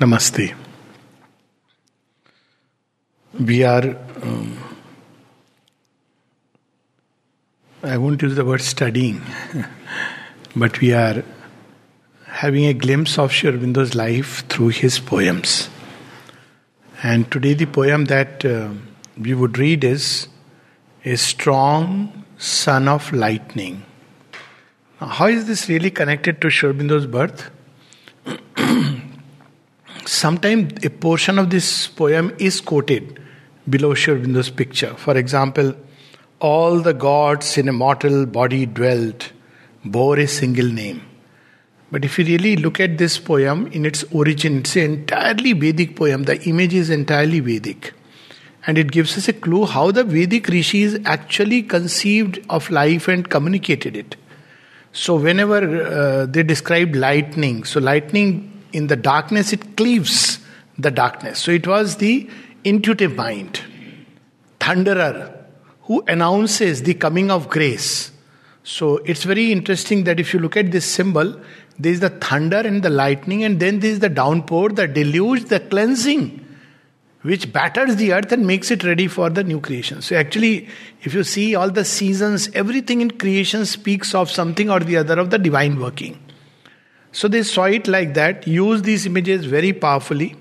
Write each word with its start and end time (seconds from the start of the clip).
Namaste. 0.00 0.52
We 3.38 3.62
are, 3.62 3.96
um, 4.22 4.58
I 7.80 7.96
won't 7.98 8.20
use 8.20 8.34
the 8.34 8.44
word 8.44 8.60
studying, 8.60 9.22
but 10.56 10.80
we 10.80 10.92
are 10.92 11.22
having 12.26 12.66
a 12.66 12.74
glimpse 12.74 13.18
of 13.18 13.30
Sri 13.30 13.52
life 13.52 14.44
through 14.48 14.70
his 14.70 14.98
poems. 14.98 15.68
And 17.04 17.30
today, 17.30 17.54
the 17.54 17.66
poem 17.66 18.06
that 18.06 18.44
uh, 18.44 18.70
we 19.16 19.32
would 19.32 19.58
read 19.58 19.84
is 19.84 20.26
A 21.04 21.14
Strong 21.14 22.24
Son 22.36 22.88
of 22.88 23.12
Lightning. 23.12 23.84
Now, 25.00 25.06
how 25.06 25.26
is 25.26 25.46
this 25.46 25.68
really 25.68 25.92
connected 25.92 26.40
to 26.40 26.50
Sri 26.50 26.72
birth? 27.06 27.50
Sometimes 30.06 30.84
a 30.84 30.90
portion 30.90 31.38
of 31.38 31.48
this 31.48 31.86
poem 31.86 32.34
is 32.38 32.60
quoted 32.60 33.20
below 33.68 33.94
Sri 33.94 34.14
Aurobindo's 34.14 34.50
picture. 34.50 34.92
For 34.94 35.16
example, 35.16 35.74
all 36.40 36.80
the 36.80 36.92
gods 36.92 37.56
in 37.56 37.68
a 37.68 37.72
mortal 37.72 38.26
body 38.26 38.66
dwelt, 38.66 39.32
bore 39.82 40.18
a 40.18 40.26
single 40.26 40.66
name. 40.66 41.02
But 41.90 42.04
if 42.04 42.18
you 42.18 42.24
really 42.26 42.56
look 42.56 42.80
at 42.80 42.98
this 42.98 43.18
poem 43.18 43.68
in 43.68 43.86
its 43.86 44.04
origin, 44.12 44.58
it's 44.58 44.76
an 44.76 44.82
entirely 44.82 45.52
Vedic 45.54 45.96
poem. 45.96 46.24
The 46.24 46.42
image 46.42 46.74
is 46.74 46.90
entirely 46.90 47.40
Vedic. 47.40 47.94
And 48.66 48.76
it 48.76 48.90
gives 48.90 49.16
us 49.16 49.28
a 49.28 49.32
clue 49.32 49.64
how 49.64 49.90
the 49.90 50.04
Vedic 50.04 50.48
rishis 50.48 50.98
actually 51.06 51.62
conceived 51.62 52.44
of 52.50 52.70
life 52.70 53.08
and 53.08 53.28
communicated 53.28 53.96
it. 53.96 54.16
So, 54.92 55.16
whenever 55.16 55.84
uh, 55.84 56.26
they 56.26 56.42
describe 56.42 56.94
lightning, 56.94 57.64
so 57.64 57.80
lightning 57.80 58.53
in 58.74 58.88
the 58.88 58.96
darkness, 58.96 59.52
it 59.52 59.76
cleaves 59.76 60.38
the 60.78 60.90
darkness. 60.90 61.38
So 61.38 61.52
it 61.52 61.66
was 61.66 61.96
the 61.96 62.28
intuitive 62.64 63.14
mind, 63.14 63.60
thunderer, 64.58 65.32
who 65.82 66.02
announces 66.08 66.82
the 66.82 66.94
coming 66.94 67.30
of 67.30 67.48
grace. 67.48 68.10
So 68.62 68.96
it's 68.98 69.24
very 69.24 69.52
interesting 69.52 70.04
that 70.04 70.18
if 70.18 70.32
you 70.32 70.40
look 70.40 70.56
at 70.56 70.72
this 70.72 70.84
symbol, 70.84 71.40
there 71.78 71.92
is 71.92 72.00
the 72.00 72.08
thunder 72.08 72.56
and 72.56 72.82
the 72.82 72.90
lightning, 72.90 73.44
and 73.44 73.60
then 73.60 73.80
there 73.80 73.90
is 73.90 74.00
the 74.00 74.08
downpour, 74.08 74.70
the 74.70 74.88
deluge, 74.88 75.44
the 75.44 75.60
cleansing, 75.60 76.40
which 77.22 77.52
batters 77.52 77.96
the 77.96 78.12
earth 78.12 78.32
and 78.32 78.46
makes 78.46 78.70
it 78.70 78.82
ready 78.82 79.06
for 79.06 79.28
the 79.28 79.44
new 79.44 79.60
creation. 79.60 80.00
So 80.00 80.16
actually, 80.16 80.68
if 81.02 81.12
you 81.14 81.24
see 81.24 81.54
all 81.54 81.70
the 81.70 81.84
seasons, 81.84 82.48
everything 82.54 83.02
in 83.02 83.10
creation 83.10 83.66
speaks 83.66 84.14
of 84.14 84.30
something 84.30 84.70
or 84.70 84.80
the 84.80 84.96
other 84.96 85.18
of 85.18 85.30
the 85.30 85.38
divine 85.38 85.78
working. 85.78 86.18
So 87.14 87.28
they 87.28 87.44
saw 87.44 87.66
it 87.66 87.86
like 87.86 88.14
that, 88.14 88.48
use 88.48 88.82
these 88.82 89.06
images 89.06 89.44
very 89.46 89.72
powerfully. 89.72 90.34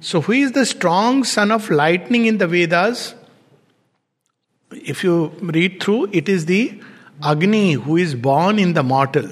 So, 0.00 0.20
who 0.20 0.32
is 0.32 0.52
the 0.52 0.66
strong 0.66 1.22
son 1.22 1.52
of 1.52 1.70
lightning 1.70 2.26
in 2.26 2.38
the 2.38 2.48
Vedas? 2.48 3.14
If 4.72 5.04
you 5.04 5.28
read 5.40 5.80
through, 5.80 6.08
it 6.12 6.28
is 6.28 6.46
the 6.46 6.82
Agni 7.22 7.74
who 7.74 7.96
is 7.96 8.16
born 8.16 8.58
in 8.58 8.72
the 8.72 8.82
mortal. 8.82 9.30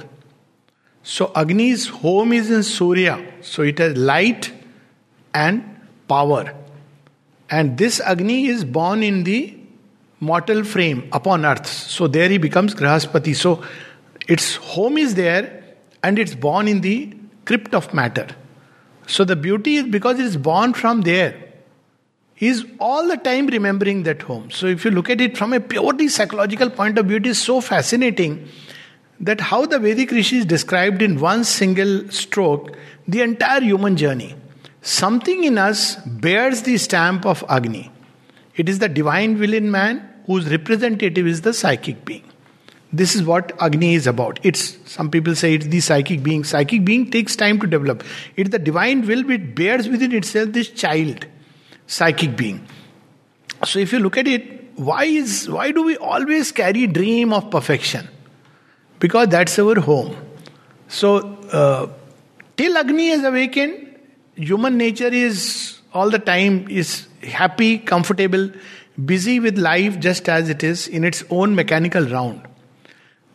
So, 1.03 1.33
Agni's 1.35 1.89
home 1.89 2.33
is 2.33 2.49
in 2.49 2.63
Surya. 2.63 3.27
So, 3.41 3.63
it 3.63 3.79
has 3.79 3.97
light 3.97 4.53
and 5.35 5.65
power. 6.07 6.55
And 7.51 7.77
this 7.77 7.99
Agni 8.01 8.47
is 8.47 8.65
born 8.65 9.03
in 9.03 9.25
the 9.25 9.59
mortal 10.21 10.63
frame 10.63 11.09
upon 11.13 11.45
earth. 11.45 11.67
So, 11.67 12.07
there 12.07 12.29
he 12.29 12.39
becomes 12.39 12.73
Grahaspati. 12.77 13.35
So, 13.35 13.65
its 14.29 14.55
home 14.57 14.97
is 14.97 15.17
there 15.17 15.59
and 16.03 16.19
it's 16.19 16.35
born 16.35 16.69
in 16.69 16.81
the 16.81 17.13
crypt 17.45 17.75
of 17.75 17.93
matter. 17.93 18.27
So 19.07 19.25
the 19.25 19.37
beauty 19.37 19.77
is 19.77 19.87
because 19.87 20.19
it 20.19 20.27
is 20.27 20.37
born 20.37 20.75
from 20.75 21.01
there. 21.03 21.35
He 22.35 22.49
is 22.49 22.65
all 22.79 23.09
the 23.09 23.17
time 23.17 23.47
remembering 23.47 24.05
that 24.05 24.23
home. 24.23 24.51
So 24.51 24.67
if 24.67 24.85
you 24.85 24.91
look 24.93 25.11
at 25.11 25.21
it 25.21 25.37
from 25.37 25.53
a 25.53 25.61
purely 25.61 26.09
psychological 26.09 26.71
point 26.71 26.99
of 26.99 27.07
view, 27.07 27.17
it 27.17 27.27
is 27.27 27.41
so 27.41 27.61
fascinating 27.61 28.49
that 29.19 29.41
how 29.41 29.67
the 29.67 29.79
Vedic 29.79 30.13
rishis 30.13 30.45
described 30.45 31.03
in 31.03 31.19
one 31.19 31.43
single 31.43 32.09
stroke 32.11 32.77
the 33.09 33.23
entire 33.23 33.61
human 33.61 33.97
journey. 33.97 34.37
Something 34.83 35.43
in 35.45 35.59
us 35.59 35.97
bears 35.97 36.63
the 36.63 36.77
stamp 36.77 37.27
of 37.27 37.45
Agni. 37.49 37.91
It 38.55 38.69
is 38.69 38.79
the 38.79 38.89
divine 38.89 39.39
will 39.39 39.55
in 39.55 39.71
man 39.71 40.09
whose 40.27 40.49
representative 40.51 41.27
is 41.27 41.41
the 41.41 41.53
psychic 41.53 42.05
being. 42.05 42.25
This 42.93 43.15
is 43.15 43.23
what 43.23 43.53
Agni 43.61 43.95
is 43.95 44.07
about. 44.07 44.41
It's 44.43 44.79
some 44.91 45.11
people 45.11 45.35
say 45.35 45.55
it's 45.55 45.67
the 45.67 45.81
psychic 45.81 46.23
being. 46.23 46.43
Psychic 46.43 46.85
being 46.85 47.11
takes 47.11 47.37
time 47.37 47.61
to 47.61 47.67
develop. 47.67 48.03
It's 48.37 48.51
the 48.51 48.59
divine 48.59 49.07
will 49.07 49.25
which 49.25 49.55
bears 49.55 49.89
within 49.89 50.13
itself 50.13 50.53
this 50.53 50.71
child, 50.71 51.27
psychic 51.87 52.37
being. 52.37 52.67
So 53.65 53.79
if 53.79 53.93
you 53.93 53.99
look 53.99 54.17
at 54.17 54.27
it, 54.27 54.79
why 54.79 55.05
is 55.05 55.51
why 55.51 55.71
do 55.73 55.83
we 55.83 55.97
always 55.99 56.51
carry 56.53 56.87
dream 56.87 57.33
of 57.33 57.51
perfection? 57.51 58.09
Because 59.01 59.29
that's 59.29 59.59
our 59.59 59.81
home. 59.81 60.17
So 60.89 61.19
uh, 61.53 61.89
till 62.57 62.79
Agni 62.79 63.09
is 63.09 63.23
awakened, 63.23 63.99
human 64.35 64.79
nature 64.79 65.09
is 65.09 65.81
all 65.93 66.09
the 66.09 66.19
time 66.19 66.67
is 66.69 67.07
happy, 67.23 67.79
comfortable, 67.79 68.51
busy 69.05 69.41
with 69.41 69.59
life 69.59 69.99
just 70.01 70.29
as 70.29 70.49
it 70.49 70.63
is 70.65 70.89
in 70.89 71.05
its 71.05 71.23
own 71.29 71.55
mechanical 71.55 72.05
round. 72.05 72.47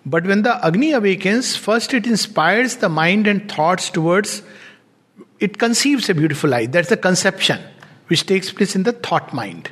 But 0.05 0.25
when 0.25 0.41
the 0.41 0.65
Agni 0.65 0.91
awakens, 0.91 1.55
first 1.55 1.93
it 1.93 2.05
inspires 2.05 2.77
the 2.77 2.89
mind 2.89 3.25
and 3.27 3.49
thoughts 3.49 3.89
towards, 3.89 4.43
it 5.39 5.57
conceives 5.57 6.09
a 6.09 6.13
beautiful 6.13 6.49
life. 6.49 6.71
That's 6.71 6.89
the 6.89 6.97
conception 6.97 7.61
which 8.07 8.25
takes 8.25 8.51
place 8.51 8.75
in 8.75 8.83
the 8.83 8.91
thought 8.91 9.33
mind. 9.33 9.71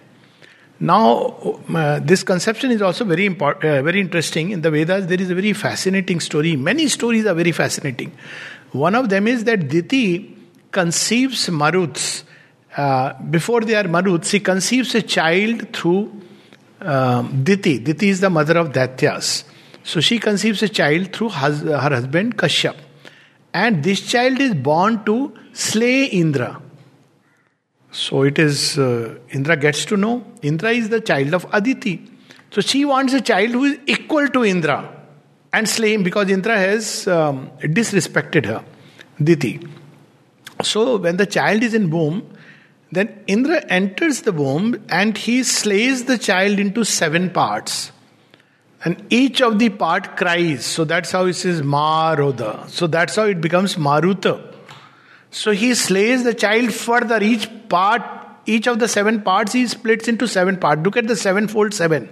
Now, 0.80 1.38
uh, 1.76 2.00
this 2.00 2.24
conception 2.24 2.72
is 2.72 2.82
also 2.82 3.06
very 3.06 3.26
important, 3.26 3.66
uh, 3.66 3.84
very 3.84 4.00
interesting. 4.00 4.50
In 4.50 4.62
the 4.62 4.72
Vedas, 4.72 5.06
there 5.06 5.22
is 5.22 5.30
a 5.30 5.36
very 5.36 5.54
fascinating 5.54 6.20
story. 6.20 6.56
Many 6.56 6.88
stories 6.88 7.26
are 7.28 7.36
very 7.36 7.52
fascinating. 7.52 8.12
One 8.72 8.96
of 8.96 9.10
them 9.10 9.28
is 9.28 9.44
that 9.44 9.68
Diti 9.68 10.36
conceives 10.72 11.48
Maruts. 11.50 12.24
Uh, 12.76 13.14
before 13.24 13.62
they 13.62 13.76
are 13.76 13.84
Maruts, 13.84 14.32
he 14.32 14.40
conceives 14.40 14.96
a 14.96 15.02
child 15.02 15.72
through 15.72 16.12
um, 16.80 17.44
Diti. 17.44 17.78
Diti 17.78 18.10
is 18.10 18.22
the 18.22 18.30
mother 18.30 18.58
of 18.58 18.72
Daityas. 18.72 19.44
So 19.84 20.00
she 20.00 20.20
conceives 20.20 20.62
a 20.64 20.70
child 20.70 21.14
through 21.14 21.30
hus- 21.30 21.62
her 21.62 21.78
husband 21.78 22.38
Kashyap. 22.38 22.76
And 23.54 23.84
this 23.84 24.02
child 24.02 24.40
is 24.40 24.54
born 24.54 25.04
to 25.06 25.34
slay 25.54 26.06
Indra. 26.06 26.62
So 27.92 28.24
it 28.24 28.40
is, 28.40 28.78
uh, 28.80 29.16
Indra 29.30 29.58
gets 29.58 29.84
to 29.86 29.98
know. 29.98 30.26
Indra 30.42 30.72
is 30.72 30.90
the 30.90 31.02
child 31.02 31.34
of 31.34 31.46
Aditi. 31.52 32.10
So 32.52 32.62
she 32.62 32.86
wants 32.86 33.14
a 33.14 33.22
child 33.22 33.52
who 33.52 33.64
is 33.66 33.80
equal 33.86 34.28
to 34.30 34.46
Indra 34.46 34.90
and 35.54 35.68
slay 35.68 35.94
him 35.94 36.04
because 36.04 36.30
Indra 36.30 36.58
has 36.58 37.08
um, 37.08 37.50
disrespected 37.62 38.46
her, 38.46 38.64
Diti. 39.22 39.60
So 40.64 40.98
when 40.98 41.18
the 41.18 41.26
child 41.26 41.64
is 41.64 41.74
in 41.74 41.90
womb, 41.90 42.30
then 42.92 43.24
Indra 43.28 43.66
enters 43.68 44.22
the 44.22 44.32
womb 44.32 44.84
and 44.90 45.18
he 45.18 45.44
slays 45.44 46.06
the 46.06 46.18
child 46.18 46.60
into 46.60 46.84
seven 46.84 47.30
parts. 47.30 47.92
And 48.84 49.06
each 49.10 49.42
of 49.42 49.60
the 49.60 49.70
part 49.70 50.18
cries. 50.18 50.66
So 50.66 50.86
that's 50.86 51.12
how 51.12 51.26
it 51.26 51.34
says 51.34 51.62
Maroda. 51.62 52.68
So 52.68 52.88
that's 52.88 53.16
how 53.16 53.26
it 53.26 53.40
becomes 53.40 53.76
Maruta. 53.76 54.42
So 55.30 55.52
he 55.52 55.76
slays 55.76 56.24
the 56.24 56.34
child 56.34 56.74
further. 56.74 57.22
Each 57.22 57.48
part, 57.70 58.02
each 58.46 58.68
of 58.68 58.80
the 58.80 58.88
seven 58.88 59.22
parts, 59.22 59.54
he 59.54 59.68
splits 59.68 60.08
into 60.08 60.28
seven 60.28 60.58
parts. 60.58 60.82
Look 60.84 60.98
at 60.98 61.08
the 61.08 61.16
sevenfold 61.16 61.74
seven. 61.76 62.10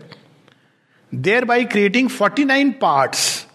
Thereby 1.11 1.65
creating 1.65 2.09
49 2.09 2.75
parts. 2.75 3.47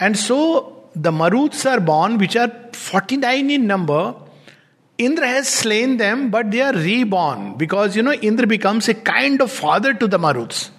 And 0.00 0.18
so 0.18 0.88
the 0.96 1.12
Maruts 1.12 1.70
are 1.70 1.80
born, 1.80 2.18
which 2.18 2.34
are 2.34 2.52
49 2.72 3.48
in 3.50 3.66
number. 3.68 4.14
Indra 4.98 5.28
has 5.28 5.48
slain 5.48 5.98
them, 5.98 6.30
but 6.30 6.50
they 6.50 6.62
are 6.62 6.72
reborn 6.72 7.56
because 7.56 7.94
you 7.94 8.02
know 8.02 8.12
Indra 8.12 8.46
becomes 8.46 8.88
a 8.88 8.94
kind 8.94 9.40
of 9.42 9.52
father 9.52 9.92
to 9.92 10.08
the 10.08 10.18
Maruts 10.18 10.70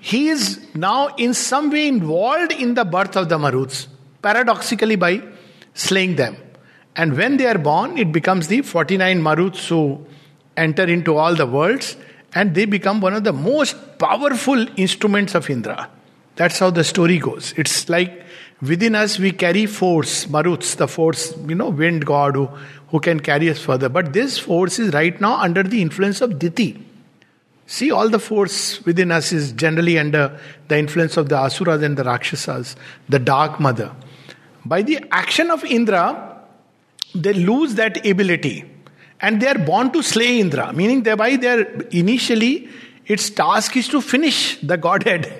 he 0.00 0.28
is 0.28 0.58
now 0.74 1.08
in 1.16 1.34
some 1.34 1.70
way 1.70 1.86
involved 1.86 2.52
in 2.52 2.74
the 2.74 2.84
birth 2.84 3.16
of 3.16 3.28
the 3.28 3.38
Maruts, 3.38 3.86
paradoxically 4.22 4.96
by 4.96 5.22
slaying 5.74 6.16
them. 6.16 6.36
And 6.96 7.16
when 7.16 7.36
they 7.36 7.46
are 7.46 7.58
born, 7.58 7.98
it 7.98 8.10
becomes 8.10 8.48
the 8.48 8.62
49 8.62 9.20
Maruts 9.20 9.68
who 9.68 10.04
enter 10.56 10.84
into 10.84 11.16
all 11.16 11.34
the 11.34 11.46
worlds 11.46 11.96
and 12.34 12.54
they 12.54 12.64
become 12.64 13.00
one 13.00 13.14
of 13.14 13.24
the 13.24 13.32
most 13.32 13.98
powerful 13.98 14.66
instruments 14.78 15.34
of 15.34 15.48
Indra. 15.50 15.90
That's 16.36 16.58
how 16.58 16.70
the 16.70 16.84
story 16.84 17.18
goes. 17.18 17.52
It's 17.56 17.88
like 17.88 18.24
within 18.62 18.94
us 18.94 19.18
we 19.18 19.32
carry 19.32 19.66
force, 19.66 20.24
Maruts, 20.26 20.76
the 20.76 20.88
force, 20.88 21.36
you 21.46 21.54
know, 21.54 21.68
wind 21.68 22.06
god 22.06 22.36
who, 22.36 22.46
who 22.88 23.00
can 23.00 23.20
carry 23.20 23.50
us 23.50 23.60
further. 23.60 23.90
But 23.90 24.14
this 24.14 24.38
force 24.38 24.78
is 24.78 24.94
right 24.94 25.20
now 25.20 25.36
under 25.36 25.62
the 25.62 25.82
influence 25.82 26.22
of 26.22 26.38
Diti. 26.38 26.86
See, 27.70 27.92
all 27.92 28.08
the 28.08 28.18
force 28.18 28.84
within 28.84 29.12
us 29.12 29.30
is 29.30 29.52
generally 29.52 29.96
under 29.96 30.36
the 30.66 30.76
influence 30.76 31.16
of 31.16 31.28
the 31.28 31.36
Asuras 31.36 31.80
and 31.82 31.96
the 31.96 32.02
Rakshasas, 32.02 32.74
the 33.08 33.20
Dark 33.20 33.60
Mother. 33.60 33.92
By 34.64 34.82
the 34.82 34.98
action 35.12 35.52
of 35.52 35.62
Indra, 35.64 36.42
they 37.14 37.32
lose 37.32 37.76
that 37.76 38.04
ability 38.04 38.64
and 39.20 39.40
they 39.40 39.46
are 39.46 39.58
born 39.58 39.92
to 39.92 40.02
slay 40.02 40.40
Indra, 40.40 40.72
meaning 40.72 41.04
thereby 41.04 41.36
they 41.36 41.46
are 41.46 41.62
initially 41.92 42.68
its 43.06 43.30
task 43.30 43.76
is 43.76 43.86
to 43.86 44.00
finish 44.00 44.58
the 44.58 44.76
Godhead. 44.76 45.32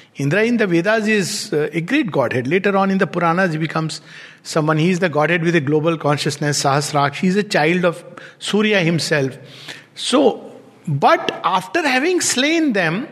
Indra 0.16 0.42
in 0.42 0.56
the 0.56 0.66
Vedas 0.66 1.06
is 1.06 1.52
uh, 1.52 1.68
a 1.72 1.82
great 1.82 2.10
Godhead. 2.10 2.48
Later 2.48 2.76
on 2.76 2.90
in 2.90 2.98
the 2.98 3.06
Puranas, 3.06 3.52
he 3.52 3.58
becomes 3.58 4.00
someone, 4.42 4.78
he 4.78 4.90
is 4.90 4.98
the 4.98 5.08
Godhead 5.08 5.44
with 5.44 5.54
a 5.54 5.60
global 5.60 5.96
consciousness, 5.96 6.64
Sahasraksh. 6.64 7.18
He 7.18 7.28
is 7.28 7.36
a 7.36 7.44
child 7.44 7.84
of 7.84 8.04
Surya 8.40 8.80
himself. 8.80 9.38
So, 9.94 10.45
but 10.86 11.40
after 11.44 11.86
having 11.86 12.20
slain 12.20 12.72
them, 12.72 13.08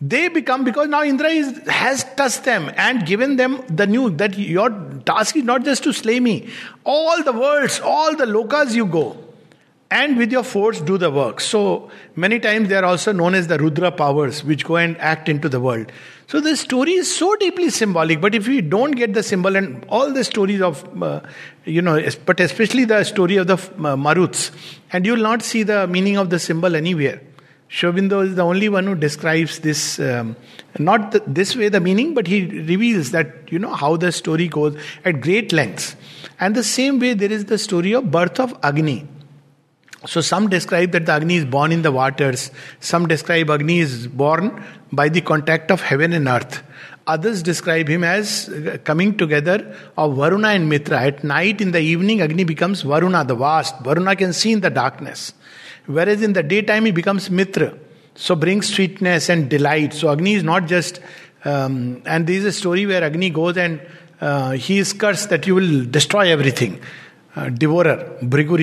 they 0.00 0.28
become 0.28 0.64
because 0.64 0.88
now 0.88 1.02
Indra 1.02 1.28
is, 1.28 1.58
has 1.68 2.04
touched 2.16 2.44
them 2.44 2.70
and 2.76 3.06
given 3.06 3.36
them 3.36 3.62
the 3.68 3.86
news 3.86 4.16
that 4.18 4.36
your 4.36 4.68
task 5.06 5.36
is 5.36 5.44
not 5.44 5.64
just 5.64 5.82
to 5.84 5.92
slay 5.92 6.20
me. 6.20 6.50
All 6.84 7.22
the 7.22 7.32
worlds, 7.32 7.80
all 7.80 8.14
the 8.14 8.26
lokas 8.26 8.74
you 8.74 8.84
go, 8.84 9.16
and 9.90 10.18
with 10.18 10.32
your 10.32 10.42
force 10.42 10.80
do 10.80 10.98
the 10.98 11.10
work. 11.10 11.40
So 11.40 11.90
many 12.14 12.38
times 12.40 12.68
they 12.68 12.76
are 12.76 12.84
also 12.84 13.12
known 13.12 13.34
as 13.34 13.46
the 13.46 13.58
Rudra 13.58 13.90
powers, 13.90 14.44
which 14.44 14.64
go 14.64 14.76
and 14.76 14.98
act 14.98 15.28
into 15.28 15.48
the 15.48 15.60
world. 15.60 15.90
So 16.28 16.40
the 16.40 16.56
story 16.56 16.92
is 16.92 17.14
so 17.14 17.36
deeply 17.36 17.70
symbolic. 17.70 18.20
But 18.20 18.34
if 18.34 18.48
we 18.48 18.60
don't 18.60 18.92
get 18.92 19.14
the 19.14 19.22
symbol 19.22 19.54
and 19.54 19.84
all 19.88 20.12
the 20.12 20.24
stories 20.24 20.60
of, 20.60 21.02
uh, 21.02 21.20
you 21.64 21.80
know, 21.80 22.00
but 22.24 22.40
especially 22.40 22.84
the 22.84 23.04
story 23.04 23.36
of 23.36 23.46
the 23.46 23.54
uh, 23.54 23.94
Maruts, 23.96 24.50
and 24.92 25.06
you 25.06 25.12
will 25.12 25.22
not 25.22 25.42
see 25.42 25.62
the 25.62 25.86
meaning 25.86 26.16
of 26.16 26.30
the 26.30 26.40
symbol 26.40 26.74
anywhere. 26.74 27.20
Sri 27.68 27.90
Aurobindo 27.90 28.24
is 28.24 28.34
the 28.34 28.42
only 28.42 28.68
one 28.68 28.86
who 28.86 28.94
describes 28.94 29.60
this, 29.60 29.98
um, 30.00 30.36
not 30.78 31.16
this 31.32 31.56
way 31.56 31.68
the 31.68 31.80
meaning, 31.80 32.14
but 32.14 32.26
he 32.26 32.44
reveals 32.44 33.10
that, 33.10 33.50
you 33.50 33.58
know, 33.58 33.74
how 33.74 33.96
the 33.96 34.10
story 34.10 34.48
goes 34.48 34.76
at 35.04 35.20
great 35.20 35.52
lengths. 35.52 35.96
And 36.38 36.54
the 36.54 36.64
same 36.64 36.98
way 36.98 37.14
there 37.14 37.30
is 37.30 37.46
the 37.46 37.58
story 37.58 37.92
of 37.92 38.10
birth 38.10 38.38
of 38.40 38.56
Agni. 38.62 39.06
So 40.06 40.20
some 40.20 40.48
describe 40.48 40.92
that 40.92 41.06
the 41.06 41.12
Agni 41.12 41.36
is 41.36 41.44
born 41.44 41.72
in 41.72 41.82
the 41.82 41.92
waters. 41.92 42.50
Some 42.80 43.08
describe 43.08 43.50
Agni 43.50 43.80
is 43.80 44.06
born 44.06 44.64
by 44.92 45.08
the 45.08 45.20
contact 45.20 45.70
of 45.70 45.82
heaven 45.82 46.12
and 46.12 46.28
earth. 46.28 46.62
Others 47.08 47.42
describe 47.42 47.88
him 47.88 48.04
as 48.04 48.48
uh, 48.48 48.78
coming 48.84 49.16
together 49.16 49.76
of 49.96 50.16
Varuna 50.16 50.48
and 50.48 50.68
Mitra. 50.68 51.00
At 51.00 51.24
night, 51.24 51.60
in 51.60 51.72
the 51.72 51.80
evening, 51.80 52.20
Agni 52.20 52.44
becomes 52.44 52.82
Varuna, 52.82 53.24
the 53.24 53.34
vast. 53.34 53.78
Varuna 53.80 54.16
can 54.16 54.32
see 54.32 54.52
in 54.52 54.60
the 54.60 54.70
darkness. 54.70 55.32
Whereas 55.86 56.22
in 56.22 56.32
the 56.32 56.42
daytime, 56.42 56.84
he 56.84 56.90
becomes 56.90 57.30
Mitra. 57.30 57.76
So 58.16 58.34
brings 58.34 58.72
sweetness 58.74 59.28
and 59.28 59.48
delight. 59.48 59.92
So 59.92 60.10
Agni 60.10 60.34
is 60.34 60.42
not 60.42 60.66
just, 60.66 61.00
um, 61.44 62.02
and 62.06 62.26
there 62.26 62.36
is 62.36 62.44
a 62.44 62.52
story 62.52 62.86
where 62.86 63.04
Agni 63.04 63.30
goes 63.30 63.56
and 63.56 63.80
uh, 64.20 64.52
he 64.52 64.78
is 64.78 64.92
cursed 64.92 65.30
that 65.30 65.46
you 65.46 65.54
will 65.54 65.84
destroy 65.84 66.30
everything. 66.30 66.80
Uh, 67.36 67.50
devourer, 67.50 68.16
Bhrigu 68.22 68.58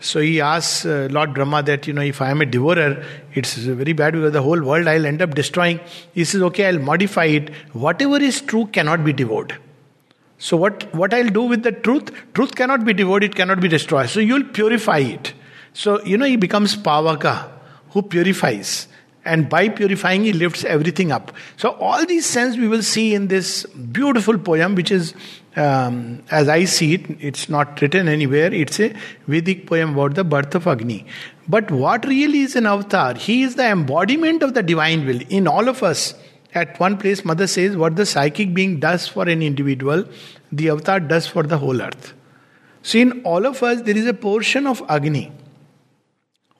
So 0.00 0.20
he 0.20 0.40
asks 0.40 0.86
uh, 0.86 1.08
Lord 1.10 1.34
Brahma 1.34 1.62
that, 1.64 1.86
you 1.86 1.92
know, 1.92 2.00
if 2.00 2.22
I 2.22 2.30
am 2.30 2.40
a 2.40 2.46
devourer, 2.46 3.04
it's 3.34 3.54
very 3.54 3.92
bad 3.92 4.14
because 4.14 4.32
the 4.32 4.42
whole 4.42 4.60
world 4.62 4.88
I'll 4.88 5.04
end 5.04 5.20
up 5.20 5.34
destroying. 5.34 5.78
He 6.14 6.24
says, 6.24 6.40
okay, 6.42 6.66
I'll 6.68 6.78
modify 6.78 7.26
it. 7.26 7.50
Whatever 7.72 8.16
is 8.16 8.40
true 8.40 8.66
cannot 8.66 9.04
be 9.04 9.12
devoured. 9.12 9.56
So 10.38 10.56
what, 10.56 10.92
what 10.94 11.12
I'll 11.12 11.28
do 11.28 11.42
with 11.42 11.64
the 11.64 11.72
truth, 11.72 12.10
truth 12.32 12.54
cannot 12.54 12.86
be 12.86 12.94
devoured, 12.94 13.24
it 13.24 13.34
cannot 13.34 13.60
be 13.60 13.68
destroyed. 13.68 14.08
So 14.08 14.20
you'll 14.20 14.44
purify 14.44 14.98
it. 14.98 15.34
So, 15.74 16.02
you 16.02 16.16
know, 16.16 16.24
he 16.24 16.36
becomes 16.36 16.76
Pavaka, 16.76 17.50
who 17.90 18.00
purifies. 18.00 18.88
And 19.30 19.48
by 19.48 19.68
purifying, 19.68 20.24
he 20.24 20.32
lifts 20.32 20.64
everything 20.64 21.12
up. 21.12 21.30
So, 21.56 21.70
all 21.88 22.04
these 22.04 22.26
sense 22.26 22.56
we 22.56 22.66
will 22.66 22.82
see 22.82 23.14
in 23.14 23.28
this 23.28 23.64
beautiful 23.66 24.36
poem, 24.38 24.74
which 24.74 24.90
is, 24.90 25.14
um, 25.54 26.24
as 26.32 26.48
I 26.48 26.64
see 26.64 26.94
it, 26.94 27.04
it's 27.20 27.48
not 27.48 27.80
written 27.80 28.08
anywhere, 28.08 28.52
it's 28.52 28.80
a 28.80 28.92
Vedic 29.28 29.68
poem 29.68 29.94
about 29.94 30.16
the 30.16 30.24
birth 30.24 30.56
of 30.56 30.66
Agni. 30.66 31.06
But 31.46 31.70
what 31.70 32.04
really 32.06 32.40
is 32.40 32.56
an 32.56 32.66
avatar? 32.66 33.14
He 33.14 33.44
is 33.44 33.54
the 33.54 33.68
embodiment 33.68 34.42
of 34.42 34.54
the 34.54 34.64
divine 34.64 35.06
will 35.06 35.20
in 35.28 35.46
all 35.46 35.68
of 35.68 35.84
us. 35.84 36.14
At 36.52 36.80
one 36.80 36.96
place, 36.98 37.24
Mother 37.24 37.46
says, 37.46 37.76
What 37.76 37.94
the 37.94 38.06
psychic 38.06 38.52
being 38.52 38.80
does 38.80 39.06
for 39.06 39.28
an 39.28 39.42
individual, 39.42 40.06
the 40.50 40.70
avatar 40.70 40.98
does 40.98 41.28
for 41.28 41.44
the 41.44 41.58
whole 41.58 41.80
earth. 41.80 42.14
So, 42.82 42.98
in 42.98 43.22
all 43.22 43.46
of 43.46 43.62
us, 43.62 43.82
there 43.82 43.96
is 43.96 44.06
a 44.06 44.14
portion 44.14 44.66
of 44.66 44.82
Agni 44.88 45.30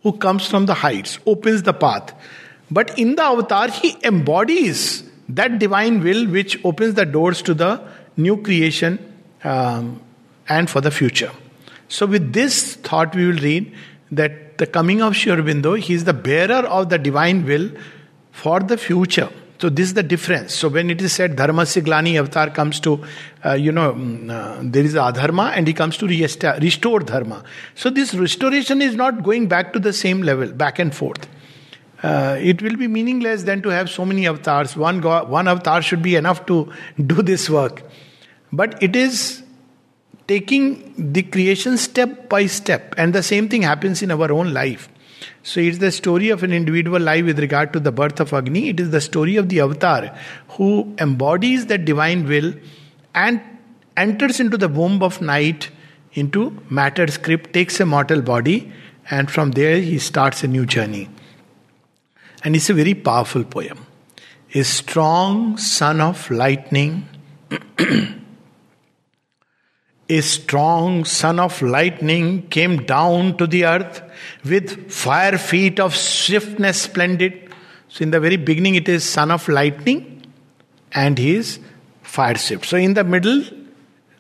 who 0.05 0.13
comes 0.13 0.47
from 0.47 0.67
the 0.67 0.75
heights, 0.75 1.19
opens 1.27 1.65
the 1.65 1.73
path. 1.73 2.15
But 2.71 2.99
in 2.99 3.17
the 3.17 3.23
avatar, 3.23 3.69
he 3.69 3.97
embodies 4.05 5.03
that 5.29 5.59
divine 5.59 6.03
will 6.03 6.27
which 6.27 6.63
opens 6.65 6.95
the 6.95 7.05
doors 7.05 7.43
to 7.43 7.55
the 7.55 7.81
new 8.17 8.37
creation 8.37 8.99
um, 9.45 10.01
and 10.49 10.69
for 10.69 10.81
the 10.81 10.91
future. 10.91 11.33
So, 11.89 12.07
with 12.07 12.33
this 12.33 12.77
thought, 12.77 13.15
we 13.15 13.27
will 13.27 13.41
read 13.41 13.73
that 14.13 14.59
the 14.59 14.67
coming 14.67 15.03
of 15.03 15.17
Sri 15.17 15.33
Aurobindo, 15.33 15.79
he 15.79 15.95
is 15.95 16.05
the 16.05 16.13
bearer 16.13 16.67
of 16.67 16.89
the 16.89 16.99
divine 16.99 17.45
will 17.45 17.71
for 18.31 18.61
the 18.61 18.77
future. 18.77 19.29
So 19.61 19.69
this 19.69 19.89
is 19.89 19.95
the 19.95 20.03
difference. 20.03 20.55
So 20.55 20.71
when 20.71 20.89
it 20.89 21.03
is 21.03 21.13
said 21.13 21.37
dharmasya 21.37 21.83
glani 21.83 22.19
avatar 22.19 22.49
comes 22.49 22.81
to, 22.81 23.05
uh, 23.45 23.53
you 23.53 23.73
know, 23.73 23.93
mm, 23.93 24.31
uh, 24.31 24.61
there 24.63 24.83
is 24.83 24.95
adharma 24.95 25.53
and 25.55 25.67
he 25.67 25.75
comes 25.75 25.99
to 25.99 26.07
restore 26.07 27.01
dharma. 27.01 27.45
So 27.75 27.91
this 27.91 28.15
restoration 28.15 28.81
is 28.81 28.95
not 28.95 29.23
going 29.23 29.49
back 29.49 29.75
to 29.75 29.79
the 29.79 29.93
same 29.93 30.23
level, 30.23 30.51
back 30.51 30.79
and 30.79 30.95
forth. 30.95 31.29
Uh, 32.03 32.39
it 32.41 32.63
will 32.63 32.77
be 32.77 32.89
meaningless 32.89 33.43
then 33.43 33.61
to 33.63 33.69
have 33.69 33.91
so 33.91 34.05
many 34.05 34.27
avatars. 34.27 34.77
One, 34.77 35.01
go- 35.01 35.25
one 35.25 35.49
avatar 35.49 35.83
should 35.83 36.03
be 36.03 36.17
enough 36.17 36.47
to 36.47 36.73
do 37.05 37.23
this 37.23 37.51
work. 37.51 37.83
But 38.53 38.83
it 38.83 38.97
is 38.97 39.43
taking 40.27 40.95
the 40.97 41.23
creation 41.23 41.77
step 41.77 42.29
by 42.29 42.47
step. 42.47 42.95
And 42.97 43.13
the 43.13 43.23
same 43.23 43.49
thing 43.49 43.63
happens 43.63 44.03
in 44.03 44.11
our 44.11 44.33
own 44.33 44.53
life. 44.55 44.89
So 45.43 45.61
it's 45.61 45.79
the 45.79 45.91
story 45.93 46.31
of 46.31 46.43
an 46.43 46.53
individual 46.53 47.01
life 47.01 47.25
with 47.25 47.39
regard 47.39 47.73
to 47.75 47.81
the 47.81 47.93
birth 47.93 48.21
of 48.21 48.33
Agni. 48.33 48.69
It 48.71 48.81
is 48.81 48.91
the 48.91 49.01
story 49.01 49.37
of 49.37 49.49
the 49.49 49.61
avatar 49.61 50.17
who 50.51 50.95
embodies 50.99 51.67
that 51.67 51.85
divine 51.85 52.27
will 52.27 52.55
and 53.15 53.41
enters 53.97 54.41
into 54.41 54.57
the 54.57 54.69
womb 54.69 55.03
of 55.03 55.21
night, 55.21 55.71
into 56.15 56.57
matter 56.71 57.07
script, 57.09 57.53
takes 57.53 57.81
a 57.81 57.87
mortal 57.87 58.23
body, 58.23 58.73
and 59.11 59.31
from 59.31 59.51
there 59.53 59.81
he 59.81 59.99
starts 59.99 60.43
a 60.43 60.49
new 60.49 60.65
journey. 60.65 61.09
And 62.43 62.57
it's 62.57 62.71
a 62.71 62.75
very 62.75 62.95
powerful 62.95 63.45
poem. 63.45 63.87
A 64.55 64.65
strong 64.65 65.57
son 65.59 66.01
of 66.01 66.31
lightning 66.31 67.07
a 70.11 70.21
strong 70.21 71.05
son 71.05 71.39
of 71.39 71.63
lightning 71.63 72.43
came 72.49 72.85
down 72.85 73.37
to 73.37 73.47
the 73.47 73.65
earth 73.65 74.03
with 74.45 74.91
fire 74.91 75.39
feet 75.39 75.79
of 75.79 75.95
swiftness 75.95 76.83
splendid. 76.83 77.55
So, 77.89 78.03
in 78.03 78.11
the 78.11 78.19
very 78.19 78.37
beginning, 78.37 78.75
it 78.75 78.89
is 78.89 79.05
son 79.05 79.31
of 79.31 79.49
lightning 79.49 80.27
and 80.93 81.17
he 81.17 81.37
is 81.37 81.61
fire 82.03 82.37
swift. 82.37 82.67
So, 82.67 82.77
in 82.77 82.95
the 82.95 83.05
middle, 83.05 83.45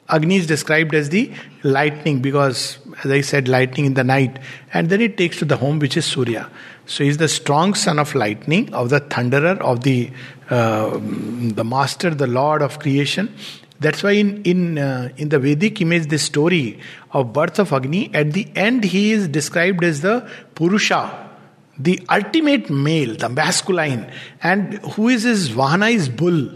Agni 0.08 0.36
is 0.36 0.46
described 0.46 0.94
as 0.94 1.08
the 1.08 1.32
lightning 1.64 2.20
because, 2.20 2.78
as 3.04 3.10
I 3.10 3.20
said, 3.20 3.48
lightning 3.48 3.86
in 3.86 3.94
the 3.94 4.04
night. 4.04 4.38
And 4.72 4.90
then 4.90 5.00
it 5.00 5.16
takes 5.16 5.38
to 5.38 5.44
the 5.44 5.56
home, 5.56 5.80
which 5.80 5.96
is 5.96 6.04
Surya. 6.04 6.50
So, 6.90 7.04
he's 7.04 7.18
the 7.18 7.28
strong 7.28 7.74
son 7.74 8.00
of 8.00 8.16
lightning, 8.16 8.74
of 8.74 8.90
the 8.90 9.00
thunderer, 9.00 9.56
of 9.60 9.84
the, 9.84 10.10
uh, 10.50 10.98
the 11.00 11.62
master, 11.62 12.10
the 12.10 12.26
lord 12.26 12.62
of 12.62 12.80
creation. 12.80 13.32
That's 13.78 14.02
why 14.02 14.10
in 14.22 14.42
in 14.42 14.76
uh, 14.76 15.10
in 15.16 15.28
the 15.28 15.38
Vedic 15.38 15.80
image, 15.80 16.08
this 16.08 16.24
story 16.24 16.80
of 17.12 17.32
birth 17.32 17.60
of 17.60 17.72
Agni, 17.72 18.10
at 18.12 18.32
the 18.32 18.48
end 18.56 18.82
he 18.82 19.12
is 19.12 19.28
described 19.28 19.84
as 19.84 20.00
the 20.00 20.28
Purusha, 20.56 21.30
the 21.78 22.02
ultimate 22.10 22.68
male, 22.70 23.14
the 23.14 23.28
masculine, 23.28 24.10
and 24.42 24.74
who 24.94 25.08
is 25.08 25.22
his 25.22 25.48
Vahana 25.50 25.92
is 25.92 26.08
bull. 26.08 26.50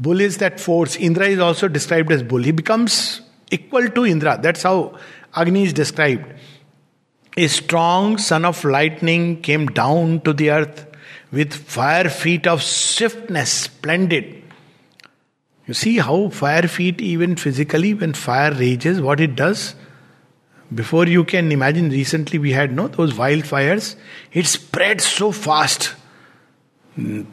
Bull 0.00 0.20
is 0.20 0.38
that 0.38 0.58
force. 0.58 0.96
Indra 0.96 1.28
is 1.28 1.38
also 1.38 1.68
described 1.68 2.10
as 2.10 2.24
bull. 2.24 2.42
He 2.42 2.50
becomes 2.50 3.20
equal 3.52 3.88
to 3.90 4.04
Indra. 4.04 4.40
That's 4.42 4.64
how 4.64 4.98
Agni 5.36 5.62
is 5.62 5.72
described. 5.72 6.34
A 7.38 7.46
strong 7.46 8.18
son 8.18 8.44
of 8.44 8.64
lightning 8.64 9.40
came 9.42 9.66
down 9.66 10.22
to 10.22 10.32
the 10.32 10.50
earth 10.50 10.86
with 11.30 11.54
fire 11.54 12.08
feet 12.08 12.48
of 12.48 12.64
swiftness, 12.64 13.52
splendid. 13.52 14.42
You 15.68 15.72
see 15.72 15.98
how 15.98 16.30
fire 16.30 16.66
feet, 16.66 17.00
even 17.00 17.36
physically, 17.36 17.94
when 17.94 18.14
fire 18.14 18.52
rages, 18.52 19.00
what 19.00 19.20
it 19.20 19.36
does? 19.36 19.76
Before 20.74 21.06
you 21.06 21.22
can 21.22 21.52
imagine, 21.52 21.90
recently 21.90 22.40
we 22.40 22.50
had 22.50 22.72
no 22.72 22.88
those 22.88 23.12
wildfires. 23.12 23.94
It 24.32 24.46
spreads 24.46 25.06
so 25.06 25.30
fast. 25.30 25.94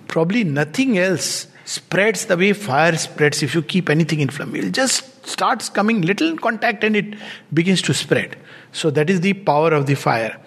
Probably 0.08 0.44
nothing 0.44 1.00
else 1.00 1.48
spreads 1.66 2.28
the 2.28 2.38
way 2.38 2.54
fire 2.54 2.96
spreads 2.96 3.42
if 3.42 3.56
you 3.56 3.64
keep 3.64 3.90
anything 3.90 4.20
in 4.20 4.30
flame. 4.30 4.56
It 4.56 4.72
just 4.72 5.26
starts 5.26 5.68
coming 5.68 6.04
little 6.04 6.38
contact 6.38 6.84
and 6.84 6.96
it 6.96 7.16
begins 7.52 7.82
to 7.82 7.94
spread. 7.96 8.38
So 8.72 8.90
that 8.92 9.10
is 9.10 9.22
the 9.22 9.34
power 9.34 9.74
of 9.74 9.86
the 9.86 9.96
fire. 9.96 10.40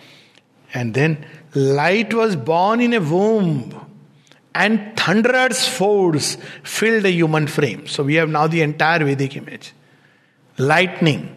And 0.74 0.94
then 0.94 1.24
light 1.54 2.12
was 2.12 2.36
born 2.36 2.80
in 2.80 2.92
a 2.92 3.00
womb 3.00 3.74
and 4.54 4.96
thunderous 4.96 5.68
force 5.68 6.36
filled 6.62 7.04
a 7.04 7.10
human 7.10 7.46
frame. 7.46 7.86
So 7.86 8.02
we 8.02 8.14
have 8.14 8.28
now 8.28 8.46
the 8.46 8.62
entire 8.62 9.04
Vedic 9.04 9.36
image. 9.36 9.72
Lightning, 10.58 11.34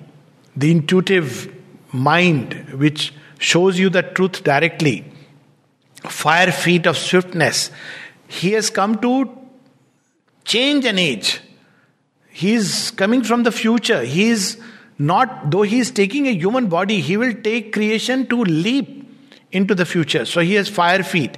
the 0.55 0.71
intuitive 0.71 1.53
mind 1.91 2.53
which 2.73 3.13
shows 3.37 3.77
you 3.77 3.89
the 3.89 4.01
truth 4.01 4.43
directly, 4.43 5.05
fire 6.03 6.51
feet 6.51 6.87
of 6.87 6.97
swiftness. 6.97 7.69
He 8.27 8.53
has 8.53 8.69
come 8.69 8.99
to 9.01 9.37
change 10.43 10.85
an 10.85 10.97
age. 10.97 11.41
He 12.29 12.53
is 12.53 12.91
coming 12.91 13.23
from 13.23 13.43
the 13.43 13.51
future. 13.51 14.03
He 14.03 14.29
is 14.29 14.59
not, 15.01 15.51
though 15.51 15.63
he 15.63 15.79
is 15.79 15.91
taking 15.91 16.27
a 16.27 16.33
human 16.33 16.67
body, 16.67 17.01
he 17.01 17.17
will 17.17 17.33
take 17.33 17.73
creation 17.73 18.27
to 18.27 18.43
leap 18.43 19.07
into 19.51 19.73
the 19.75 19.85
future. 19.85 20.25
So 20.25 20.41
he 20.41 20.53
has 20.55 20.69
fire 20.69 21.03
feet. 21.03 21.37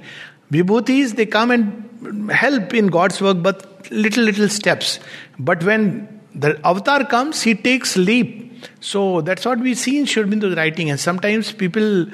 Vibhutis, 0.52 1.16
they 1.16 1.26
come 1.26 1.50
and 1.50 2.30
help 2.30 2.74
in 2.74 2.88
God's 2.88 3.20
work, 3.20 3.42
but 3.42 3.90
little, 3.90 4.24
little 4.24 4.48
steps. 4.48 5.00
But 5.38 5.64
when 5.64 6.20
the 6.34 6.60
avatar 6.66 7.04
comes, 7.06 7.42
he 7.42 7.54
takes 7.54 7.96
leap. 7.96 8.52
So 8.80 9.22
that's 9.22 9.46
what 9.46 9.60
we 9.60 9.74
see 9.74 9.98
in 9.98 10.06
Sri 10.06 10.22
Aurobindo's 10.22 10.56
writing. 10.56 10.90
And 10.90 11.00
sometimes 11.00 11.52
people 11.52 12.06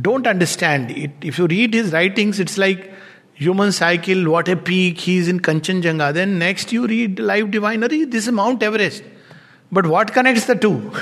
don't 0.00 0.26
understand 0.26 0.90
it. 0.90 1.10
If 1.22 1.38
you 1.38 1.46
read 1.46 1.72
his 1.72 1.92
writings, 1.92 2.38
it's 2.38 2.58
like 2.58 2.92
human 3.32 3.72
cycle, 3.72 4.30
what 4.30 4.48
a 4.48 4.56
peak, 4.56 4.98
he's 4.98 5.28
in 5.28 5.40
Kanchenjunga. 5.40 6.12
Then 6.12 6.38
next 6.38 6.72
you 6.72 6.86
read 6.86 7.18
Life 7.18 7.50
Divinery, 7.50 8.04
this 8.04 8.26
is 8.26 8.32
Mount 8.32 8.62
Everest. 8.62 9.02
But 9.70 9.86
what 9.86 10.12
connects 10.12 10.46
the 10.46 10.54
two? 10.54 10.92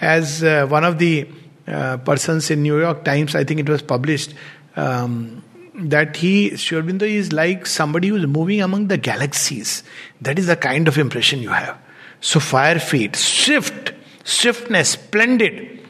As 0.00 0.42
uh, 0.42 0.66
one 0.66 0.84
of 0.84 0.98
the 0.98 1.28
uh, 1.66 1.98
persons 1.98 2.50
in 2.50 2.62
New 2.62 2.78
York 2.78 3.04
Times, 3.04 3.34
I 3.34 3.44
think 3.44 3.60
it 3.60 3.68
was 3.68 3.82
published, 3.82 4.34
um, 4.76 5.42
that 5.74 6.16
he, 6.16 6.56
Sri 6.56 6.78
Aurobindo 6.80 7.02
is 7.02 7.32
like 7.32 7.66
somebody 7.66 8.08
who's 8.08 8.26
moving 8.26 8.60
among 8.60 8.88
the 8.88 8.96
galaxies. 8.96 9.82
That 10.20 10.38
is 10.38 10.46
the 10.46 10.56
kind 10.56 10.88
of 10.88 10.98
impression 10.98 11.40
you 11.40 11.50
have. 11.50 11.78
So, 12.20 12.40
fire 12.40 12.78
feet, 12.78 13.16
swift, 13.16 13.92
swiftness, 14.24 14.90
splendid. 14.90 15.80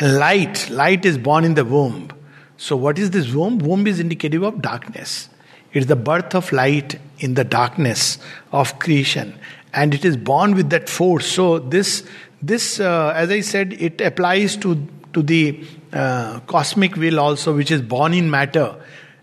Light, 0.00 0.70
light 0.70 1.04
is 1.04 1.18
born 1.18 1.44
in 1.44 1.54
the 1.54 1.64
womb. 1.64 2.12
So, 2.56 2.76
what 2.76 2.98
is 2.98 3.10
this 3.10 3.32
womb? 3.32 3.58
Womb 3.58 3.86
is 3.86 4.00
indicative 4.00 4.42
of 4.42 4.62
darkness. 4.62 5.28
It 5.72 5.80
is 5.80 5.86
the 5.86 5.96
birth 5.96 6.34
of 6.34 6.50
light 6.52 6.98
in 7.18 7.34
the 7.34 7.44
darkness 7.44 8.18
of 8.52 8.78
creation, 8.78 9.38
and 9.72 9.94
it 9.94 10.04
is 10.04 10.16
born 10.16 10.54
with 10.54 10.70
that 10.70 10.88
force. 10.88 11.26
So, 11.26 11.58
this, 11.58 12.08
this, 12.40 12.80
uh, 12.80 13.12
as 13.14 13.30
I 13.30 13.40
said, 13.40 13.72
it 13.74 14.00
applies 14.00 14.56
to 14.58 14.86
to 15.14 15.22
the 15.22 15.64
uh, 15.92 16.40
cosmic 16.40 16.96
will 16.96 17.18
also, 17.18 17.54
which 17.54 17.70
is 17.70 17.82
born 17.82 18.14
in 18.14 18.30
matter, 18.30 18.76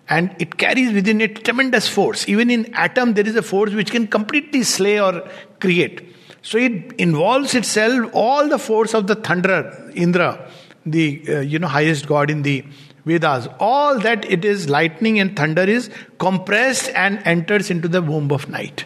and 0.10 0.36
it 0.40 0.58
carries 0.58 0.94
within 0.94 1.22
it 1.22 1.44
tremendous 1.44 1.88
force. 1.88 2.28
Even 2.28 2.50
in 2.50 2.74
atom, 2.74 3.14
there 3.14 3.28
is 3.28 3.36
a 3.36 3.42
force 3.42 3.74
which 3.74 3.92
can 3.92 4.08
completely 4.08 4.64
slay 4.64 5.00
or 5.00 5.28
create. 5.60 6.14
So 6.42 6.58
it 6.58 6.94
involves 7.00 7.56
itself 7.56 8.12
all 8.14 8.48
the 8.48 8.60
force 8.60 8.94
of 8.94 9.08
the 9.08 9.16
thunderer, 9.16 9.96
Indra, 9.96 10.52
the 10.86 11.24
uh, 11.28 11.40
you 11.40 11.60
know 11.60 11.68
highest 11.68 12.08
god 12.08 12.30
in 12.30 12.44
the 12.44 12.64
Vedas. 13.06 13.48
All 13.60 14.00
that 14.00 14.30
it 14.30 14.44
is 14.44 14.70
lightning 14.70 15.20
and 15.20 15.36
thunder 15.36 15.64
is 15.64 15.90
compressed 16.18 16.90
and 16.96 17.20
enters 17.26 17.70
into 17.70 17.88
the 17.88 18.02
womb 18.02 18.32
of 18.32 18.50
night. 18.50 18.86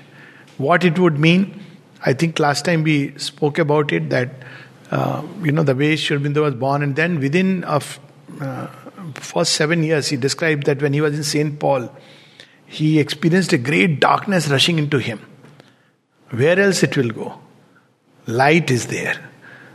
What 0.60 0.84
it 0.84 1.00
would 1.00 1.18
mean, 1.18 1.60
I 2.06 2.14
think 2.14 2.38
last 2.38 2.64
time 2.66 2.84
we 2.84 3.18
spoke 3.18 3.58
about 3.58 3.92
it 3.92 4.12
that 4.12 4.30
uh, 4.92 5.24
you 5.42 5.52
know 5.52 5.64
the 5.64 5.76
way 5.76 5.96
Sri 5.96 6.18
Aurobindo 6.18 6.44
was 6.44 6.54
born, 6.54 6.84
and 6.84 6.96
then 6.96 7.20
within 7.20 7.64
of 7.64 8.00
uh, 8.40 8.68
first 9.16 9.54
seven 9.54 9.84
years, 9.84 10.10
he 10.10 10.18
described 10.18 10.66
that 10.68 10.82
when 10.82 10.94
he 10.94 11.02
was 11.02 11.16
in 11.16 11.24
Saint 11.24 11.60
Paul, 11.60 11.90
he 12.68 13.00
experienced 13.00 13.54
a 13.54 13.58
great 13.58 14.00
darkness 14.00 14.48
rushing 14.48 14.78
into 14.78 15.00
him. 15.00 15.20
Where 16.30 16.60
else 16.60 16.84
it 16.84 16.96
will 16.96 17.10
go? 17.10 17.40
light 18.30 18.72
is 18.72 18.88
there. 18.88 19.16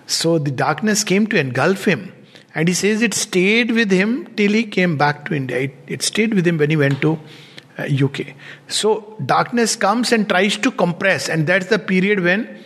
So 0.07 0.39
the 0.39 0.51
darkness 0.51 1.05
came 1.05 1.27
to 1.29 1.39
engulf 1.39 1.85
him. 1.85 2.13
And 2.55 2.69
he 2.69 2.75
says 2.75 3.03
it 3.03 3.15
stayed 3.15 3.73
with 3.73 3.91
him 3.91 4.29
till 4.37 4.53
he 4.53 4.65
came 4.65 4.97
back 4.97 5.25
to 5.27 5.35
India. 5.35 5.59
It, 5.59 5.75
it 5.89 6.03
stayed 6.03 6.35
with 6.35 6.47
him 6.47 6.59
when 6.59 6.71
he 6.71 6.77
went 6.77 7.01
to 7.03 7.15
uh, 7.15 7.19
UK. 7.79 8.35
So 8.69 9.17
darkness 9.25 9.77
comes 9.77 10.13
and 10.13 10.29
tries 10.29 10.57
to 10.59 10.71
compress, 10.71 11.29
and 11.29 11.47
that's 11.47 11.67
the 11.67 11.79
period 11.79 12.21
when 12.21 12.65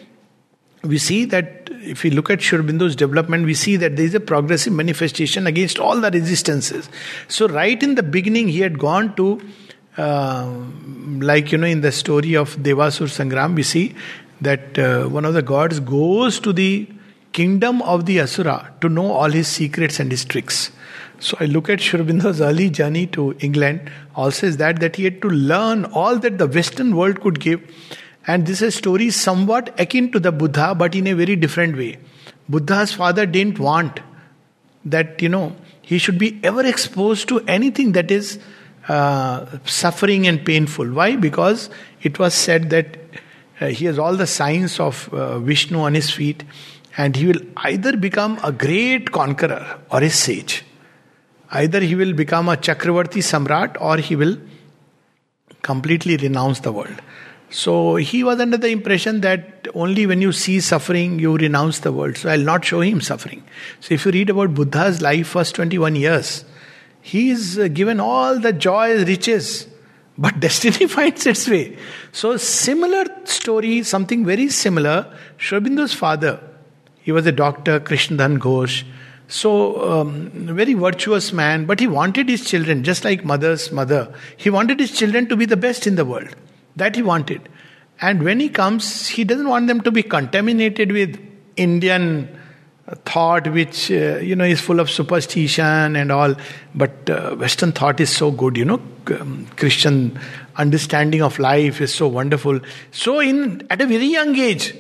we 0.83 0.99
see 0.99 1.25
that 1.27 1.69
if 1.81 2.03
we 2.03 2.11
look 2.11 2.31
at 2.31 2.43
Sri 2.43 2.59
Aurobindo's 2.59 2.97
development, 2.97 3.47
we 3.47 3.55
see 3.55 3.77
that 3.77 3.97
there 3.97 4.05
is 4.05 4.15
a 4.15 4.21
progressive 4.21 4.73
manifestation 4.73 5.47
against 5.47 5.79
all 5.79 6.01
the 6.01 6.11
resistances. 6.11 6.89
So 7.29 7.49
right 7.49 7.81
in 7.83 7.95
the 7.95 8.03
beginning, 8.03 8.49
he 8.49 8.61
had 8.61 8.79
gone 8.79 9.15
to, 9.17 9.41
uh, 9.97 10.53
like 11.19 11.53
you 11.53 11.59
know, 11.59 11.67
in 11.67 11.81
the 11.81 11.93
story 11.93 12.37
of 12.37 12.57
Devasur 12.57 13.09
Sangram, 13.09 13.55
we 13.55 13.63
see 13.63 13.95
that 14.41 14.79
uh, 14.79 15.07
one 15.07 15.25
of 15.25 15.35
the 15.35 15.43
gods 15.43 15.81
goes 15.81 16.41
to 16.41 16.53
the 16.53 16.89
kingdom 17.33 17.83
of 17.83 18.07
the 18.07 18.21
Asura 18.21 18.73
to 18.81 18.89
know 18.89 19.11
all 19.11 19.31
his 19.31 19.49
secrets 19.49 20.01
and 20.01 20.11
his 20.11 20.25
tricks. 20.25 20.71
So 21.21 21.37
I 21.41 21.47
look 21.47 21.69
at 21.69 21.81
Sri 21.81 22.01
early 22.01 22.71
journey 22.71 23.07
to 23.09 23.37
England 23.41 23.91
also 24.15 24.47
is 24.47 24.57
that 24.59 24.81
that 24.81 24.97
he 24.97 25.05
had 25.05 25.21
to 25.23 25.29
learn 25.29 25.85
all 25.87 26.17
that 26.19 26.39
the 26.39 26.47
Western 26.47 26.95
world 26.95 27.21
could 27.21 27.41
give. 27.41 27.61
And 28.27 28.47
this 28.47 28.63
is 28.63 28.75
a 28.75 28.77
story 28.77 29.11
somewhat 29.11 29.79
akin 29.81 30.13
to 30.13 30.21
the 30.21 30.31
Buddha, 30.31 30.75
but 30.75 30.95
in 30.95 31.07
a 31.07 31.15
very 31.15 31.35
different 31.35 31.77
way. 31.77 31.99
Buddha's 32.49 32.93
father 32.93 33.27
didn't 33.27 33.59
want 33.59 34.01
that, 34.85 35.21
you 35.21 35.29
know, 35.29 35.57
he 35.83 35.99
should 35.99 36.19
be 36.19 36.39
ever 36.43 36.65
exposed 36.65 37.29
to 37.29 37.41
anything 37.47 37.93
that 37.93 38.11
is 38.11 38.39
uh, 38.89 39.47
suffering 39.65 40.27
and 40.27 40.45
painful. 40.45 40.91
Why? 40.91 41.17
Because 41.17 41.71
it 42.03 42.19
was 42.19 42.35
said 42.35 42.71
that 42.71 42.99
uh, 43.61 43.67
he 43.67 43.87
has 43.87 43.99
all 43.99 44.15
the 44.15 44.27
signs 44.27 44.79
of 44.79 45.13
uh, 45.13 45.39
Vishnu 45.39 45.79
on 45.81 45.95
his 45.95 46.11
feet, 46.11 46.45
and 46.99 47.15
he 47.17 47.27
will 47.27 47.41
either 47.59 47.97
become 47.97 48.39
a 48.43 48.51
great 48.51 49.13
conqueror 49.13 49.65
or 49.91 50.03
a 50.03 50.11
sage. 50.11 50.65
Either 51.51 51.81
he 51.81 51.95
will 51.95 52.13
become 52.13 52.49
a 52.49 52.57
Chakravarti 52.57 53.23
Samrat 53.33 53.77
or 53.81 53.97
he 53.97 54.17
will 54.17 54.37
completely 55.63 56.17
renounce 56.17 56.61
the 56.61 56.73
world. 56.73 57.01
So 57.51 57.97
he 57.97 58.23
was 58.25 58.41
under 58.41 58.59
the 58.59 58.69
impression 58.69 59.23
that 59.23 59.69
only 59.75 60.07
when 60.07 60.21
you 60.21 60.33
see 60.33 60.61
suffering, 60.61 61.19
you 61.19 61.37
renounce 61.37 61.79
the 61.79 61.93
world. 61.93 62.19
So 62.19 62.29
I'll 62.29 62.41
not 62.41 62.65
show 62.65 62.81
him 62.81 63.01
suffering. 63.01 63.45
So 63.81 63.95
if 63.95 64.05
you 64.05 64.13
read 64.13 64.29
about 64.29 64.55
Buddha's 64.55 65.01
life, 65.01 65.29
first 65.29 65.55
21 65.55 65.97
years, 65.97 66.45
he 67.01 67.31
is 67.31 67.59
given 67.73 68.01
all 68.01 68.39
the 68.39 68.53
joy, 68.53 69.05
riches, 69.05 69.67
but 70.19 70.41
destiny 70.47 70.89
finds 70.89 71.27
its 71.27 71.49
way. 71.49 71.79
So, 72.13 72.37
similar 72.37 73.05
story, 73.25 73.85
something 73.85 74.27
very 74.27 74.49
similar. 74.49 75.17
Sri 75.37 75.61
Aurobindo's 75.61 75.95
father, 75.95 76.41
he 77.09 77.13
was 77.13 77.25
a 77.25 77.33
doctor, 77.33 77.81
Krishnadhan 77.81 78.37
Ghosh. 78.37 78.85
So, 79.29 79.51
um, 79.91 80.31
very 80.55 80.75
virtuous 80.75 81.33
man, 81.33 81.65
but 81.65 81.81
he 81.81 81.87
wanted 81.87 82.29
his 82.29 82.45
children, 82.45 82.85
just 82.85 83.03
like 83.03 83.25
mother's 83.25 83.73
mother, 83.73 84.13
he 84.37 84.51
wanted 84.51 84.79
his 84.79 84.93
children 84.93 85.27
to 85.31 85.35
be 85.35 85.47
the 85.47 85.57
best 85.57 85.87
in 85.87 85.95
the 85.95 86.05
world. 86.05 86.29
That 86.77 86.97
he 86.97 87.01
wanted. 87.01 87.49
And 88.03 88.23
when 88.23 88.41
he 88.41 88.51
comes, 88.51 89.09
he 89.09 89.25
doesn't 89.25 89.49
want 89.49 89.69
them 89.69 89.81
to 89.87 89.91
be 89.91 90.03
contaminated 90.03 90.93
with 90.93 91.19
Indian 91.57 92.29
thought 93.07 93.51
which 93.53 93.91
uh, 93.91 94.19
you 94.19 94.37
know 94.37 94.45
is 94.45 94.61
full 94.61 94.79
of 94.79 94.91
superstition 94.91 95.97
and 95.97 96.11
all 96.11 96.35
but 96.75 97.11
uh, 97.11 97.37
western 97.37 97.71
thought 97.71 98.01
is 98.01 98.09
so 98.09 98.31
good 98.31 98.57
you 98.57 98.65
know 98.65 98.81
um, 99.21 99.47
christian 99.57 100.19
understanding 100.57 101.21
of 101.21 101.39
life 101.39 101.83
is 101.83 101.93
so 101.93 102.09
wonderful 102.09 102.59
so 102.91 103.21
in 103.21 103.63
at 103.69 103.83
a 103.83 103.87
very 103.87 104.07
young 104.07 104.35
age 104.37 104.73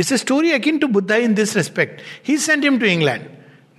it's 0.00 0.10
a 0.16 0.18
story 0.24 0.52
akin 0.58 0.80
to 0.84 0.88
buddha 0.96 1.18
in 1.26 1.34
this 1.40 1.54
respect 1.60 2.02
he 2.30 2.36
sent 2.46 2.64
him 2.68 2.78
to 2.84 2.88
england 2.96 3.28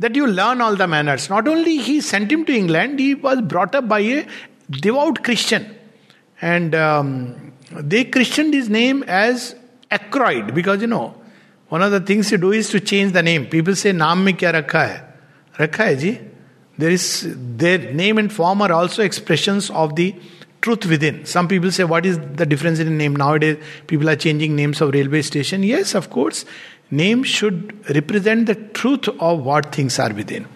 that 0.05 0.15
you 0.19 0.27
learn 0.39 0.61
all 0.65 0.75
the 0.83 0.87
manners 0.95 1.29
not 1.35 1.47
only 1.53 1.77
he 1.89 1.95
sent 2.11 2.31
him 2.35 2.45
to 2.49 2.55
england 2.61 2.99
he 3.05 3.13
was 3.27 3.41
brought 3.53 3.75
up 3.79 3.87
by 3.95 3.99
a 3.99 4.25
devout 4.85 5.23
christian 5.27 5.65
and 6.53 6.75
um, 6.75 7.53
they 7.93 8.03
christened 8.15 8.53
his 8.53 8.69
name 8.69 9.03
as 9.07 9.55
Akroyd 9.91 10.53
because 10.53 10.81
you 10.81 10.87
know 10.87 11.15
one 11.69 11.81
of 11.81 11.91
the 11.91 12.01
things 12.01 12.31
you 12.31 12.37
do 12.37 12.51
is 12.51 12.69
to 12.69 12.79
change 12.79 13.13
the 13.13 13.23
name. 13.23 13.47
People 13.47 13.75
say, 13.75 13.91
Naam 13.91 14.23
mein 14.23 14.37
kya 14.37 14.53
rakha 14.53 14.87
hai? 14.87 15.03
Rakha 15.57 15.77
hai 15.77 15.95
ji. 15.95 16.19
There 16.77 16.91
is, 16.91 17.35
their 17.35 17.91
name 17.93 18.19
and 18.19 18.31
form 18.31 18.61
are 18.61 18.71
also 18.71 19.03
expressions 19.03 19.69
of 19.71 19.95
the 19.95 20.15
truth 20.63 20.85
within. 20.85 21.25
Some 21.25 21.47
people 21.47 21.71
say, 21.71 21.83
what 21.83 22.05
is 22.05 22.17
the 22.17 22.45
difference 22.45 22.79
in 22.79 22.87
a 22.87 22.91
name? 22.91 23.15
Nowadays, 23.15 23.57
people 23.87 24.09
are 24.09 24.15
changing 24.15 24.55
names 24.55 24.79
of 24.81 24.93
railway 24.93 25.21
station. 25.21 25.61
Yes, 25.61 25.93
of 25.93 26.09
course. 26.09 26.45
Name 26.89 27.23
should 27.23 27.89
represent 27.93 28.45
the 28.45 28.55
truth 28.55 29.07
of 29.19 29.43
what 29.43 29.73
things 29.75 29.99
are 29.99 30.13
within. 30.13 30.47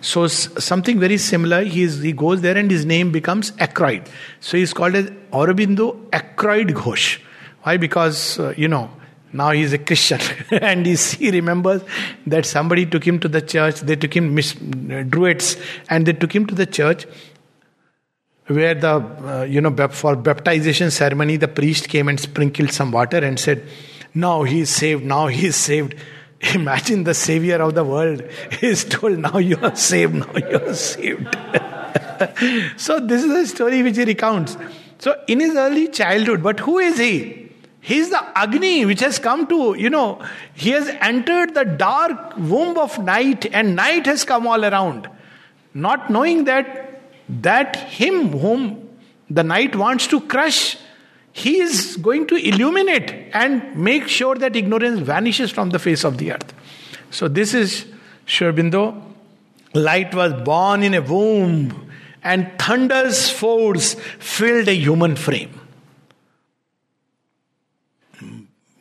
So 0.00 0.26
something 0.26 1.00
very 1.00 1.18
similar. 1.18 1.62
He 1.62 1.82
is, 1.82 2.02
he 2.02 2.12
goes 2.12 2.42
there 2.42 2.56
and 2.58 2.70
his 2.70 2.84
name 2.84 3.10
becomes 3.10 3.52
Akroyd. 3.52 4.06
So 4.40 4.56
he's 4.58 4.74
called 4.74 4.96
as 4.96 5.10
Aurobindo 5.32 6.08
Akroyd 6.10 6.70
Ghosh. 6.72 7.20
Why? 7.62 7.76
Because 7.78 8.38
uh, 8.38 8.52
you 8.56 8.68
know 8.68 8.90
now 9.32 9.50
he 9.50 9.62
is 9.62 9.72
a 9.72 9.78
Christian, 9.78 10.20
and 10.50 10.86
he, 10.86 10.94
he 10.94 11.30
remembers 11.30 11.82
that 12.26 12.44
somebody 12.46 12.86
took 12.86 13.04
him 13.04 13.18
to 13.20 13.28
the 13.28 13.40
church. 13.40 13.80
They 13.80 13.96
took 13.96 14.14
him 14.14 14.34
mis, 14.34 14.52
uh, 14.54 14.58
Drewetts, 15.14 15.60
and 15.88 16.06
they 16.06 16.12
took 16.12 16.34
him 16.34 16.46
to 16.46 16.54
the 16.54 16.66
church 16.66 17.06
where 18.46 18.74
the 18.74 18.94
uh, 18.96 19.42
you 19.44 19.60
know 19.60 19.70
for 19.88 20.16
baptization 20.16 20.90
ceremony 20.90 21.36
the 21.36 21.48
priest 21.48 21.88
came 21.88 22.08
and 22.08 22.20
sprinkled 22.20 22.70
some 22.72 22.92
water 22.92 23.18
and 23.18 23.40
said 23.40 23.66
now 24.12 24.42
he 24.42 24.60
is 24.60 24.70
saved 24.70 25.04
now 25.04 25.26
he 25.26 25.46
is 25.46 25.56
saved 25.56 25.94
Imagine 26.54 27.04
the 27.04 27.14
savior 27.14 27.56
of 27.62 27.74
the 27.74 27.84
world 27.84 28.22
is 28.60 28.84
told, 28.84 29.18
Now 29.18 29.38
you 29.38 29.56
are 29.62 29.74
saved, 29.74 30.14
now 30.14 30.36
you 30.36 30.58
are 30.58 30.74
saved. 30.74 31.36
so, 32.76 33.00
this 33.00 33.24
is 33.24 33.30
a 33.30 33.46
story 33.46 33.82
which 33.82 33.96
he 33.96 34.04
recounts. 34.04 34.56
So, 34.98 35.16
in 35.26 35.40
his 35.40 35.54
early 35.54 35.88
childhood, 35.88 36.42
but 36.42 36.60
who 36.60 36.78
is 36.78 36.98
he? 36.98 37.50
He 37.80 37.98
is 37.98 38.10
the 38.10 38.22
Agni 38.38 38.86
which 38.86 39.00
has 39.00 39.18
come 39.18 39.46
to, 39.48 39.74
you 39.78 39.90
know, 39.90 40.22
he 40.54 40.70
has 40.70 40.88
entered 41.00 41.54
the 41.54 41.64
dark 41.64 42.36
womb 42.38 42.78
of 42.78 42.98
night 42.98 43.46
and 43.52 43.76
night 43.76 44.06
has 44.06 44.24
come 44.24 44.46
all 44.46 44.64
around. 44.64 45.08
Not 45.74 46.08
knowing 46.08 46.44
that 46.44 46.93
that 47.28 47.76
him 47.76 48.38
whom 48.38 48.88
the 49.30 49.42
night 49.42 49.74
wants 49.74 50.06
to 50.08 50.20
crush, 50.20 50.76
he 51.32 51.58
is 51.60 51.96
going 51.96 52.26
to 52.28 52.36
illuminate 52.36 53.30
and 53.32 53.76
make 53.76 54.08
sure 54.08 54.36
that 54.36 54.54
ignorance 54.54 55.00
vanishes 55.00 55.50
from 55.50 55.70
the 55.70 55.78
face 55.78 56.04
of 56.04 56.18
the 56.18 56.32
earth. 56.32 56.54
So, 57.10 57.28
this 57.28 57.54
is 57.54 57.86
Sri 58.26 58.48
Aurobindo. 58.48 59.02
Light 59.72 60.14
was 60.14 60.32
born 60.44 60.82
in 60.82 60.94
a 60.94 61.02
womb 61.02 61.90
and 62.22 62.50
thunder's 62.58 63.28
force 63.28 63.94
filled 64.18 64.68
a 64.68 64.74
human 64.74 65.16
frame. 65.16 65.60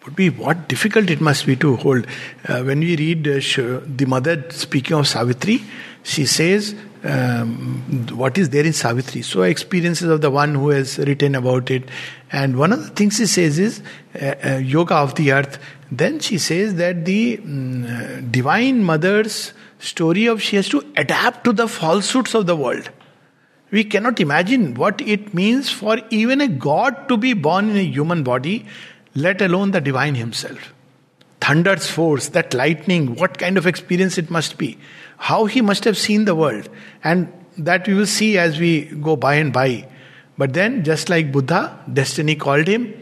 Would 0.05 0.15
be 0.15 0.29
what 0.29 0.67
difficult 0.67 1.09
it 1.09 1.21
must 1.21 1.45
be 1.45 1.55
to 1.57 1.77
hold. 1.77 2.05
Uh, 2.47 2.63
when 2.63 2.79
we 2.79 2.95
read 2.97 3.27
uh, 3.27 3.79
the 3.85 4.05
mother 4.05 4.45
speaking 4.49 4.97
of 4.97 5.07
Savitri, 5.07 5.63
she 6.03 6.25
says, 6.25 6.75
um, 7.03 8.07
What 8.13 8.37
is 8.37 8.49
there 8.49 8.65
in 8.65 8.73
Savitri? 8.73 9.21
So, 9.21 9.41
experiences 9.41 10.09
of 10.09 10.21
the 10.21 10.31
one 10.31 10.55
who 10.55 10.69
has 10.69 10.97
written 10.97 11.35
about 11.35 11.69
it. 11.69 11.89
And 12.31 12.57
one 12.57 12.73
of 12.73 12.83
the 12.83 12.89
things 12.89 13.17
she 13.17 13.25
says 13.25 13.59
is 13.59 13.81
uh, 14.19 14.35
uh 14.43 14.57
Yoga 14.57 14.95
of 14.95 15.15
the 15.15 15.31
Earth. 15.33 15.59
Then 15.91 16.19
she 16.19 16.37
says 16.37 16.75
that 16.75 17.05
the 17.05 17.39
um, 17.39 18.31
Divine 18.31 18.83
Mother's 18.83 19.53
story 19.79 20.25
of 20.27 20.41
she 20.41 20.55
has 20.55 20.69
to 20.69 20.83
adapt 20.95 21.43
to 21.43 21.53
the 21.53 21.67
falsehoods 21.67 22.33
of 22.35 22.45
the 22.45 22.55
world. 22.55 22.89
We 23.69 23.83
cannot 23.83 24.19
imagine 24.19 24.75
what 24.75 25.01
it 25.01 25.33
means 25.33 25.69
for 25.69 25.97
even 26.09 26.41
a 26.41 26.47
god 26.47 27.09
to 27.09 27.17
be 27.17 27.33
born 27.33 27.69
in 27.69 27.77
a 27.77 27.83
human 27.83 28.23
body, 28.23 28.65
let 29.15 29.41
alone 29.41 29.71
the 29.71 29.81
divine 29.81 30.15
himself. 30.15 30.73
Thunder's 31.41 31.87
force, 31.87 32.29
that 32.29 32.53
lightning, 32.53 33.15
what 33.15 33.37
kind 33.37 33.57
of 33.57 33.67
experience 33.67 34.17
it 34.17 34.29
must 34.29 34.57
be. 34.57 34.77
How 35.29 35.45
he 35.45 35.61
must 35.61 35.85
have 35.85 35.97
seen 35.97 36.25
the 36.25 36.35
world. 36.35 36.69
And 37.03 37.31
that 37.57 37.87
we 37.87 37.93
will 37.93 38.07
see 38.07 38.37
as 38.37 38.59
we 38.59 38.85
go 39.07 39.15
by 39.15 39.35
and 39.35 39.53
by. 39.53 39.87
But 40.37 40.53
then, 40.53 40.83
just 40.83 41.09
like 41.09 41.31
Buddha, 41.31 41.79
destiny 41.91 42.35
called 42.35 42.67
him, 42.67 42.93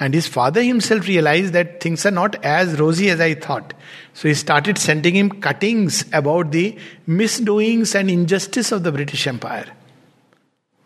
and 0.00 0.14
his 0.14 0.26
father 0.26 0.62
himself 0.62 1.06
realized 1.06 1.52
that 1.52 1.80
things 1.80 2.06
are 2.06 2.10
not 2.10 2.42
as 2.44 2.78
rosy 2.80 3.10
as 3.10 3.20
I 3.20 3.34
thought. 3.34 3.74
So 4.14 4.28
he 4.28 4.34
started 4.34 4.78
sending 4.78 5.14
him 5.14 5.30
cuttings 5.30 6.04
about 6.12 6.52
the 6.52 6.76
misdoings 7.06 7.94
and 7.94 8.10
injustice 8.10 8.72
of 8.72 8.82
the 8.84 8.92
British 8.92 9.26
Empire 9.26 9.66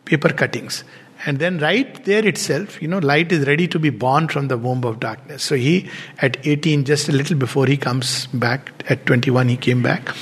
paper 0.05 0.33
cuttings. 0.33 0.85
And 1.25 1.39
then, 1.39 1.59
right 1.59 2.05
there 2.05 2.27
itself, 2.27 2.83
you 2.83 2.89
know, 2.89 2.99
light 2.99 3.31
is 3.31 3.47
ready 3.47 3.69
to 3.69 3.79
be 3.79 3.91
born 3.91 4.27
from 4.29 4.49
the 4.49 4.59
womb 4.59 4.85
of 4.85 4.99
darkness. 4.99 5.45
So, 5.45 5.55
he, 5.55 5.89
at 6.19 6.45
18, 6.45 6.85
just 6.85 7.09
a 7.09 7.13
little 7.13 7.37
before 7.37 7.67
he 7.67 7.77
comes 7.77 8.27
back, 8.27 8.73
at 8.89 9.07
21, 9.07 9.49
he 9.49 9.57
came 9.57 9.83
back. 9.83 10.15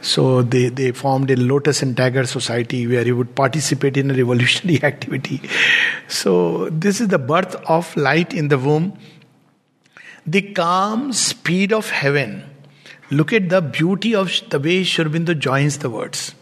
So, 0.00 0.42
they, 0.42 0.68
they 0.68 0.92
formed 0.92 1.30
a 1.30 1.36
lotus 1.36 1.82
and 1.82 1.96
dagger 1.96 2.24
society 2.24 2.86
where 2.86 3.04
he 3.04 3.12
would 3.12 3.34
participate 3.34 3.96
in 3.96 4.10
a 4.10 4.14
revolutionary 4.14 4.82
activity. 4.82 5.40
So, 6.06 6.68
this 6.70 7.00
is 7.00 7.08
the 7.08 7.18
birth 7.18 7.54
of 7.68 7.96
light 7.96 8.32
in 8.32 8.48
the 8.48 8.58
womb. 8.58 8.96
The 10.26 10.42
calm 10.52 11.12
speed 11.12 11.72
of 11.72 11.90
heaven. 11.90 12.44
Look 13.10 13.32
at 13.32 13.48
the 13.48 13.62
beauty 13.62 14.14
of 14.14 14.30
the 14.50 14.60
way 14.60 14.84
Sri 14.84 15.04
Aurobindo 15.04 15.38
joins 15.38 15.78
the 15.78 15.90
words. 15.90 16.34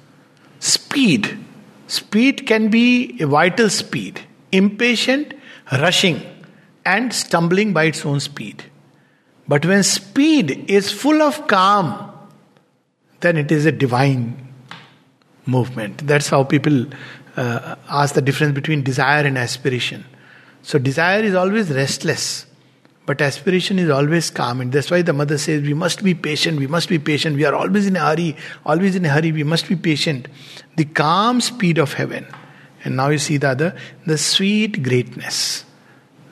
Speed 0.59 1.39
Speed 1.89 2.47
can 2.47 2.69
be 2.69 3.17
a 3.21 3.27
vital 3.27 3.71
speed, 3.71 4.21
impatient, 4.51 5.35
rushing, 5.71 6.21
and 6.85 7.13
stumbling 7.13 7.73
by 7.73 7.85
its 7.85 8.05
own 8.05 8.19
speed. 8.19 8.65
But 9.47 9.65
when 9.65 9.85
speed 9.85 10.69
is 10.69 10.91
full 10.91 11.23
of 11.23 11.47
calm, 11.47 12.06
then 13.21 13.37
it 13.37 13.51
is 13.51 13.67
a 13.67 13.73
divine 13.73 14.53
movement. 15.47 16.07
That's 16.07 16.29
how 16.29 16.45
people 16.45 16.87
uh, 17.37 17.77
ask 17.89 18.15
the 18.15 18.23
difference 18.23 18.55
between 18.55 18.83
desire 18.83 19.25
and 19.25 19.39
aspiration. 19.39 20.05
So, 20.63 20.79
desire 20.79 21.23
is 21.23 21.35
always 21.35 21.71
restless. 21.71 22.47
But 23.07 23.23
aspiration 23.23 23.79
is 23.79 23.89
always 23.89 24.31
calm, 24.31 24.61
and 24.61 24.73
that's 24.73 24.91
why 24.91 25.01
the 25.01 25.13
mother 25.13 25.39
says, 25.39 25.63
We 25.63 25.75
must 25.75 26.03
be 26.03 26.13
patient, 26.13 26.59
we 26.59 26.67
must 26.67 26.89
be 26.89 26.99
patient. 26.99 27.37
We 27.37 27.45
are 27.45 27.55
always 27.55 27.87
in 27.87 27.95
a 27.95 28.01
hurry, 28.01 28.37
always 28.65 28.97
in 28.97 29.05
a 29.05 29.09
hurry, 29.09 29.31
we 29.31 29.45
must 29.45 29.69
be 29.69 29.77
patient. 29.77 30.27
The 30.77 30.87
calm 30.87 31.41
speed 31.41 31.79
of 31.79 31.93
heaven. 31.93 32.27
And 32.85 32.97
now 32.97 33.09
you 33.11 33.19
see 33.19 33.37
the 33.37 33.51
other, 33.51 33.77
the 34.07 34.19
sweet 34.19 34.83
greatness. 34.83 35.65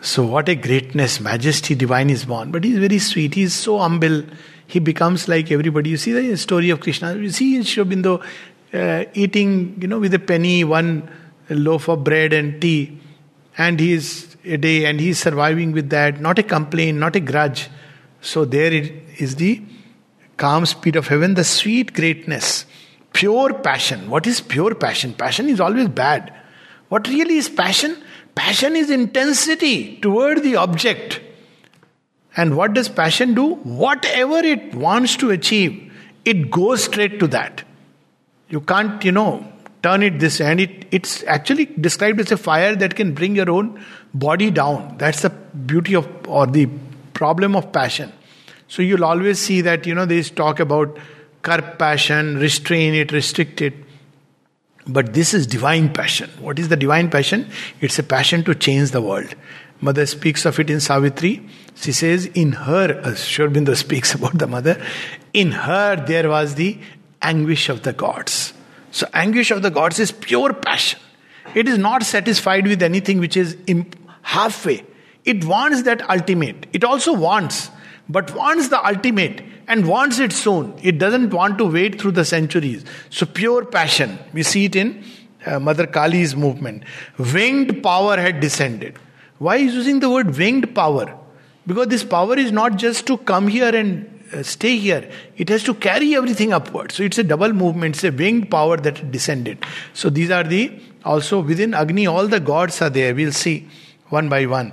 So, 0.00 0.24
what 0.24 0.48
a 0.48 0.56
greatness, 0.56 1.20
majesty 1.20 1.76
divine 1.76 2.10
is 2.10 2.24
born. 2.24 2.50
But 2.50 2.64
he's 2.64 2.78
very 2.78 2.98
sweet, 2.98 3.34
he's 3.34 3.54
so 3.54 3.78
humble, 3.78 4.24
he 4.66 4.78
becomes 4.78 5.28
like 5.28 5.50
everybody. 5.50 5.90
You 5.90 5.96
see 5.96 6.12
the 6.12 6.36
story 6.36 6.70
of 6.70 6.80
Krishna, 6.80 7.14
you 7.14 7.30
see 7.30 7.56
in 7.56 7.64
Sri 7.64 7.84
Aurobindo 7.84 8.22
uh, 8.72 9.04
eating, 9.14 9.78
you 9.80 9.88
know, 9.88 9.98
with 10.00 10.14
a 10.14 10.18
penny, 10.18 10.64
one 10.64 11.08
loaf 11.48 11.88
of 11.88 12.04
bread 12.04 12.32
and 12.32 12.60
tea, 12.60 12.98
and 13.56 13.78
he 13.78 13.92
is 13.92 14.36
a 14.44 14.56
day 14.56 14.84
and 14.86 15.00
he 15.00 15.10
is 15.10 15.18
surviving 15.18 15.72
with 15.72 15.90
that, 15.90 16.20
not 16.20 16.38
a 16.38 16.42
complaint, 16.42 16.98
not 16.98 17.16
a 17.16 17.20
grudge. 17.20 17.68
So 18.20 18.44
there 18.44 18.72
it 18.72 18.92
is 19.18 19.36
the 19.36 19.62
calm 20.36 20.66
speed 20.66 20.96
of 20.96 21.08
heaven, 21.08 21.34
the 21.34 21.44
sweet 21.44 21.94
greatness, 21.94 22.66
pure 23.12 23.54
passion. 23.54 24.10
What 24.10 24.26
is 24.26 24.40
pure 24.40 24.74
passion? 24.74 25.14
Passion 25.14 25.48
is 25.48 25.60
always 25.60 25.88
bad. 25.88 26.32
What 26.88 27.06
really 27.08 27.36
is 27.36 27.48
passion? 27.48 27.96
Passion 28.34 28.74
is 28.76 28.90
intensity 28.90 29.98
toward 30.00 30.42
the 30.42 30.56
object. 30.56 31.20
And 32.36 32.56
what 32.56 32.74
does 32.74 32.88
passion 32.88 33.34
do? 33.34 33.54
Whatever 33.56 34.38
it 34.38 34.74
wants 34.74 35.16
to 35.16 35.30
achieve, 35.30 35.92
it 36.24 36.50
goes 36.50 36.84
straight 36.84 37.20
to 37.20 37.26
that. 37.28 37.62
You 38.48 38.60
can't, 38.60 39.04
you 39.04 39.12
know, 39.12 39.46
turn 39.82 40.02
it 40.02 40.18
this 40.18 40.40
and 40.40 40.60
it, 40.60 40.86
it's 40.90 41.22
actually 41.24 41.66
described 41.66 42.18
as 42.18 42.32
a 42.32 42.36
fire 42.36 42.74
that 42.74 42.96
can 42.96 43.14
bring 43.14 43.36
your 43.36 43.50
own 43.50 43.84
body 44.14 44.50
down. 44.50 44.96
That's 44.98 45.22
the 45.22 45.30
beauty 45.30 45.94
of 45.94 46.08
or 46.26 46.46
the 46.46 46.68
problem 47.12 47.54
of 47.54 47.72
passion. 47.72 48.12
So 48.66 48.82
you'll 48.82 49.04
always 49.04 49.38
see 49.38 49.60
that 49.60 49.86
you 49.86 49.94
know 49.94 50.06
they 50.06 50.22
talk 50.22 50.58
about 50.58 50.98
curb 51.42 51.78
passion 51.78 52.38
restrain 52.38 52.94
it 52.94 53.12
restrict 53.12 53.60
it. 53.60 53.74
But 54.86 55.14
this 55.14 55.32
is 55.34 55.46
divine 55.46 55.92
passion. 55.92 56.30
What 56.40 56.58
is 56.58 56.68
the 56.68 56.76
divine 56.76 57.10
passion? 57.10 57.48
It's 57.80 57.98
a 57.98 58.02
passion 58.02 58.44
to 58.44 58.54
change 58.54 58.90
the 58.90 59.00
world 59.00 59.34
mother 59.80 60.06
speaks 60.06 60.44
of 60.44 60.58
it 60.58 60.70
in 60.70 60.80
savitri 60.80 61.46
she 61.74 61.92
says 61.92 62.26
in 62.26 62.52
her 62.52 63.14
Sri 63.14 63.74
speaks 63.84 64.14
about 64.14 64.38
the 64.38 64.46
mother 64.46 64.80
in 65.32 65.52
her 65.52 65.96
there 65.96 66.28
was 66.28 66.54
the 66.54 66.78
anguish 67.22 67.68
of 67.68 67.82
the 67.82 67.92
gods 67.92 68.54
so, 68.94 69.08
anguish 69.12 69.50
of 69.50 69.62
the 69.62 69.72
gods 69.72 69.98
is 69.98 70.12
pure 70.12 70.52
passion. 70.52 71.00
It 71.52 71.66
is 71.66 71.78
not 71.78 72.04
satisfied 72.04 72.68
with 72.68 72.80
anything 72.80 73.18
which 73.18 73.36
is 73.36 73.56
imp- 73.66 73.96
halfway. 74.22 74.84
It 75.24 75.44
wants 75.44 75.82
that 75.82 76.08
ultimate. 76.08 76.68
It 76.72 76.84
also 76.84 77.12
wants, 77.12 77.70
but 78.08 78.32
wants 78.36 78.68
the 78.68 78.86
ultimate 78.86 79.42
and 79.66 79.88
wants 79.88 80.20
it 80.20 80.32
soon. 80.32 80.78
It 80.80 80.98
doesn't 80.98 81.30
want 81.30 81.58
to 81.58 81.64
wait 81.64 82.00
through 82.00 82.12
the 82.12 82.24
centuries. 82.24 82.84
So, 83.10 83.26
pure 83.26 83.64
passion. 83.64 84.16
We 84.32 84.44
see 84.44 84.66
it 84.66 84.76
in 84.76 85.02
uh, 85.44 85.58
Mother 85.58 85.88
Kali's 85.88 86.36
movement. 86.36 86.84
Winged 87.18 87.82
power 87.82 88.16
had 88.16 88.38
descended. 88.38 88.96
Why 89.38 89.56
is 89.56 89.74
using 89.74 90.00
the 90.00 90.10
word 90.10 90.36
winged 90.36 90.74
power? 90.74 91.18
Because 91.66 91.88
this 91.88 92.04
power 92.04 92.38
is 92.38 92.52
not 92.52 92.76
just 92.76 93.06
to 93.06 93.18
come 93.18 93.48
here 93.48 93.74
and 93.74 94.10
uh, 94.32 94.42
stay 94.42 94.76
here, 94.76 95.10
it 95.36 95.48
has 95.48 95.62
to 95.64 95.74
carry 95.74 96.14
everything 96.14 96.52
upward. 96.52 96.92
So 96.92 97.02
it's 97.02 97.18
a 97.18 97.24
double 97.24 97.52
movement, 97.52 97.96
it's 97.96 98.04
a 98.04 98.10
winged 98.10 98.50
power 98.50 98.76
that 98.76 99.10
descended. 99.10 99.58
So 99.92 100.10
these 100.10 100.30
are 100.30 100.44
the 100.44 100.78
also 101.04 101.40
within 101.40 101.74
Agni, 101.74 102.06
all 102.06 102.28
the 102.28 102.40
gods 102.40 102.80
are 102.80 102.90
there. 102.90 103.14
We'll 103.14 103.32
see 103.32 103.68
one 104.08 104.28
by 104.28 104.46
one. 104.46 104.72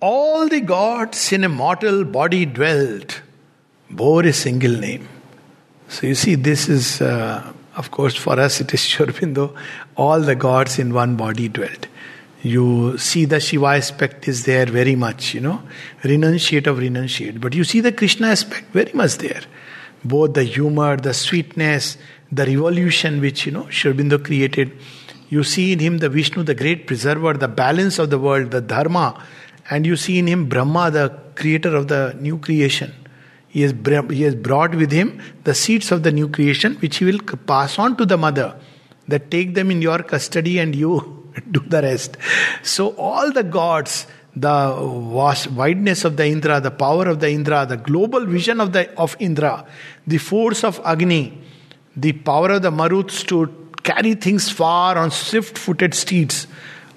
All 0.00 0.48
the 0.48 0.60
gods 0.60 1.32
in 1.32 1.44
a 1.44 1.48
mortal 1.48 2.04
body 2.04 2.46
dwelt, 2.46 3.22
bore 3.90 4.24
a 4.24 4.32
single 4.32 4.72
name. 4.72 5.08
So 5.88 6.06
you 6.06 6.14
see, 6.14 6.34
this 6.34 6.68
is, 6.68 7.00
uh, 7.00 7.52
of 7.76 7.90
course, 7.90 8.14
for 8.14 8.38
us 8.38 8.60
it 8.60 8.72
is 8.74 8.80
Sri 8.84 9.06
Aurobindo, 9.06 9.56
all 9.96 10.20
the 10.20 10.34
gods 10.34 10.78
in 10.78 10.92
one 10.92 11.16
body 11.16 11.48
dwelt 11.48 11.86
you 12.42 12.96
see 12.98 13.24
the 13.24 13.40
Shiva 13.40 13.66
aspect 13.66 14.28
is 14.28 14.44
there 14.44 14.66
very 14.66 14.94
much, 14.94 15.34
you 15.34 15.40
know, 15.40 15.62
renunciate 16.02 16.66
of 16.66 16.78
renunciate. 16.78 17.40
But 17.40 17.54
you 17.54 17.64
see 17.64 17.80
the 17.80 17.92
Krishna 17.92 18.28
aspect 18.28 18.72
very 18.72 18.92
much 18.92 19.18
there. 19.18 19.42
Both 20.04 20.34
the 20.34 20.44
humor, 20.44 20.96
the 20.96 21.12
sweetness, 21.12 21.98
the 22.30 22.46
revolution 22.46 23.20
which, 23.20 23.46
you 23.46 23.52
know, 23.52 23.68
Sri 23.70 23.92
Aurobindo 23.92 24.22
created. 24.22 24.72
You 25.30 25.42
see 25.42 25.72
in 25.72 25.80
him 25.80 25.98
the 25.98 26.08
Vishnu, 26.08 26.44
the 26.44 26.54
great 26.54 26.86
preserver, 26.86 27.34
the 27.34 27.48
balance 27.48 27.98
of 27.98 28.10
the 28.10 28.18
world, 28.18 28.52
the 28.52 28.60
Dharma. 28.60 29.20
And 29.68 29.84
you 29.84 29.96
see 29.96 30.18
in 30.18 30.28
him 30.28 30.48
Brahma, 30.48 30.90
the 30.90 31.18
creator 31.34 31.74
of 31.74 31.88
the 31.88 32.16
new 32.20 32.38
creation. 32.38 32.94
He 33.48 33.62
has, 33.62 33.74
he 34.10 34.22
has 34.22 34.34
brought 34.36 34.74
with 34.74 34.92
him 34.92 35.20
the 35.44 35.54
seeds 35.54 35.90
of 35.90 36.04
the 36.04 36.12
new 36.12 36.28
creation, 36.28 36.76
which 36.76 36.98
he 36.98 37.04
will 37.04 37.18
pass 37.18 37.78
on 37.78 37.96
to 37.96 38.06
the 38.06 38.16
mother. 38.16 38.58
That 39.08 39.30
take 39.30 39.54
them 39.54 39.70
in 39.70 39.80
your 39.82 40.02
custody 40.02 40.58
and 40.58 40.76
you 40.76 41.17
do 41.50 41.60
the 41.60 41.82
rest. 41.82 42.16
So, 42.62 42.88
all 42.96 43.32
the 43.32 43.42
gods, 43.42 44.06
the 44.34 44.74
vast 45.12 45.48
wideness 45.48 46.04
of 46.04 46.16
the 46.16 46.26
Indra, 46.26 46.60
the 46.60 46.70
power 46.70 47.08
of 47.08 47.20
the 47.20 47.30
Indra, 47.30 47.66
the 47.66 47.76
global 47.76 48.24
vision 48.26 48.60
of, 48.60 48.72
the, 48.72 48.92
of 48.98 49.16
Indra, 49.18 49.66
the 50.06 50.18
force 50.18 50.64
of 50.64 50.80
Agni, 50.84 51.38
the 51.96 52.12
power 52.12 52.52
of 52.52 52.62
the 52.62 52.70
Maruts 52.70 53.26
to 53.26 53.70
carry 53.82 54.14
things 54.14 54.50
far 54.50 54.96
on 54.98 55.10
swift 55.10 55.58
footed 55.58 55.94
steeds, 55.94 56.46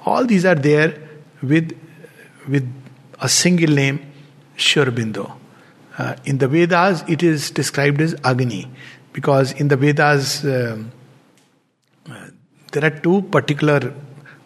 all 0.05 0.25
these 0.25 0.45
are 0.45 0.55
there 0.55 0.95
with, 1.41 1.77
with 2.47 2.71
a 3.19 3.29
single 3.29 3.73
name, 3.73 4.11
Sri 4.55 4.83
Aurobindo. 4.83 5.31
Uh, 5.97 6.15
in 6.25 6.37
the 6.37 6.47
Vedas, 6.47 7.03
it 7.07 7.23
is 7.23 7.51
described 7.51 8.01
as 8.01 8.15
Agni, 8.23 8.67
because 9.13 9.51
in 9.53 9.67
the 9.67 9.75
Vedas, 9.75 10.43
uh, 10.43 10.77
uh, 12.09 12.27
there 12.71 12.85
are 12.85 12.99
two 12.99 13.21
particular 13.23 13.93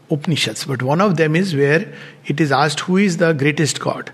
Upanishads, 0.10 0.66
but 0.66 0.82
one 0.84 1.02
of 1.02 1.18
them 1.18 1.36
is 1.36 1.56
where 1.56 1.92
it 2.26 2.40
is 2.40 2.52
asked 2.52 2.82
who 2.82 2.98
is 2.98 3.18
the 3.18 3.34
greatest 3.34 3.80
god. 3.80 4.12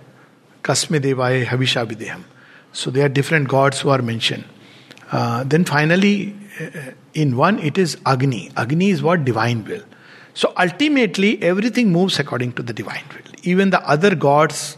Kasme 0.64 1.02
Devaya 1.02 1.46
Havisha 1.46 1.86
Vidhema. 1.86 2.24
So 2.72 2.92
there 2.92 3.06
are 3.06 3.10
different 3.10 3.50
gods 3.50 3.82
who 3.82 3.90
are 3.90 4.02
mentioned. 4.02 4.46
Uh, 5.12 5.44
then 5.44 5.66
finally, 5.66 6.34
uh, 6.60 6.92
in 7.14 7.36
one, 7.36 7.60
it 7.60 7.78
is 7.78 7.98
Agni. 8.06 8.52
Agni 8.56 8.92
is 8.92 9.04
what? 9.04 9.26
Divine 9.26 9.66
will. 9.66 9.84
So 10.34 10.54
ultimately, 10.58 11.42
everything 11.44 11.92
moves 11.92 12.20
according 12.20 12.54
to 12.54 12.64
the 12.64 12.72
divine 12.72 13.04
will. 13.14 13.34
Even 13.44 13.72
the 13.72 13.82
other 13.82 14.16
gods, 14.16 14.78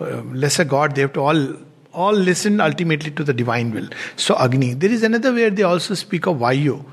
uh, 0.00 0.20
lesser 0.44 0.64
god, 0.64 0.94
they 0.94 1.02
have 1.02 1.14
to 1.14 1.20
all 1.20 1.56
all 1.92 2.12
listen 2.12 2.60
ultimately 2.60 3.10
to 3.10 3.24
the 3.24 3.32
divine 3.32 3.72
will. 3.72 3.88
So 4.16 4.36
Agni. 4.36 4.74
There 4.74 4.90
is 4.90 5.02
another 5.02 5.32
where 5.32 5.50
they 5.50 5.62
also 5.62 5.94
speak 5.94 6.26
of 6.26 6.36
Vayu, 6.36 6.84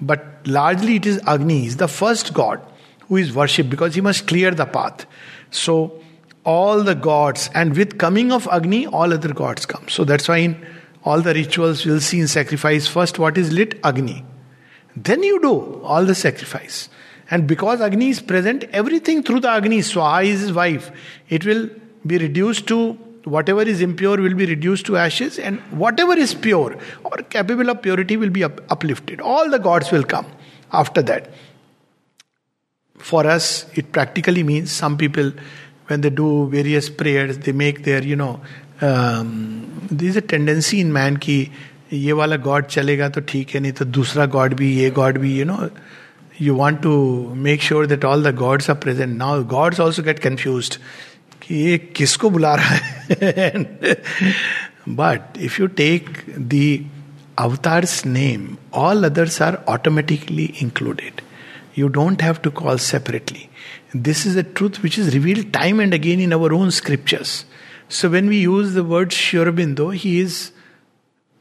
but 0.00 0.24
largely 0.46 0.96
it 0.96 1.06
is 1.06 1.20
Agni. 1.26 1.66
is 1.66 1.78
the 1.78 1.88
first 1.88 2.34
god 2.34 2.60
who 3.08 3.16
is 3.16 3.32
worshipped 3.32 3.70
because 3.70 3.94
he 3.94 4.00
must 4.00 4.26
clear 4.26 4.50
the 4.50 4.66
path. 4.66 5.06
So 5.50 6.02
all 6.44 6.82
the 6.82 6.94
gods, 6.94 7.50
and 7.54 7.76
with 7.76 7.98
coming 7.98 8.32
of 8.32 8.46
Agni, 8.48 8.86
all 8.86 9.12
other 9.12 9.32
gods 9.32 9.66
come. 9.66 9.88
So 9.88 10.04
that's 10.04 10.28
why 10.28 10.38
in 10.38 10.66
all 11.04 11.20
the 11.20 11.34
rituals 11.34 11.84
we'll 11.84 12.00
see 12.00 12.20
in 12.20 12.28
sacrifice, 12.28 12.86
first 12.86 13.18
what 13.18 13.36
is 13.38 13.52
lit? 13.52 13.78
Agni. 13.84 14.24
Then 14.96 15.22
you 15.22 15.40
do 15.40 15.82
all 15.82 16.04
the 16.04 16.14
sacrifice. 16.14 16.88
And 17.30 17.46
because 17.46 17.80
Agni 17.80 18.10
is 18.10 18.20
present, 18.20 18.64
everything 18.72 19.22
through 19.22 19.40
the 19.40 19.50
Agni, 19.50 19.80
Swaha 19.80 20.24
is 20.24 20.40
his 20.40 20.52
wife, 20.52 20.90
it 21.28 21.44
will 21.44 21.68
be 22.06 22.18
reduced 22.18 22.68
to 22.68 22.98
whatever 23.24 23.62
is 23.62 23.80
impure 23.80 24.16
will 24.18 24.34
be 24.34 24.46
reduced 24.46 24.86
to 24.86 24.96
ashes, 24.96 25.38
and 25.38 25.58
whatever 25.72 26.16
is 26.16 26.32
pure 26.32 26.78
or 27.02 27.16
capable 27.30 27.68
of 27.68 27.82
purity 27.82 28.16
will 28.16 28.30
be 28.30 28.44
up- 28.44 28.60
uplifted. 28.70 29.20
All 29.20 29.50
the 29.50 29.58
gods 29.58 29.90
will 29.90 30.04
come 30.04 30.26
after 30.72 31.02
that 31.02 31.30
For 32.95 33.25
us, 33.27 33.65
it 33.75 33.91
practically 33.91 34.43
means 34.43 34.71
some 34.71 34.97
people, 34.97 35.31
when 35.87 36.01
they 36.01 36.09
do 36.09 36.47
various 36.49 36.89
prayers, 36.89 37.37
they 37.39 37.51
make 37.51 37.83
their, 37.83 38.03
you 38.03 38.15
know, 38.15 38.39
um, 38.81 39.87
there 39.91 40.09
is 40.09 40.17
a 40.17 40.21
tendency 40.21 40.79
in 40.79 40.93
man 40.93 41.17
ki 41.17 41.51
ये 41.93 42.13
वाला 42.13 42.35
God 42.43 42.65
चलेगा 42.65 43.07
तो 43.09 43.21
ठीक 43.29 43.49
है 43.55 43.59
नहीं 43.61 43.71
तो 43.77 43.85
दूसरा 43.85 44.25
God 44.35 44.53
भी 44.55 44.71
ये 44.75 44.89
गॉड 44.91 45.17
भी 45.19 45.37
you 45.39 45.45
know 45.45 45.69
you 46.41 46.55
want 46.55 46.81
to 46.83 46.93
make 47.47 47.61
sure 47.61 47.85
that 47.85 48.03
all 48.03 48.19
the 48.19 48.31
gods 48.33 48.69
are 48.69 48.75
present. 48.75 49.17
Now 49.17 49.41
gods 49.41 49.79
also 49.79 50.01
get 50.01 50.21
confused. 50.21 50.77
कि 51.41 51.55
ये 51.55 51.77
किसको 51.95 52.29
बुला 52.29 52.53
रहा 52.55 52.75
है 53.21 53.49
but 54.89 55.37
if 55.41 55.59
you 55.59 55.67
take 55.81 56.09
the 56.53 56.63
avatars 57.41 57.93
name, 58.05 58.57
all 58.73 59.05
others 59.05 59.39
are 59.41 59.63
automatically 59.73 60.53
included. 60.59 61.21
You 61.76 61.90
don't 61.90 62.20
have 62.22 62.40
to 62.42 62.50
call 62.50 62.78
separately. 62.78 63.50
This 63.92 64.24
is 64.24 64.34
a 64.34 64.42
truth 64.42 64.82
which 64.82 64.96
is 64.98 65.14
revealed 65.14 65.52
time 65.52 65.78
and 65.78 65.92
again 65.92 66.20
in 66.20 66.32
our 66.32 66.52
own 66.52 66.70
scriptures. 66.70 67.44
So 67.88 68.08
when 68.08 68.28
we 68.28 68.40
use 68.40 68.72
the 68.72 68.82
word 68.82 69.12
Sri 69.12 69.38
Aurobindo, 69.38 69.94
he 69.94 70.18
is 70.20 70.52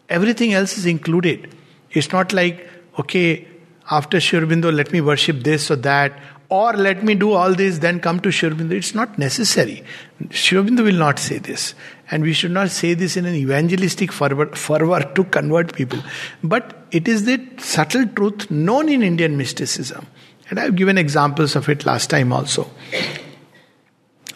everything 0.10 0.54
else 0.54 0.78
is 0.78 0.86
included. 0.86 1.56
It's 1.92 2.12
not 2.12 2.34
like, 2.34 2.70
okay, 3.00 3.48
after 3.90 4.20
Sri 4.20 4.40
Aurobindo, 4.40 4.76
let 4.76 4.92
me 4.92 5.00
worship 5.00 5.44
this 5.44 5.72
or 5.72 5.78
that, 5.78 6.20
or 6.50 6.74
let 6.74 7.02
me 7.02 7.16
do 7.16 7.32
all 7.32 7.56
this, 7.56 7.80
then 7.80 8.02
come 8.02 8.20
to 8.20 8.30
Sri 8.30 8.50
Aurobindo. 8.50 8.74
It's 8.74 8.94
not 8.94 9.18
necessary. 9.18 9.86
Sri 10.32 10.58
Aurobindo 10.58 10.84
will 10.84 11.00
not 11.08 11.18
say 11.18 11.38
this. 11.38 11.76
And 12.12 12.24
we 12.24 12.34
should 12.34 12.52
not 12.52 12.70
say 12.70 12.94
this 12.94 13.16
in 13.16 13.26
an 13.26 13.36
evangelistic 13.36 14.12
fervor, 14.12 14.48
fervor 14.48 15.00
to 15.16 15.24
convert 15.24 15.74
people. 15.74 16.00
But 16.44 16.86
it 16.92 17.08
is 17.08 17.24
the 17.26 17.42
subtle 17.58 18.06
truth 18.06 18.52
known 18.52 18.90
in 18.90 19.02
Indian 19.02 19.38
mysticism. 19.38 20.06
And 20.50 20.60
I've 20.60 20.76
given 20.76 20.98
examples 20.98 21.56
of 21.56 21.70
it 21.70 21.86
last 21.86 22.10
time 22.10 22.32
also. 22.32 22.70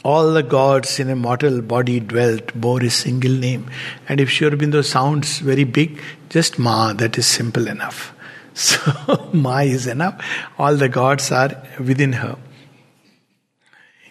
All 0.03 0.33
the 0.33 0.43
gods 0.43 0.99
in 0.99 1.09
a 1.09 1.15
mortal 1.15 1.61
body 1.61 1.99
dwelt, 1.99 2.53
bore 2.53 2.81
a 2.81 2.89
single 2.89 3.31
name. 3.31 3.69
And 4.07 4.19
if 4.19 4.29
Sri 4.29 4.49
Aurobindo 4.49 4.83
sounds 4.83 5.39
very 5.39 5.65
big, 5.65 6.01
just 6.29 6.57
Ma, 6.57 6.93
that 6.93 7.17
is 7.17 7.27
simple 7.27 7.67
enough. 7.67 8.13
So, 8.59 9.29
Ma 9.31 9.59
is 9.59 9.87
enough. 9.87 10.21
All 10.57 10.75
the 10.75 10.89
gods 10.89 11.31
are 11.31 11.63
within 11.79 12.11
her. 12.13 12.37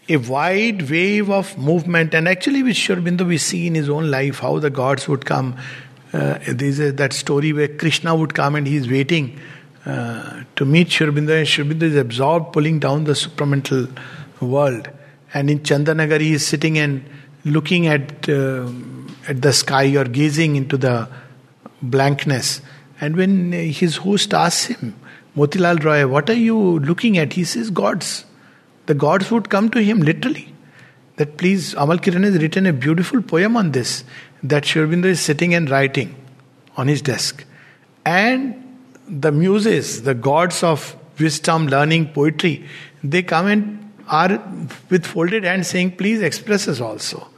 A 0.09 0.17
wide 0.17 0.89
wave 0.89 1.29
of 1.29 1.59
movement, 1.59 2.15
and 2.15 2.27
actually, 2.27 2.63
with 2.63 2.77
Sri 2.77 2.97
Aurobindo, 2.97 3.27
we 3.27 3.37
see 3.37 3.67
in 3.67 3.75
his 3.75 3.91
own 3.91 4.11
life 4.11 4.39
how 4.39 4.59
the 4.59 4.71
gods 4.71 5.07
would 5.07 5.27
come. 5.27 5.57
Uh, 6.15 6.39
there's 6.49 6.79
that 6.79 7.13
story 7.13 7.53
where 7.53 7.69
Krishna 7.69 8.15
would 8.15 8.33
come 8.33 8.55
and 8.55 8.67
he's 8.67 8.89
waiting 8.89 9.39
uh, 9.87 10.43
to 10.57 10.65
meet 10.65 11.01
and 11.01 11.49
Sri 11.49 11.65
is 11.67 11.97
absorbed 11.97 12.53
pulling 12.53 12.79
down 12.79 13.05
the 13.05 13.13
supramental 13.13 13.89
world. 14.41 14.89
And 15.33 15.51
in 15.51 15.61
Chandanagar, 15.61 16.21
he 16.21 16.33
is 16.35 16.47
sitting 16.47 16.79
and 16.79 17.05
looking 17.45 17.87
at, 17.87 18.29
uh, 18.29 18.71
at 19.29 19.43
the 19.43 19.53
sky 19.53 19.97
or 19.97 20.05
gazing 20.05 20.57
into 20.57 20.77
the 20.77 21.09
blankness. 21.83 22.61
And 23.01 23.17
when 23.17 23.53
his 23.53 23.97
host 23.97 24.35
asks 24.35 24.67
him, 24.67 24.95
Motilal 25.37 25.83
Roy, 25.85 26.07
what 26.07 26.29
are 26.29 26.35
you 26.35 26.81
looking 26.81 27.19
at? 27.19 27.35
He 27.35 27.45
says, 27.45 27.71
Gods. 27.71 28.25
The 28.87 28.95
gods 28.95 29.31
would 29.31 29.51
come 29.51 29.69
to 29.71 29.83
him 29.83 30.01
literally. 30.01 30.53
That 31.17 31.37
please, 31.37 31.75
Amal 31.75 31.99
Kiran 31.99 32.25
has 32.25 32.39
written 32.39 32.67
a 32.67 32.73
beautiful 32.73 33.23
poem 33.23 33.57
on 33.57 33.73
this 33.73 34.05
that 34.43 34.65
Sri 34.65 34.83
Aurobindo 34.83 35.07
is 35.07 35.21
sitting 35.21 35.53
and 35.55 35.69
writing 35.69 36.15
on 36.77 36.89
his 36.89 37.03
desk. 37.03 37.45
And 38.07 38.68
the 39.09 39.33
muses, 39.33 40.03
the 40.03 40.15
gods 40.15 40.63
of 40.63 40.97
wisdom, 41.19 41.67
learning, 41.67 42.13
poetry, 42.13 42.65
they 43.03 43.23
come 43.23 43.47
and 43.47 43.93
are 44.09 44.43
with 44.91 45.07
folded 45.07 45.45
hands 45.45 45.69
saying, 45.69 45.97
Please 45.97 46.23
express 46.23 46.69
us 46.69 46.81
also 46.81 47.29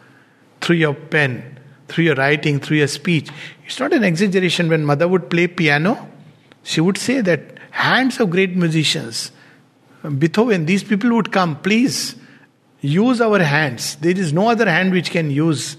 through 0.60 0.76
your 0.76 0.94
pen, 0.94 1.58
through 1.88 2.04
your 2.04 2.14
writing, 2.14 2.60
through 2.60 2.78
your 2.78 2.88
speech. 2.88 3.30
It's 3.66 3.80
not 3.80 3.92
an 3.92 4.04
exaggeration. 4.04 4.68
When 4.68 4.84
mother 4.84 5.08
would 5.08 5.30
play 5.30 5.46
piano, 5.46 6.08
she 6.62 6.80
would 6.80 6.98
say 6.98 7.20
that 7.22 7.58
hands 7.70 8.20
of 8.20 8.30
great 8.30 8.56
musicians, 8.56 9.32
Beethoven, 10.18 10.66
these 10.66 10.82
people 10.82 11.10
would 11.14 11.30
come, 11.30 11.56
please 11.60 12.16
use 12.80 13.20
our 13.20 13.38
hands. 13.40 13.96
There 13.96 14.16
is 14.16 14.32
no 14.32 14.48
other 14.48 14.68
hand 14.68 14.92
which 14.92 15.10
can 15.10 15.30
use, 15.30 15.76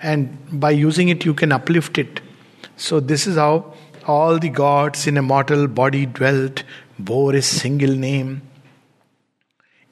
and 0.00 0.38
by 0.60 0.70
using 0.70 1.08
it, 1.08 1.24
you 1.24 1.34
can 1.34 1.52
uplift 1.52 1.98
it. 1.98 2.20
So, 2.76 3.00
this 3.00 3.26
is 3.26 3.36
how 3.36 3.74
all 4.06 4.38
the 4.38 4.48
gods 4.48 5.06
in 5.06 5.16
a 5.16 5.22
mortal 5.22 5.66
body 5.66 6.06
dwelt, 6.06 6.62
bore 6.98 7.34
a 7.34 7.42
single 7.42 7.94
name. 7.94 8.42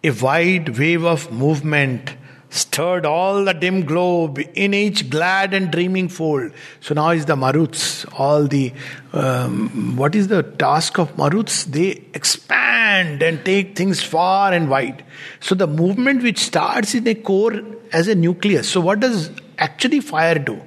A 0.03 0.11
wide 0.11 0.79
wave 0.79 1.05
of 1.05 1.33
movement 1.33 2.15
stirred 2.51 3.05
all 3.05 3.45
the 3.45 3.53
dim 3.53 3.85
globe 3.85 4.39
in 4.55 4.75
each 4.75 5.11
glad 5.11 5.53
and 5.53 5.73
dreaming 5.73 6.09
fold. 6.09 6.53
So 6.81 6.95
now 6.95 7.11
is 7.11 7.25
the 7.27 7.35
Maruts, 7.35 8.07
all 8.19 8.47
the, 8.47 8.73
um, 9.13 9.97
what 9.97 10.15
is 10.15 10.29
the 10.29 10.43
task 10.43 10.99
of 10.99 11.17
Maruts? 11.17 11.65
They 11.65 12.05
expand 12.15 13.23
and 13.23 13.45
take 13.45 13.77
things 13.77 14.03
far 14.03 14.53
and 14.53 14.71
wide. 14.71 15.05
So 15.41 15.57
the 15.57 15.67
movement 15.67 16.23
which 16.23 16.39
starts 16.39 16.95
in 16.95 17.09
a 17.09 17.15
core 17.15 17.61
as 17.93 18.07
a 18.07 18.15
nucleus. 18.15 18.69
So 18.69 18.81
what 18.81 19.01
does 19.01 19.31
actually 19.59 20.01
fire 20.01 20.39
do? 20.39 20.61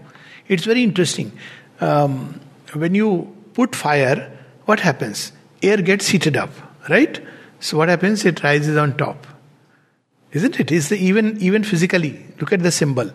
It's 0.50 0.66
very 0.66 0.84
interesting. 0.84 1.32
Um, 1.80 2.42
when 2.74 2.96
you 2.96 3.37
put 3.58 3.76
fire, 3.76 4.20
what 4.66 4.80
happens? 4.80 5.32
Air 5.62 5.78
gets 5.92 6.08
heated 6.08 6.38
up, 6.38 6.52
right? 6.90 7.20
So 7.60 7.78
what 7.78 7.90
happens? 7.90 8.26
It 8.32 8.44
rises 8.44 8.78
on 8.78 8.96
top 8.98 9.28
isn't 10.32 10.60
it? 10.60 10.72
Is 10.72 10.92
even 10.92 11.38
even 11.42 11.64
physically. 11.64 12.26
Look 12.40 12.54
at 12.54 12.64
the 12.64 12.72
symbol, 12.72 13.12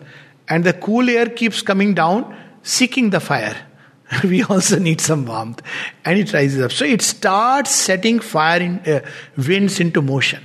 and 0.49 0.63
the 0.63 0.73
cool 0.73 1.09
air 1.09 1.27
keeps 1.27 1.61
coming 1.61 1.93
down, 1.93 2.37
seeking 2.63 3.09
the 3.09 3.19
fire. 3.19 3.55
we 4.23 4.43
also 4.43 4.79
need 4.79 5.01
some 5.01 5.25
warmth, 5.25 5.61
and 6.05 6.19
it 6.19 6.33
rises 6.33 6.61
up. 6.61 6.71
So 6.71 6.85
it 6.85 7.01
starts 7.01 7.71
setting 7.71 8.19
fire 8.19 8.61
in 8.61 8.79
uh, 8.79 8.99
winds 9.37 9.79
into 9.79 10.01
motion. 10.01 10.43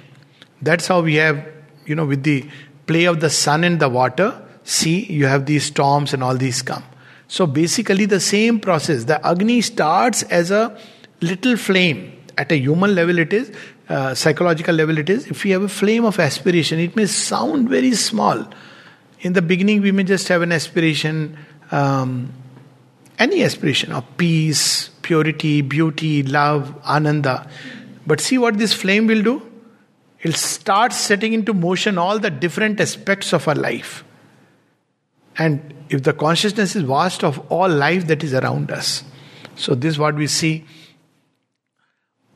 That's 0.63 0.87
how 0.87 1.01
we 1.01 1.15
have, 1.17 1.47
you 1.87 1.95
know, 1.95 2.05
with 2.05 2.23
the 2.23 2.49
play 2.87 3.05
of 3.05 3.21
the 3.21 3.31
sun 3.31 3.65
and 3.65 3.81
the 3.81 3.89
water. 3.89 4.31
See, 4.65 5.05
you 5.07 5.27
have 5.27 5.47
these 5.47 5.65
storms 5.65 6.13
and 6.13 6.23
all 6.23 6.37
these 6.37 6.63
come. 6.63 6.85
So 7.29 7.47
basically, 7.47 8.07
the 8.07 8.21
same 8.21 8.59
process. 8.59 9.05
The 9.05 9.25
Agni 9.25 9.61
starts 9.61 10.23
as 10.25 10.51
a 10.51 10.77
little 11.21 11.57
flame. 11.57 12.14
At 12.38 12.51
a 12.53 12.57
human 12.57 12.95
level, 12.95 13.19
it 13.19 13.33
is, 13.33 13.53
uh, 13.88 14.14
psychological 14.14 14.75
level, 14.75 14.97
it 14.97 15.11
is. 15.11 15.27
If 15.27 15.45
we 15.45 15.51
have 15.51 15.62
a 15.62 15.69
flame 15.69 16.05
of 16.05 16.19
aspiration, 16.19 16.79
it 16.79 16.97
may 16.97 17.07
sound 17.07 17.69
very 17.69 17.95
small. 17.95 18.47
In 19.21 19.33
the 19.33 19.43
beginning, 19.43 19.83
we 19.83 19.93
may 19.93 20.05
just 20.05 20.29
have 20.29 20.43
an 20.43 20.53
aspiration, 20.53 21.37
um, 21.71 22.33
any 23.19 23.43
aspiration 23.43 23.93
of 23.93 24.05
peace, 24.17 24.91
purity, 25.03 25.61
beauty, 25.61 26.23
love, 26.23 26.75
ananda. 26.87 27.51
But 28.07 28.21
see 28.21 28.38
what 28.38 28.57
this 28.57 28.73
flame 28.73 29.07
will 29.07 29.23
do? 29.23 29.43
It'll 30.23 30.33
start 30.37 30.93
setting 30.93 31.33
into 31.33 31.53
motion 31.53 31.99
all 31.99 32.19
the 32.19 32.31
different 32.31 32.81
aspects 32.81 33.33
of 33.33 33.49
our 33.49 33.55
life. 33.55 34.05
And 35.38 35.74
if 35.88 36.03
the 36.03 36.12
consciousness 36.12 36.74
is 36.74 36.83
vast 36.83 37.24
of 37.24 37.38
all 37.51 37.68
life 37.68 38.09
that 38.09 38.24
is 38.24 38.35
around 38.35 38.70
us. 38.70 39.05
So, 39.55 39.74
this 39.74 39.94
is 39.94 39.98
what 39.98 40.16
we 40.16 40.27
see. 40.27 40.64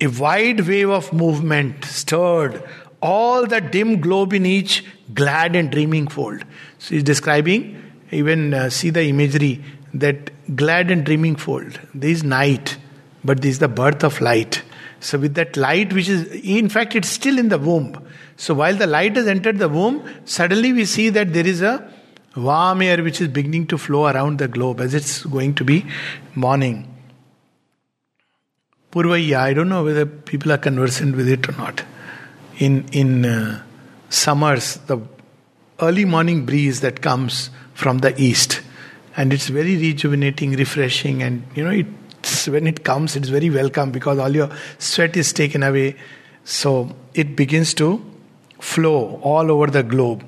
A 0.00 0.06
wide 0.06 0.60
wave 0.66 0.88
of 0.88 1.12
movement 1.12 1.84
stirred 1.84 2.62
all 3.00 3.46
the 3.46 3.60
dim 3.60 4.00
globe 4.00 4.32
in 4.32 4.46
each 4.46 4.84
glad 5.12 5.56
and 5.56 5.70
dreaming 5.70 6.06
fold. 6.06 6.44
So, 6.78 6.94
he's 6.94 7.02
describing, 7.02 7.92
even 8.10 8.54
uh, 8.54 8.70
see 8.70 8.90
the 8.90 9.04
imagery, 9.04 9.62
that 9.94 10.56
glad 10.56 10.90
and 10.90 11.04
dreaming 11.04 11.36
fold. 11.36 11.78
There 11.94 12.10
is 12.10 12.24
night, 12.24 12.78
but 13.24 13.42
this 13.42 13.52
is 13.52 13.58
the 13.58 13.68
birth 13.68 14.04
of 14.04 14.20
light. 14.20 14.62
So, 15.00 15.18
with 15.18 15.34
that 15.34 15.56
light, 15.56 15.92
which 15.92 16.08
is, 16.08 16.28
in 16.44 16.68
fact, 16.68 16.94
it's 16.94 17.08
still 17.08 17.38
in 17.38 17.48
the 17.48 17.58
womb. 17.58 18.06
So, 18.36 18.54
while 18.54 18.76
the 18.76 18.86
light 18.86 19.16
has 19.16 19.26
entered 19.26 19.58
the 19.58 19.68
womb, 19.68 20.08
suddenly 20.24 20.72
we 20.72 20.84
see 20.84 21.08
that 21.10 21.32
there 21.32 21.46
is 21.46 21.62
a 21.62 21.92
warm 22.36 22.82
air 22.82 23.02
which 23.02 23.20
is 23.20 23.28
beginning 23.28 23.66
to 23.68 23.78
flow 23.78 24.06
around 24.06 24.38
the 24.38 24.48
globe 24.48 24.80
as 24.80 24.94
it's 24.94 25.24
going 25.24 25.54
to 25.54 25.64
be 25.64 25.84
morning. 26.34 26.88
Purvaya, 28.90 29.36
I 29.36 29.54
don't 29.54 29.68
know 29.68 29.84
whether 29.84 30.04
people 30.04 30.52
are 30.52 30.58
conversant 30.58 31.16
with 31.16 31.28
it 31.28 31.48
or 31.48 31.52
not. 31.52 31.82
In, 32.58 32.86
in 32.92 33.24
uh, 33.24 33.62
summers, 34.10 34.76
the 34.86 34.98
early 35.80 36.04
morning 36.04 36.44
breeze 36.44 36.80
that 36.82 37.00
comes 37.00 37.50
from 37.74 37.98
the 37.98 38.18
east, 38.20 38.60
and 39.16 39.32
it's 39.32 39.48
very 39.48 39.76
rejuvenating, 39.76 40.52
refreshing, 40.52 41.22
and 41.22 41.42
you 41.54 41.64
know, 41.64 41.70
it's, 41.70 42.48
when 42.48 42.66
it 42.66 42.84
comes, 42.84 43.16
it's 43.16 43.28
very 43.28 43.50
welcome 43.50 43.90
because 43.90 44.18
all 44.18 44.34
your 44.34 44.50
sweat 44.78 45.16
is 45.16 45.32
taken 45.32 45.62
away. 45.62 45.96
So 46.44 46.94
it 47.14 47.34
begins 47.34 47.72
to 47.74 48.04
flow 48.60 49.20
all 49.22 49.50
over 49.50 49.68
the 49.68 49.82
globe. 49.82 50.24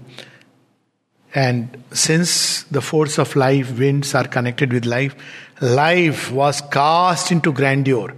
And 1.34 1.82
since 1.90 2.62
the 2.64 2.80
force 2.80 3.18
of 3.18 3.34
life, 3.34 3.76
winds 3.76 4.14
are 4.14 4.24
connected 4.24 4.72
with 4.72 4.84
life, 4.84 5.16
life 5.60 6.30
was 6.30 6.60
cast 6.60 7.32
into 7.32 7.52
grandeur. 7.52 8.14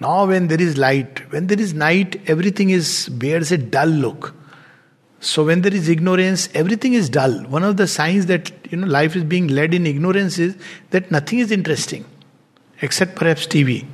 Now, 0.00 0.26
when 0.26 0.48
there 0.48 0.60
is 0.60 0.76
light, 0.76 1.20
when 1.32 1.46
there 1.46 1.60
is 1.60 1.72
night, 1.72 2.20
everything 2.26 2.70
is 2.70 3.08
bears 3.08 3.52
a 3.52 3.56
dull 3.58 3.88
look. 3.88 4.34
So, 5.20 5.44
when 5.44 5.62
there 5.62 5.72
is 5.72 5.88
ignorance, 5.88 6.48
everything 6.54 6.92
is 6.92 7.08
dull. 7.08 7.44
One 7.44 7.62
of 7.62 7.76
the 7.76 7.86
signs 7.86 8.26
that 8.26 8.52
you 8.70 8.78
know 8.78 8.86
life 8.86 9.16
is 9.16 9.24
being 9.24 9.48
led 9.48 9.72
in 9.72 9.86
ignorance 9.86 10.38
is 10.38 10.56
that 10.90 11.10
nothing 11.10 11.38
is 11.38 11.50
interesting, 11.50 12.04
except 12.82 13.14
perhaps 13.14 13.46
TV. 13.46 13.86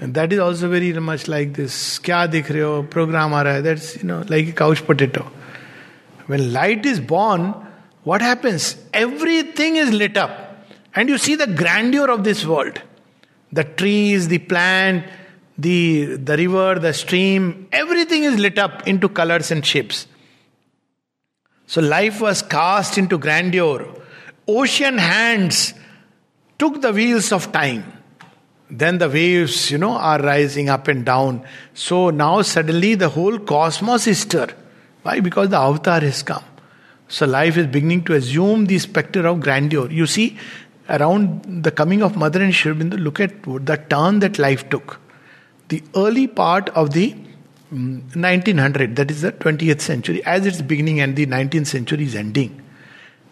And 0.00 0.14
that 0.14 0.32
is 0.32 0.38
also 0.38 0.68
very 0.68 0.92
much 0.92 1.28
like 1.28 1.54
this. 1.54 1.98
Kya 2.00 2.30
dikh 2.30 2.46
rahe 2.46 2.62
ho? 2.62 2.82
Program 2.82 3.32
aa. 3.32 3.60
That's 3.60 3.96
you 3.96 4.04
know 4.04 4.24
like 4.28 4.48
a 4.48 4.52
couch 4.52 4.84
potato. 4.84 5.30
When 6.26 6.52
light 6.52 6.84
is 6.84 7.00
born, 7.00 7.54
what 8.04 8.22
happens? 8.22 8.76
Everything 8.92 9.76
is 9.76 9.92
lit 9.92 10.16
up. 10.16 10.64
And 10.94 11.08
you 11.08 11.18
see 11.18 11.34
the 11.34 11.46
grandeur 11.46 12.10
of 12.10 12.24
this 12.24 12.44
world. 12.44 12.80
The 13.52 13.64
trees, 13.64 14.28
the 14.28 14.38
plant, 14.38 15.04
the, 15.58 16.16
the 16.16 16.36
river, 16.36 16.78
the 16.78 16.94
stream, 16.94 17.68
everything 17.72 18.24
is 18.24 18.38
lit 18.38 18.58
up 18.58 18.86
into 18.86 19.08
colors 19.08 19.50
and 19.50 19.64
shapes. 19.64 20.06
So 21.66 21.80
life 21.80 22.20
was 22.20 22.42
cast 22.42 22.98
into 22.98 23.18
grandeur. 23.18 23.86
Ocean 24.48 24.98
hands 24.98 25.74
took 26.58 26.80
the 26.80 26.92
wheels 26.92 27.32
of 27.32 27.52
time. 27.52 27.84
Then 28.70 28.98
the 28.98 29.08
waves, 29.08 29.70
you 29.70 29.78
know, 29.78 29.92
are 29.92 30.20
rising 30.20 30.68
up 30.68 30.88
and 30.88 31.04
down. 31.04 31.44
So 31.74 32.10
now 32.10 32.42
suddenly 32.42 32.94
the 32.94 33.08
whole 33.08 33.38
cosmos 33.38 34.06
is 34.06 34.20
stirred. 34.20 34.54
Why? 35.02 35.20
Because 35.20 35.48
the 35.50 35.58
avatar 35.58 36.00
has 36.00 36.22
come. 36.22 36.44
So 37.10 37.26
life 37.26 37.56
is 37.56 37.66
beginning 37.66 38.04
to 38.04 38.14
assume 38.14 38.66
the 38.66 38.78
specter 38.78 39.26
of 39.26 39.40
grandeur. 39.40 39.90
You 39.90 40.06
see, 40.06 40.38
around 40.88 41.64
the 41.64 41.72
coming 41.72 42.02
of 42.02 42.16
Mother 42.16 42.40
and 42.40 42.54
Sri 42.54 42.72
look 42.72 43.18
at 43.18 43.42
the 43.42 43.76
turn 43.88 44.20
that 44.20 44.38
life 44.38 44.70
took. 44.70 45.00
The 45.68 45.82
early 45.96 46.28
part 46.28 46.68
of 46.70 46.92
the 46.92 47.16
1900, 47.70 48.90
mm, 48.90 48.96
that 48.96 49.10
is 49.10 49.22
the 49.22 49.32
20th 49.32 49.80
century, 49.80 50.24
as 50.24 50.46
it's 50.46 50.62
beginning 50.62 51.00
and 51.00 51.16
the 51.16 51.26
19th 51.26 51.66
century 51.66 52.04
is 52.04 52.14
ending, 52.14 52.62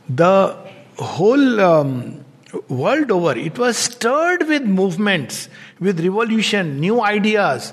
the 0.09 0.57
whole 0.99 1.61
um, 1.61 2.25
world 2.69 3.11
over, 3.13 3.37
it 3.37 3.59
was 3.59 3.77
stirred 3.77 4.47
with 4.49 4.63
movements, 4.63 5.49
with 5.79 6.01
revolution, 6.01 6.81
new 6.81 7.01
ideas. 7.01 7.73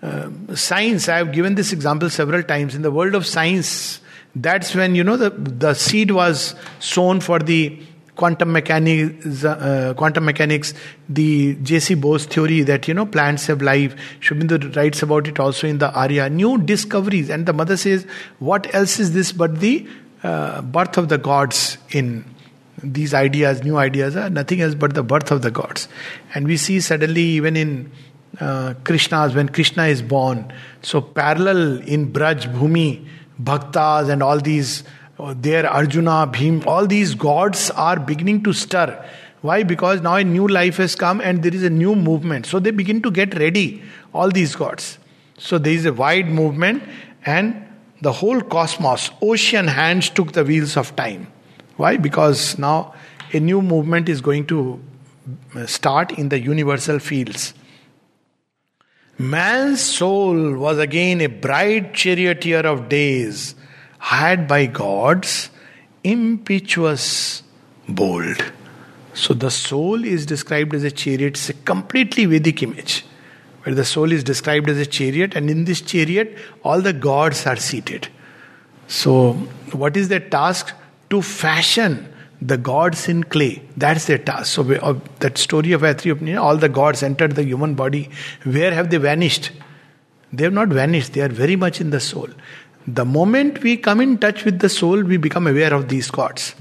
Uh, 0.00 0.30
science, 0.54 1.08
I 1.08 1.18
have 1.18 1.32
given 1.32 1.56
this 1.56 1.72
example 1.72 2.08
several 2.08 2.42
times. 2.42 2.74
In 2.74 2.82
the 2.82 2.90
world 2.90 3.14
of 3.14 3.26
science, 3.26 3.99
that's 4.34 4.74
when 4.74 4.94
you 4.94 5.04
know 5.04 5.16
the 5.16 5.30
the 5.30 5.74
seed 5.74 6.10
was 6.10 6.54
sown 6.78 7.20
for 7.20 7.38
the 7.38 7.82
quantum 8.20 8.52
mechanics, 8.52 9.44
uh, 9.44 9.94
quantum 9.96 10.26
mechanics, 10.26 10.74
the 11.08 11.54
J.C. 11.62 11.94
Bose 11.94 12.26
theory 12.26 12.60
that 12.62 12.86
you 12.86 12.94
know 12.94 13.06
plants 13.06 13.46
have 13.46 13.62
life. 13.62 13.94
Aurobindo 14.20 14.76
writes 14.76 15.02
about 15.02 15.26
it 15.26 15.40
also 15.40 15.66
in 15.66 15.78
the 15.78 15.90
Arya. 15.92 16.28
New 16.28 16.58
discoveries, 16.58 17.30
and 17.30 17.46
the 17.46 17.52
mother 17.52 17.76
says, 17.76 18.06
"What 18.38 18.72
else 18.74 18.98
is 19.00 19.14
this 19.14 19.32
but 19.32 19.60
the 19.60 19.88
uh, 20.22 20.60
birth 20.62 20.98
of 20.98 21.08
the 21.08 21.18
gods 21.18 21.78
in?" 21.90 22.24
These 22.82 23.12
ideas, 23.12 23.62
new 23.62 23.76
ideas, 23.76 24.16
are 24.16 24.30
nothing 24.30 24.62
else 24.62 24.74
but 24.74 24.94
the 24.94 25.02
birth 25.02 25.30
of 25.30 25.42
the 25.42 25.50
gods. 25.50 25.86
And 26.34 26.46
we 26.46 26.56
see 26.56 26.80
suddenly, 26.80 27.20
even 27.22 27.54
in 27.54 27.90
uh, 28.40 28.72
Krishna's, 28.84 29.34
when 29.34 29.50
Krishna 29.50 29.84
is 29.84 30.00
born, 30.00 30.50
so 30.80 31.02
parallel 31.02 31.82
in 31.82 32.10
Braj 32.10 32.46
Bhumi, 32.54 33.06
Bhaktas 33.44 34.08
and 34.08 34.22
all 34.22 34.38
these, 34.38 34.84
uh, 35.18 35.34
there 35.36 35.68
Arjuna, 35.68 36.26
Bhim, 36.32 36.66
all 36.66 36.86
these 36.86 37.14
gods 37.14 37.70
are 37.70 37.98
beginning 37.98 38.42
to 38.44 38.52
stir. 38.52 39.04
Why? 39.42 39.62
Because 39.62 40.02
now 40.02 40.16
a 40.16 40.24
new 40.24 40.46
life 40.46 40.76
has 40.76 40.94
come 40.94 41.20
and 41.20 41.42
there 41.42 41.54
is 41.54 41.62
a 41.62 41.70
new 41.70 41.94
movement. 41.94 42.46
So 42.46 42.58
they 42.58 42.70
begin 42.70 43.00
to 43.02 43.10
get 43.10 43.38
ready, 43.38 43.82
all 44.12 44.30
these 44.30 44.54
gods. 44.54 44.98
So 45.38 45.56
there 45.58 45.72
is 45.72 45.86
a 45.86 45.92
wide 45.92 46.28
movement 46.28 46.82
and 47.24 47.66
the 48.02 48.12
whole 48.12 48.40
cosmos, 48.40 49.10
ocean 49.22 49.66
hands 49.68 50.10
took 50.10 50.32
the 50.32 50.44
wheels 50.44 50.76
of 50.76 50.94
time. 50.96 51.26
Why? 51.76 51.96
Because 51.96 52.58
now 52.58 52.94
a 53.32 53.40
new 53.40 53.62
movement 53.62 54.08
is 54.08 54.20
going 54.20 54.46
to 54.46 54.82
uh, 55.54 55.66
start 55.66 56.12
in 56.12 56.28
the 56.28 56.38
universal 56.38 56.98
fields. 56.98 57.54
Man's 59.20 59.82
soul 59.82 60.54
was 60.54 60.78
again 60.78 61.20
a 61.20 61.26
bright 61.26 61.92
charioteer 61.92 62.60
of 62.60 62.88
days, 62.88 63.54
hired 63.98 64.48
by 64.48 64.64
gods, 64.64 65.50
impetuous, 66.02 67.42
bold. 67.86 68.42
So 69.12 69.34
the 69.34 69.50
soul 69.50 70.04
is 70.04 70.24
described 70.24 70.74
as 70.74 70.84
a 70.84 70.90
chariot, 70.90 71.34
it's 71.34 71.50
a 71.50 71.52
completely 71.52 72.24
Vedic 72.24 72.62
image. 72.62 73.04
Where 73.64 73.74
the 73.74 73.84
soul 73.84 74.10
is 74.10 74.24
described 74.24 74.70
as 74.70 74.78
a 74.78 74.86
chariot, 74.86 75.36
and 75.36 75.50
in 75.50 75.66
this 75.66 75.82
chariot, 75.82 76.38
all 76.64 76.80
the 76.80 76.94
gods 76.94 77.46
are 77.46 77.56
seated. 77.56 78.08
So, 78.88 79.34
what 79.72 79.98
is 79.98 80.08
their 80.08 80.20
task? 80.20 80.72
To 81.10 81.20
fashion 81.20 82.10
the 82.42 82.56
gods 82.56 83.08
in 83.08 83.24
clay. 83.24 83.62
That's 83.76 84.06
their 84.06 84.18
task. 84.18 84.46
So, 84.46 84.72
uh, 84.74 84.98
that 85.20 85.38
story 85.38 85.72
of 85.72 85.84
Atri 85.84 86.36
all 86.36 86.56
the 86.56 86.68
gods 86.68 87.02
entered 87.02 87.36
the 87.36 87.44
human 87.44 87.74
body. 87.74 88.08
Where 88.44 88.72
have 88.72 88.90
they 88.90 88.96
vanished? 88.96 89.52
They 90.32 90.44
have 90.44 90.52
not 90.52 90.68
vanished, 90.68 91.12
they 91.12 91.22
are 91.22 91.28
very 91.28 91.56
much 91.56 91.80
in 91.80 91.90
the 91.90 92.00
soul. 92.00 92.28
The 92.86 93.04
moment 93.04 93.62
we 93.62 93.76
come 93.76 94.00
in 94.00 94.18
touch 94.18 94.44
with 94.44 94.60
the 94.60 94.68
soul, 94.68 95.02
we 95.02 95.16
become 95.16 95.46
aware 95.46 95.74
of 95.74 95.88
these 95.88 96.10
gods. 96.10 96.54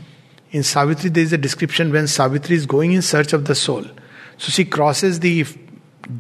In 0.51 0.63
Savitri, 0.63 1.09
there 1.09 1.23
is 1.23 1.33
a 1.33 1.37
description 1.37 1.91
when 1.91 2.07
Savitri 2.07 2.55
is 2.55 2.65
going 2.65 2.91
in 2.93 3.01
search 3.01 3.31
of 3.31 3.45
the 3.45 3.55
soul. 3.55 3.83
So 4.37 4.49
she 4.51 4.65
crosses 4.65 5.19
the 5.19 5.45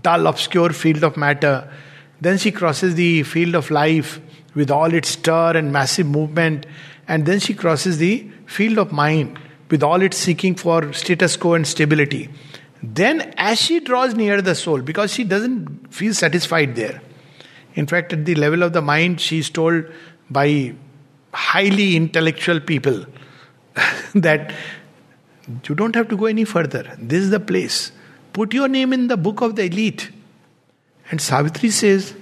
dull, 0.03 0.27
obscure 0.27 0.69
field 0.69 1.03
of 1.03 1.17
matter. 1.17 1.69
Then 2.21 2.37
she 2.37 2.51
crosses 2.51 2.95
the 2.95 3.23
field 3.23 3.55
of 3.55 3.71
life 3.71 4.21
with 4.53 4.69
all 4.69 4.93
its 4.93 5.09
stir 5.09 5.57
and 5.57 5.73
massive 5.73 6.05
movement. 6.05 6.67
And 7.07 7.25
then 7.25 7.39
she 7.39 7.55
crosses 7.55 7.97
the 7.97 8.29
field 8.45 8.77
of 8.77 8.91
mind 8.91 9.39
with 9.69 9.83
all 9.83 10.01
its 10.01 10.17
seeking 10.17 10.55
for 10.55 10.91
status 10.93 11.37
quo 11.37 11.53
and 11.53 11.67
stability. 11.67 12.29
Then, 12.81 13.33
as 13.37 13.59
she 13.59 13.79
draws 13.79 14.15
near 14.15 14.41
the 14.41 14.55
soul, 14.55 14.81
because 14.81 15.13
she 15.13 15.23
doesn't 15.23 15.93
feel 15.93 16.13
satisfied 16.13 16.75
there. 16.75 17.01
In 17.75 17.87
fact, 17.87 18.13
at 18.13 18.25
the 18.25 18.35
level 18.35 18.63
of 18.63 18.73
the 18.73 18.81
mind, 18.81 19.19
she 19.21 19.39
is 19.39 19.49
told 19.49 19.85
by 20.29 20.73
highly 21.33 21.95
intellectual 21.95 22.59
people 22.59 23.05
that 24.15 24.53
You 25.67 25.75
don't 25.75 25.95
have 25.95 26.07
to 26.09 26.17
go 26.17 26.25
any 26.25 26.45
further. 26.45 26.95
This 26.97 27.23
is 27.23 27.29
the 27.31 27.39
place. 27.39 27.91
Put 28.33 28.53
your 28.53 28.67
name 28.67 28.93
in 28.93 29.07
the 29.07 29.17
book 29.17 29.41
of 29.41 29.55
the 29.55 29.65
elite. 29.65 30.11
And 31.09 31.19
Savitri 31.19 31.71
says, 31.71 32.13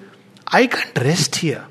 I 0.48 0.68
can't 0.68 0.98
rest 1.00 1.36
here. 1.38 1.66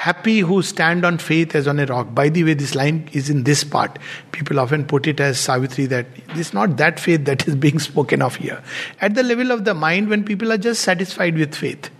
Happy 0.00 0.38
who 0.38 0.62
stand 0.62 1.04
on 1.04 1.18
faith 1.18 1.54
as 1.54 1.68
on 1.68 1.78
a 1.78 1.84
rock. 1.84 2.14
By 2.14 2.30
the 2.30 2.42
way, 2.42 2.54
this 2.54 2.74
line 2.74 3.06
is 3.12 3.28
in 3.28 3.44
this 3.44 3.62
part. 3.62 3.98
People 4.32 4.58
often 4.58 4.86
put 4.86 5.06
it 5.06 5.20
as 5.20 5.38
Savitri 5.38 5.84
that 5.88 6.06
it's 6.30 6.54
not 6.54 6.78
that 6.78 6.98
faith 6.98 7.26
that 7.26 7.46
is 7.46 7.54
being 7.54 7.78
spoken 7.78 8.22
of 8.22 8.36
here. 8.36 8.62
At 9.02 9.14
the 9.14 9.22
level 9.22 9.50
of 9.50 9.66
the 9.66 9.74
mind, 9.74 10.08
when 10.08 10.24
people 10.24 10.52
are 10.52 10.56
just 10.56 10.80
satisfied 10.80 11.36
with 11.36 11.54
faith. 11.54 11.90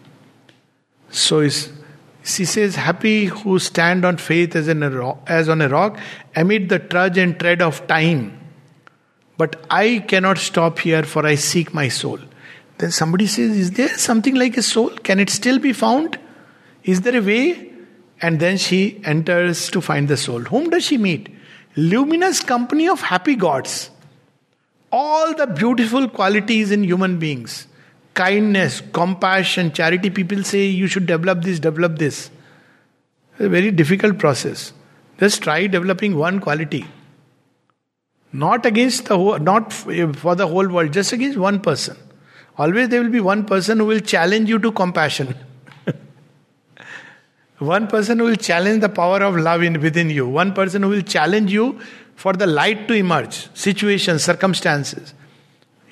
So 1.10 1.46
she 1.46 2.46
says, 2.46 2.74
Happy 2.74 3.26
who 3.26 3.58
stand 3.58 4.06
on 4.06 4.16
faith 4.16 4.56
as, 4.56 4.66
in 4.66 4.82
a 4.82 5.18
as 5.30 5.50
on 5.50 5.60
a 5.60 5.68
rock 5.68 5.98
amid 6.34 6.70
the 6.70 6.78
trudge 6.78 7.18
and 7.18 7.38
tread 7.38 7.60
of 7.60 7.86
time. 7.86 8.40
But 9.36 9.62
I 9.68 10.02
cannot 10.08 10.38
stop 10.38 10.78
here, 10.78 11.02
for 11.02 11.26
I 11.26 11.34
seek 11.34 11.74
my 11.74 11.88
soul. 11.88 12.18
Then 12.78 12.92
somebody 12.92 13.26
says, 13.26 13.54
Is 13.58 13.72
there 13.72 13.90
something 13.98 14.36
like 14.36 14.56
a 14.56 14.62
soul? 14.62 14.88
Can 14.88 15.20
it 15.20 15.28
still 15.28 15.58
be 15.58 15.74
found? 15.74 16.18
Is 16.82 17.02
there 17.02 17.18
a 17.18 17.20
way? 17.20 17.69
And 18.22 18.38
then 18.38 18.58
she 18.58 19.00
enters 19.04 19.70
to 19.70 19.80
find 19.80 20.08
the 20.08 20.16
soul. 20.16 20.40
Whom 20.40 20.70
does 20.70 20.84
she 20.84 20.98
meet? 20.98 21.28
Luminous 21.76 22.40
company 22.40 22.88
of 22.88 23.00
happy 23.00 23.34
gods. 23.34 23.90
All 24.92 25.34
the 25.34 25.46
beautiful 25.46 26.08
qualities 26.08 26.70
in 26.70 26.84
human 26.84 27.18
beings 27.18 27.66
kindness, 28.14 28.82
compassion, 28.92 29.72
charity. 29.72 30.10
People 30.10 30.42
say 30.42 30.66
you 30.66 30.86
should 30.86 31.06
develop 31.06 31.42
this, 31.42 31.58
develop 31.58 31.98
this. 31.98 32.30
It's 33.32 33.40
a 33.40 33.48
very 33.48 33.70
difficult 33.70 34.18
process. 34.18 34.72
Just 35.18 35.42
try 35.42 35.66
developing 35.66 36.16
one 36.16 36.40
quality. 36.40 36.86
Not 38.32 38.66
against 38.66 39.06
the 39.06 39.16
whole, 39.16 39.38
not 39.38 39.72
eh, 39.88 40.12
for 40.12 40.34
the 40.34 40.46
whole 40.46 40.68
world, 40.68 40.92
just 40.92 41.12
against 41.12 41.38
one 41.38 41.60
person. 41.60 41.96
Always 42.58 42.88
there 42.88 43.02
will 43.02 43.10
be 43.10 43.20
one 43.20 43.44
person 43.44 43.78
who 43.78 43.86
will 43.86 44.00
challenge 44.00 44.48
you 44.48 44.58
to 44.58 44.72
compassion. 44.72 45.34
One 47.60 47.88
person 47.88 48.18
who 48.18 48.24
will 48.24 48.36
challenge 48.36 48.80
the 48.80 48.88
power 48.88 49.22
of 49.22 49.36
love 49.36 49.62
in, 49.62 49.80
within 49.82 50.08
you. 50.08 50.26
One 50.26 50.54
person 50.54 50.82
who 50.82 50.88
will 50.88 51.02
challenge 51.02 51.52
you 51.52 51.78
for 52.16 52.32
the 52.32 52.46
light 52.46 52.88
to 52.88 52.94
emerge. 52.94 53.48
Situations, 53.54 54.24
circumstances. 54.24 55.12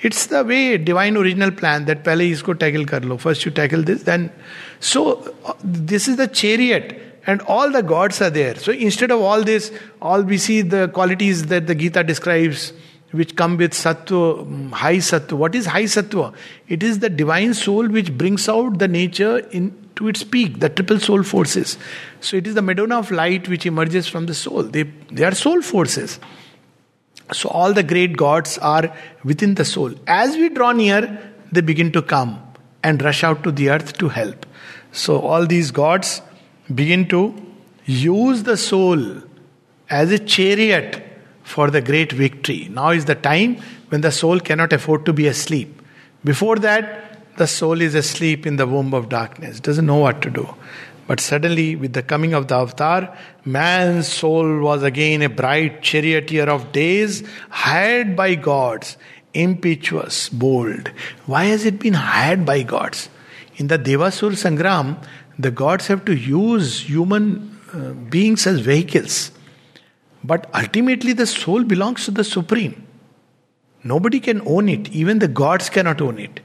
It's 0.01 0.27
the 0.27 0.45
way 0.45 0.79
divine 0.79 1.17
original 1.17 1.51
plan 1.51 1.85
that 1.85 2.05
pehle 2.05 2.31
isko 2.31 2.59
tackle 2.59 2.87
kar 2.87 3.01
lo. 3.01 3.19
First 3.19 3.45
you 3.45 3.51
tackle 3.51 3.83
this, 3.83 4.05
then. 4.05 4.33
So 4.81 5.35
uh, 5.45 5.53
this 5.63 6.09
is 6.09 6.17
the 6.17 6.27
chariot. 6.27 7.03
And 7.27 7.43
all 7.43 7.71
the 7.71 7.83
gods 7.83 8.23
are 8.23 8.31
there. 8.31 8.55
So 8.55 8.73
instead 8.73 9.11
of 9.11 9.21
all 9.21 9.43
this, 9.45 9.71
all 10.01 10.23
we 10.23 10.39
see 10.39 10.63
the 10.63 10.89
qualities 10.89 11.47
that 11.49 11.67
the 11.67 11.75
Gita 11.75 12.03
describes, 12.03 12.73
which 13.11 13.37
come 13.37 13.57
with 13.57 13.73
sattva, 13.73 14.71
high 14.73 14.97
sattva. 14.97 15.33
What 15.33 15.55
is 15.55 15.67
high 15.67 15.85
sattva? 15.85 16.35
It 16.69 16.83
is 16.83 16.99
the 16.99 17.09
divine 17.09 17.55
soul 17.55 17.89
which 17.89 18.17
brings 18.17 18.49
out 18.49 18.79
the 18.79 18.89
nature 18.89 19.39
in 19.39 19.89
to 19.97 20.07
its 20.07 20.23
peak, 20.23 20.61
the 20.61 20.69
triple 20.69 21.01
soul 21.01 21.25
forces. 21.25 21.77
So 22.21 22.37
it 22.37 22.47
is 22.47 22.55
the 22.55 22.63
Madonna 22.63 22.99
of 22.99 23.11
light 23.11 23.49
which 23.49 23.67
emerges 23.67 24.07
from 24.07 24.27
the 24.27 24.35
soul. 24.35 24.63
They, 24.63 24.85
they 25.11 25.25
are 25.25 25.35
soul 25.35 25.61
forces. 25.61 26.21
So 27.33 27.49
all 27.49 27.73
the 27.73 27.83
great 27.83 28.17
gods 28.17 28.59
are 28.59 28.95
within 29.25 29.57
the 29.57 29.65
soul. 29.65 29.93
As 30.07 30.37
we 30.37 30.51
draw 30.51 30.71
near, 30.71 31.35
they 31.51 31.63
begin 31.63 31.91
to 31.93 32.03
come 32.03 32.41
and 32.85 33.03
rush 33.03 33.25
out 33.25 33.43
to 33.43 33.51
the 33.51 33.71
earth 33.71 33.99
to 33.99 34.09
help. 34.09 34.47
So 34.93 35.19
all 35.19 35.47
these 35.47 35.73
gods 35.73 36.23
begin 36.73 37.09
to 37.09 37.35
use 37.85 38.45
the 38.45 38.57
soul 38.57 39.23
as 39.91 40.13
a 40.13 40.19
chariot 40.19 41.08
for 41.49 41.71
the 41.71 41.81
great 41.81 42.13
victory. 42.13 42.69
Now 42.71 42.91
is 42.91 43.07
the 43.07 43.15
time 43.15 43.57
when 43.89 44.03
the 44.03 44.13
soul 44.13 44.39
cannot 44.39 44.73
afford 44.73 45.07
to 45.07 45.13
be 45.13 45.27
asleep. 45.27 45.81
Before 46.23 46.57
that, 46.57 47.37
the 47.39 47.47
soul 47.47 47.81
is 47.81 47.95
asleep 47.95 48.47
in 48.47 48.57
the 48.57 48.67
womb 48.67 48.93
of 48.93 49.09
darkness, 49.09 49.61
doesn't 49.61 49.87
know 49.87 49.97
what 49.97 50.21
to 50.23 50.31
do. 50.31 50.47
But 51.07 51.21
suddenly, 51.21 51.75
with 51.75 51.95
the 51.95 52.03
coming 52.03 52.35
of 52.35 52.49
the 52.49 52.57
avatar, 52.57 53.17
man's 53.47 54.09
soul 54.09 54.59
was 54.61 54.83
again 54.83 55.23
a 55.23 55.31
bright 55.31 55.81
charioteer 55.83 56.51
of 56.51 56.71
days, 56.73 57.23
hired 57.49 58.15
by 58.15 58.35
gods, 58.35 58.99
impetuous, 59.33 60.29
bold. 60.29 60.89
Why 61.25 61.45
has 61.45 61.65
it 61.65 61.79
been 61.79 61.95
hired 61.95 62.45
by 62.45 62.63
gods? 62.63 63.09
In 63.57 63.69
the 63.69 63.79
Devasur 63.79 64.33
Sangram, 64.33 65.03
the 65.39 65.51
gods 65.51 65.87
have 65.87 66.05
to 66.05 66.15
use 66.15 66.81
human 66.81 67.59
uh, 67.73 67.93
beings 68.11 68.47
as 68.47 68.61
vehicles. 68.61 69.31
But 70.25 70.51
ultimately, 70.55 71.13
the 71.13 71.27
soul 71.27 71.65
belongs 71.65 72.05
to 72.07 72.11
the 72.11 72.25
Supreme. 72.25 72.87
Nobody 73.85 74.21
can 74.21 74.43
own 74.47 74.69
it, 74.69 74.89
even 74.91 75.19
the 75.19 75.29
gods 75.29 75.71
cannot 75.71 76.01
own 76.01 76.19
it. 76.19 76.41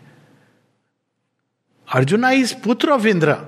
Arjuna 1.93 2.31
is 2.31 2.53
Putra 2.53 2.95
of 2.95 3.05
Indra, 3.05 3.47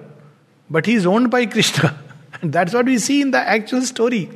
but 0.69 0.85
he 0.85 0.95
is 0.95 1.05
owned 1.05 1.31
by 1.31 1.45
Krishna. 1.45 1.97
and 2.41 2.51
that's 2.57 2.73
what 2.73 2.85
we 2.85 2.97
see 2.97 3.21
in 3.21 3.31
the 3.31 3.39
actual 3.39 3.81
story. 3.81 4.29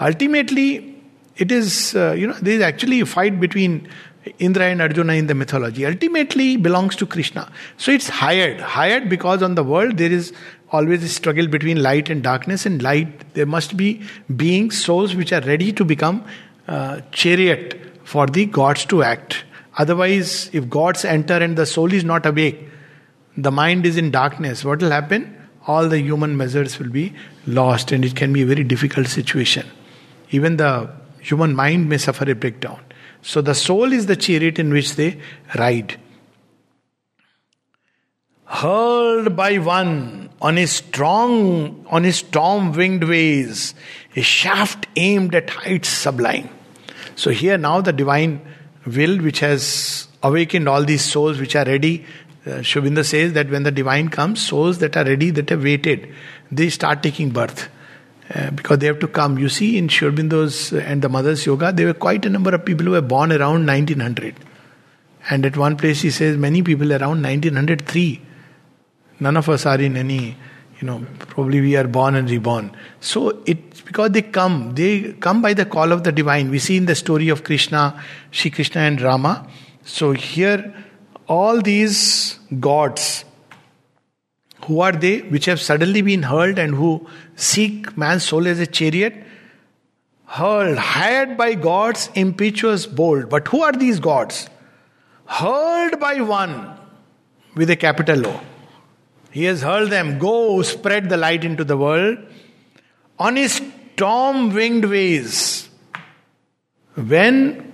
Ultimately, 0.00 1.00
it 1.36 1.50
is, 1.50 1.94
uh, 1.94 2.12
you 2.12 2.26
know, 2.26 2.34
there 2.34 2.54
is 2.54 2.60
actually 2.60 3.00
a 3.00 3.06
fight 3.06 3.40
between 3.40 3.88
Indra 4.38 4.66
and 4.66 4.80
Arjuna 4.80 5.14
in 5.14 5.26
the 5.26 5.34
mythology. 5.34 5.86
Ultimately, 5.86 6.56
belongs 6.56 6.94
to 6.96 7.06
Krishna. 7.06 7.50
So 7.76 7.90
it's 7.90 8.08
hired. 8.08 8.60
Hired 8.60 9.08
because 9.08 9.42
on 9.42 9.54
the 9.54 9.64
world 9.64 9.96
there 9.96 10.12
is 10.12 10.32
always 10.72 11.14
struggle 11.14 11.46
between 11.46 11.82
light 11.82 12.08
and 12.10 12.22
darkness, 12.22 12.66
and 12.66 12.82
light, 12.82 13.34
there 13.34 13.46
must 13.46 13.76
be 13.76 14.02
beings, 14.34 14.82
souls 14.82 15.14
which 15.14 15.32
are 15.32 15.42
ready 15.42 15.72
to 15.72 15.84
become 15.84 16.24
uh, 16.66 17.00
chariot 17.12 17.78
for 18.04 18.26
the 18.26 18.46
gods 18.46 18.84
to 18.86 19.02
act. 19.02 19.44
Otherwise, 19.76 20.50
if 20.52 20.68
gods 20.68 21.04
enter 21.04 21.34
and 21.34 21.56
the 21.56 21.66
soul 21.66 21.92
is 21.92 22.04
not 22.04 22.26
awake, 22.26 22.68
the 23.36 23.50
mind 23.50 23.86
is 23.86 23.96
in 23.96 24.10
darkness, 24.10 24.64
what 24.64 24.80
will 24.80 24.90
happen? 24.90 25.36
All 25.66 25.88
the 25.88 26.00
human 26.00 26.36
measures 26.36 26.78
will 26.78 26.90
be 26.90 27.14
lost, 27.46 27.92
and 27.92 28.04
it 28.04 28.16
can 28.16 28.32
be 28.32 28.42
a 28.42 28.46
very 28.46 28.64
difficult 28.64 29.06
situation. 29.06 29.66
Even 30.30 30.56
the 30.56 30.90
human 31.20 31.54
mind 31.54 31.88
may 31.88 31.98
suffer 31.98 32.30
a 32.30 32.34
breakdown. 32.34 32.80
So 33.22 33.40
the 33.40 33.54
soul 33.54 33.92
is 33.92 34.06
the 34.06 34.16
chariot 34.16 34.58
in 34.58 34.72
which 34.72 34.96
they 34.96 35.20
ride. 35.54 36.00
Hurled 38.44 39.36
by 39.36 39.58
one 39.58 40.21
on 40.42 40.56
his 40.56 40.72
strong, 40.72 41.86
on 41.88 42.04
his 42.04 42.16
storm-winged 42.16 43.04
ways, 43.04 43.74
a 44.14 44.20
shaft 44.20 44.86
aimed 44.96 45.34
at 45.34 45.48
heights 45.48 45.88
sublime. 45.88 46.50
So 47.16 47.30
here 47.30 47.56
now 47.56 47.80
the 47.80 47.92
divine 47.92 48.42
will, 48.84 49.18
which 49.22 49.40
has 49.40 50.08
awakened 50.22 50.68
all 50.68 50.84
these 50.84 51.04
souls 51.04 51.40
which 51.40 51.56
are 51.56 51.64
ready 51.64 52.04
uh, 52.44 52.60
Aurobindo 52.60 53.04
says 53.04 53.34
that 53.34 53.50
when 53.50 53.62
the 53.62 53.70
divine 53.70 54.08
comes, 54.08 54.44
souls 54.44 54.78
that 54.78 54.96
are 54.96 55.04
ready, 55.04 55.30
that 55.30 55.48
have 55.50 55.62
waited, 55.62 56.12
they 56.50 56.68
start 56.70 57.02
taking 57.02 57.30
birth. 57.30 57.68
Uh, 58.34 58.50
because 58.50 58.78
they 58.78 58.86
have 58.86 58.98
to 58.98 59.06
come. 59.06 59.38
You 59.38 59.48
see, 59.48 59.76
in 59.76 59.88
uh, 59.88 60.50
and 60.78 61.02
the 61.02 61.08
Mother's 61.08 61.44
Yoga, 61.44 61.72
there 61.72 61.86
were 61.86 61.94
quite 61.94 62.24
a 62.24 62.30
number 62.30 62.54
of 62.54 62.64
people 62.64 62.86
who 62.86 62.92
were 62.92 63.02
born 63.02 63.30
around 63.30 63.66
1900. 63.66 64.34
And 65.30 65.46
at 65.46 65.56
one 65.56 65.76
place, 65.76 66.00
he 66.02 66.10
says 66.10 66.36
many 66.36 66.62
people 66.62 66.92
around 66.92 67.22
1903. 67.22 68.22
None 69.22 69.36
of 69.36 69.48
us 69.48 69.66
are 69.66 69.80
in 69.80 69.96
any, 69.96 70.36
you 70.80 70.86
know, 70.86 71.06
probably 71.20 71.60
we 71.60 71.76
are 71.76 71.86
born 71.86 72.16
and 72.16 72.28
reborn. 72.28 72.76
So 72.98 73.40
it's 73.46 73.80
because 73.82 74.10
they 74.10 74.22
come, 74.22 74.74
they 74.74 75.12
come 75.12 75.40
by 75.40 75.54
the 75.54 75.64
call 75.64 75.92
of 75.92 76.02
the 76.02 76.10
divine. 76.10 76.50
We 76.50 76.58
see 76.58 76.76
in 76.76 76.86
the 76.86 76.96
story 76.96 77.28
of 77.28 77.44
Krishna, 77.44 78.02
Shri 78.32 78.50
Krishna 78.50 78.80
and 78.80 79.00
Rama. 79.00 79.48
So 79.84 80.10
here, 80.10 80.74
all 81.28 81.62
these 81.62 82.40
gods, 82.58 83.24
who 84.64 84.80
are 84.80 84.92
they, 84.92 85.20
which 85.20 85.44
have 85.44 85.60
suddenly 85.60 86.02
been 86.02 86.24
hurled 86.24 86.58
and 86.58 86.74
who 86.74 87.06
seek 87.36 87.96
man's 87.96 88.24
soul 88.24 88.48
as 88.48 88.58
a 88.58 88.66
chariot? 88.66 89.14
Hurled, 90.26 90.78
hired 90.78 91.36
by 91.36 91.54
gods, 91.54 92.10
impetuous, 92.16 92.86
bold. 92.86 93.28
But 93.28 93.46
who 93.46 93.62
are 93.62 93.72
these 93.72 94.00
gods? 94.00 94.48
Hurled 95.26 96.00
by 96.00 96.20
one 96.22 96.76
with 97.54 97.70
a 97.70 97.76
capital 97.76 98.26
O. 98.26 98.40
He 99.32 99.44
has 99.44 99.62
hurled 99.62 99.90
them, 99.90 100.18
go 100.18 100.62
spread 100.62 101.08
the 101.08 101.16
light 101.16 101.42
into 101.42 101.64
the 101.64 101.76
world. 101.76 102.18
On 103.18 103.36
his 103.36 103.60
storm 103.94 104.52
winged 104.52 104.84
ways, 104.84 105.68
when 106.94 107.72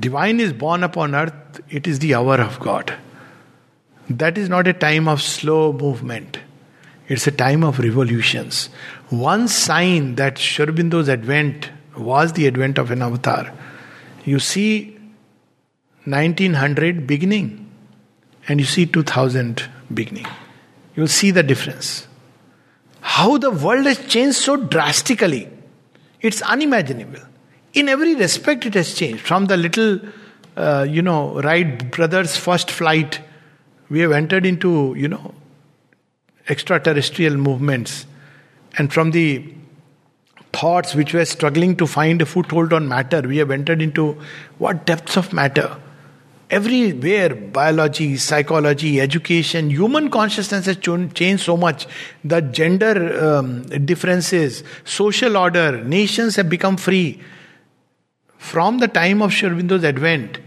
divine 0.00 0.40
is 0.40 0.52
born 0.52 0.82
upon 0.82 1.14
earth, 1.14 1.60
it 1.68 1.86
is 1.86 1.98
the 1.98 2.14
hour 2.14 2.40
of 2.40 2.58
God. 2.58 2.94
That 4.08 4.38
is 4.38 4.48
not 4.48 4.66
a 4.66 4.72
time 4.72 5.08
of 5.08 5.20
slow 5.22 5.72
movement. 5.72 6.38
It's 7.06 7.26
a 7.26 7.30
time 7.30 7.62
of 7.62 7.78
revolutions. 7.78 8.70
One 9.10 9.46
sign 9.46 10.14
that 10.14 10.38
Sri 10.38 10.64
advent 10.66 11.70
was 11.98 12.32
the 12.32 12.46
advent 12.46 12.78
of 12.78 12.90
an 12.90 13.02
avatar. 13.02 13.52
You 14.24 14.38
see 14.38 14.98
1900 16.06 17.06
beginning 17.06 17.70
and 18.48 18.58
you 18.58 18.66
see 18.66 18.86
2000 18.86 19.68
beginning. 19.92 20.26
You'll 20.96 21.08
see 21.08 21.30
the 21.30 21.42
difference. 21.42 22.06
How 23.00 23.38
the 23.38 23.50
world 23.50 23.86
has 23.86 23.98
changed 24.06 24.36
so 24.36 24.56
drastically. 24.56 25.48
It's 26.20 26.40
unimaginable. 26.42 27.20
In 27.74 27.88
every 27.88 28.14
respect, 28.14 28.64
it 28.64 28.74
has 28.74 28.94
changed. 28.94 29.20
From 29.20 29.46
the 29.46 29.56
little, 29.56 30.00
uh, 30.56 30.86
you 30.88 31.02
know, 31.02 31.40
Wright 31.42 31.90
brothers' 31.90 32.36
first 32.36 32.70
flight, 32.70 33.20
we 33.90 34.00
have 34.00 34.12
entered 34.12 34.46
into, 34.46 34.94
you 34.96 35.08
know, 35.08 35.34
extraterrestrial 36.48 37.36
movements. 37.36 38.06
And 38.78 38.92
from 38.92 39.10
the 39.10 39.44
thoughts 40.52 40.94
which 40.94 41.12
were 41.12 41.24
struggling 41.24 41.76
to 41.76 41.86
find 41.86 42.22
a 42.22 42.26
foothold 42.26 42.72
on 42.72 42.88
matter, 42.88 43.20
we 43.22 43.38
have 43.38 43.50
entered 43.50 43.82
into 43.82 44.16
what 44.58 44.86
depths 44.86 45.16
of 45.16 45.32
matter. 45.32 45.76
Everywhere, 46.50 47.34
biology, 47.34 48.16
psychology, 48.18 49.00
education, 49.00 49.70
human 49.70 50.10
consciousness 50.10 50.66
has 50.66 50.76
changed 50.76 51.42
so 51.42 51.56
much. 51.56 51.86
The 52.22 52.42
gender 52.42 53.24
um, 53.24 53.62
differences, 53.86 54.62
social 54.84 55.36
order, 55.38 55.82
nations 55.82 56.36
have 56.36 56.50
become 56.50 56.76
free. 56.76 57.20
From 58.36 58.78
the 58.78 58.88
time 58.88 59.22
of 59.22 59.32
Sri 59.32 59.48
advent 59.48 60.38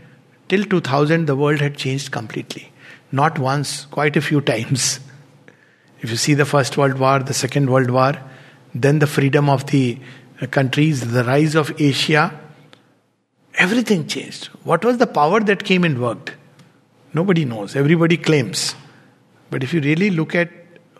till 0.47 0.63
2000, 0.65 1.25
the 1.25 1.35
world 1.35 1.59
had 1.61 1.75
changed 1.77 2.11
completely. 2.11 2.71
Not 3.11 3.39
once, 3.39 3.85
quite 3.85 4.15
a 4.15 4.21
few 4.21 4.41
times. 4.53 4.99
If 6.01 6.11
you 6.11 6.17
see 6.17 6.35
the 6.35 6.45
First 6.45 6.77
World 6.77 6.99
War, 6.99 7.19
the 7.19 7.33
Second 7.33 7.71
World 7.71 7.89
War, 7.89 8.13
then 8.75 8.99
the 8.99 9.07
freedom 9.07 9.49
of 9.49 9.65
the 9.67 9.97
countries, 10.51 11.11
the 11.11 11.23
rise 11.23 11.55
of 11.55 11.73
Asia, 11.81 12.39
everything 13.57 14.07
changed. 14.07 14.45
What 14.63 14.85
was 14.85 14.97
the 14.97 15.07
power 15.07 15.39
that 15.41 15.63
came 15.63 15.83
and 15.83 15.99
worked? 15.99 16.33
Nobody 17.13 17.45
knows. 17.45 17.75
Everybody 17.75 18.17
claims. 18.17 18.75
But 19.49 19.63
if 19.63 19.73
you 19.73 19.81
really 19.81 20.09
look 20.09 20.35
at 20.35 20.49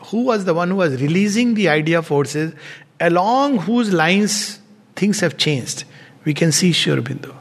who 0.05 0.24
was 0.24 0.45
the 0.45 0.53
one 0.53 0.70
who 0.70 0.78
was 0.78 1.01
releasing 1.01 1.53
the 1.53 1.70
idea 1.70 2.01
forces, 2.01 2.53
along 2.99 3.60
whose 3.60 3.93
lines 3.93 4.60
things 4.95 5.20
have 5.20 5.38
changed, 5.38 5.84
we 6.26 6.34
can 6.34 6.51
see 6.51 6.72
Sri 6.72 6.95
Aurobindo. 6.95 7.36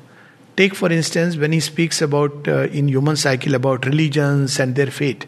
Take, 0.56 0.74
for 0.74 0.90
instance, 0.90 1.36
when 1.36 1.52
he 1.52 1.60
speaks 1.60 2.00
about 2.00 2.48
uh, 2.48 2.62
in 2.68 2.88
human 2.88 3.16
cycle 3.16 3.54
about 3.54 3.84
religions 3.84 4.58
and 4.58 4.74
their 4.74 4.86
fate. 4.86 5.26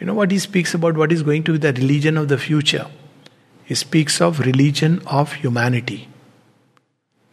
You 0.00 0.06
know 0.06 0.14
what 0.14 0.30
he 0.30 0.38
speaks 0.38 0.74
about? 0.74 0.96
What 0.96 1.12
is 1.12 1.22
going 1.22 1.44
to 1.44 1.52
be 1.52 1.58
the 1.58 1.72
religion 1.74 2.16
of 2.16 2.28
the 2.28 2.38
future? 2.38 2.86
He 3.64 3.74
speaks 3.74 4.20
of 4.20 4.40
religion 4.40 5.02
of 5.06 5.34
humanity. 5.34 6.08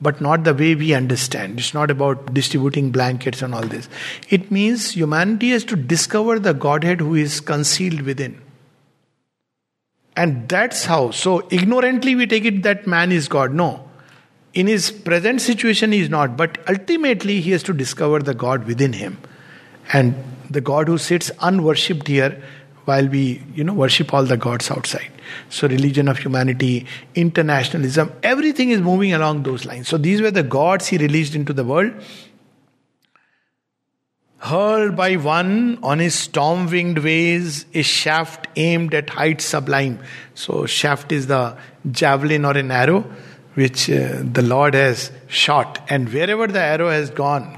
But 0.02 0.22
not 0.22 0.45
the 0.45 0.54
way 0.54 0.76
we 0.76 0.93
understand. 0.93 1.60
It's 1.60 1.74
not 1.74 1.91
about 1.91 2.34
distributing 2.34 2.91
blankets 2.91 3.41
and 3.41 3.54
all 3.54 3.64
this. 3.64 3.89
It 4.30 4.50
means 4.50 4.91
humanity 4.91 5.50
has 5.50 5.66
to 5.66 5.76
discover 5.76 6.39
the 6.39 6.54
Godhead 6.54 7.02
who 7.02 7.16
is 7.16 7.41
concealed 7.41 8.02
within. 8.02 8.41
And 10.16 10.47
that's 10.47 10.86
how. 10.86 11.12
So 11.12 11.47
ignorantly 11.50 12.16
we 12.16 12.28
take 12.28 12.45
it 12.45 12.64
that 12.64 12.88
man 12.88 13.12
is 13.12 13.28
God. 13.28 13.54
No. 13.54 13.89
In 14.54 14.68
his 14.68 14.91
present 14.91 15.41
situation, 15.41 15.91
he 15.91 16.00
is 16.00 16.10
not, 16.10 16.36
but 16.36 16.58
ultimately 16.68 17.39
he 17.41 17.52
has 17.52 17.64
to 17.64 17.74
discover 17.74 18.20
the 18.20 18.34
God 18.34 18.66
within 18.66 18.93
him. 18.93 19.18
And 19.93 20.16
the 20.50 20.62
God 20.62 20.88
who 20.88 20.97
sits 20.97 21.30
unworshipped 21.39 22.08
here 22.08 22.41
while 22.86 23.08
we, 23.08 23.43
you 23.54 23.64
know, 23.64 23.74
worship 23.74 24.14
all 24.14 24.24
the 24.24 24.38
gods 24.38 24.72
outside. 24.72 25.12
So, 25.50 25.68
religion 25.68 26.08
of 26.08 26.18
humanity, 26.18 26.86
internationalism, 27.16 28.12
everything 28.24 28.70
is 28.70 28.82
moving 28.82 29.14
along 29.14 29.44
those 29.44 29.66
lines. 29.66 29.88
So, 29.88 29.98
these 29.98 30.22
were 30.22 30.32
the 30.32 30.44
gods 30.44 30.88
he 30.88 30.98
released 30.98 31.36
into 31.36 31.54
the 31.54 31.64
world. 31.64 31.94
Hurled 34.38 34.96
by 34.96 35.18
one 35.18 35.80
on 35.84 36.00
his 36.00 36.16
storm 36.16 36.68
winged 36.68 37.00
ways, 37.00 37.66
a 37.74 37.82
shaft 37.82 38.48
aimed 38.56 38.94
at 38.94 39.10
heights 39.10 39.44
sublime. 39.44 40.00
So, 40.34 40.66
shaft 40.66 41.12
is 41.12 41.28
the 41.28 41.58
javelin 41.92 42.46
or 42.46 42.58
an 42.58 42.72
arrow 42.72 43.06
which 43.56 43.90
uh, 43.90 44.22
the 44.24 44.42
Lord 44.42 44.74
has 44.74 45.12
shot, 45.28 45.80
and 45.90 46.08
wherever 46.14 46.48
the 46.48 46.62
arrow 46.62 46.90
has 46.90 47.10
gone 47.10 47.58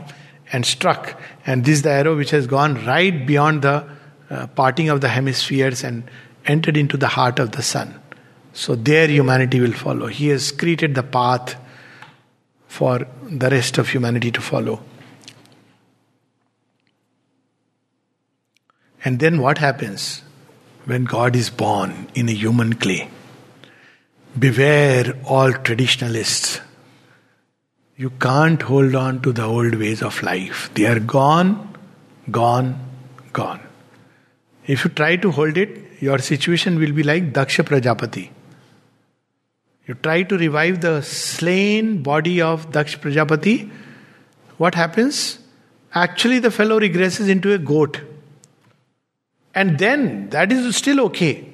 and 0.52 0.66
struck, 0.66 1.22
and 1.46 1.64
this 1.64 1.76
is 1.76 1.82
the 1.84 1.92
arrow 1.92 2.16
which 2.16 2.32
has 2.32 2.48
gone 2.48 2.84
right 2.86 3.26
beyond 3.28 3.62
the 3.62 3.88
uh, 4.32 4.48
parting 4.48 4.90
of 4.90 5.02
the 5.02 5.10
hemispheres 5.10 5.84
and 5.84 6.04
entered 6.46 6.78
into 6.78 6.98
the 6.98 7.08
heart 7.08 7.40
of 7.40 7.52
the 7.52 7.62
sun. 7.62 8.00
So 8.54 8.76
there 8.76 9.08
humanity 9.08 9.60
will 9.60 9.74
follow. 9.74 10.08
He 10.08 10.28
has 10.28 10.52
created 10.52 10.96
the 10.96 11.04
path 11.04 11.56
for 12.68 13.08
the 13.24 13.50
rest 13.50 13.78
of 13.78 13.90
humanity 13.90 14.32
to 14.32 14.42
follow. 14.42 14.82
And 19.04 19.20
then 19.20 19.42
what 19.42 19.58
happens 19.58 20.22
when 20.86 21.06
God 21.06 21.36
is 21.36 21.50
born 21.50 22.08
in 22.14 22.30
a 22.30 22.34
human 22.34 22.74
clay? 22.74 23.10
Beware 24.38 25.14
all 25.26 25.52
traditionalists. 25.52 26.62
You 27.98 28.12
can't 28.12 28.62
hold 28.62 28.96
on 28.96 29.22
to 29.22 29.32
the 29.32 29.44
old 29.44 29.76
ways 29.76 30.02
of 30.02 30.22
life. 30.24 30.70
They 30.74 30.86
are 30.86 31.00
gone, 31.00 31.78
gone, 32.30 32.80
gone. 33.34 33.60
If 34.66 34.86
you 34.86 34.92
try 34.92 35.18
to 35.18 35.32
hold 35.32 35.58
it, 35.58 35.91
your 36.02 36.18
situation 36.18 36.80
will 36.80 36.92
be 36.92 37.04
like 37.04 37.32
Daksha 37.32 37.64
Prajapati. 37.64 38.30
You 39.88 39.94
try 39.94 40.24
to 40.24 40.38
revive 40.38 40.82
the 40.82 41.02
slain 41.02 42.02
body 42.02 42.42
of 42.42 42.72
Daksha 42.72 43.00
Prajapati, 43.00 43.70
what 44.58 44.76
happens? 44.76 45.40
Actually, 45.94 46.40
the 46.40 46.52
fellow 46.52 46.80
regresses 46.80 47.30
into 47.30 47.54
a 47.54 47.58
goat. 47.58 48.00
And 49.54 49.78
then 49.78 50.30
that 50.30 50.52
is 50.52 50.76
still 50.76 51.02
okay. 51.02 51.52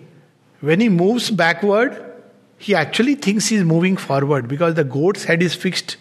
When 0.62 0.80
he 0.80 0.90
moves 0.90 1.30
backward, 1.30 2.04
he 2.58 2.76
actually 2.76 3.16
thinks 3.16 3.48
he's 3.48 3.64
moving 3.64 3.98
forward 3.98 4.48
because 4.48 4.76
the 4.76 4.84
goat's 4.84 5.24
head 5.24 5.42
is 5.42 5.56
fixed. 5.56 5.98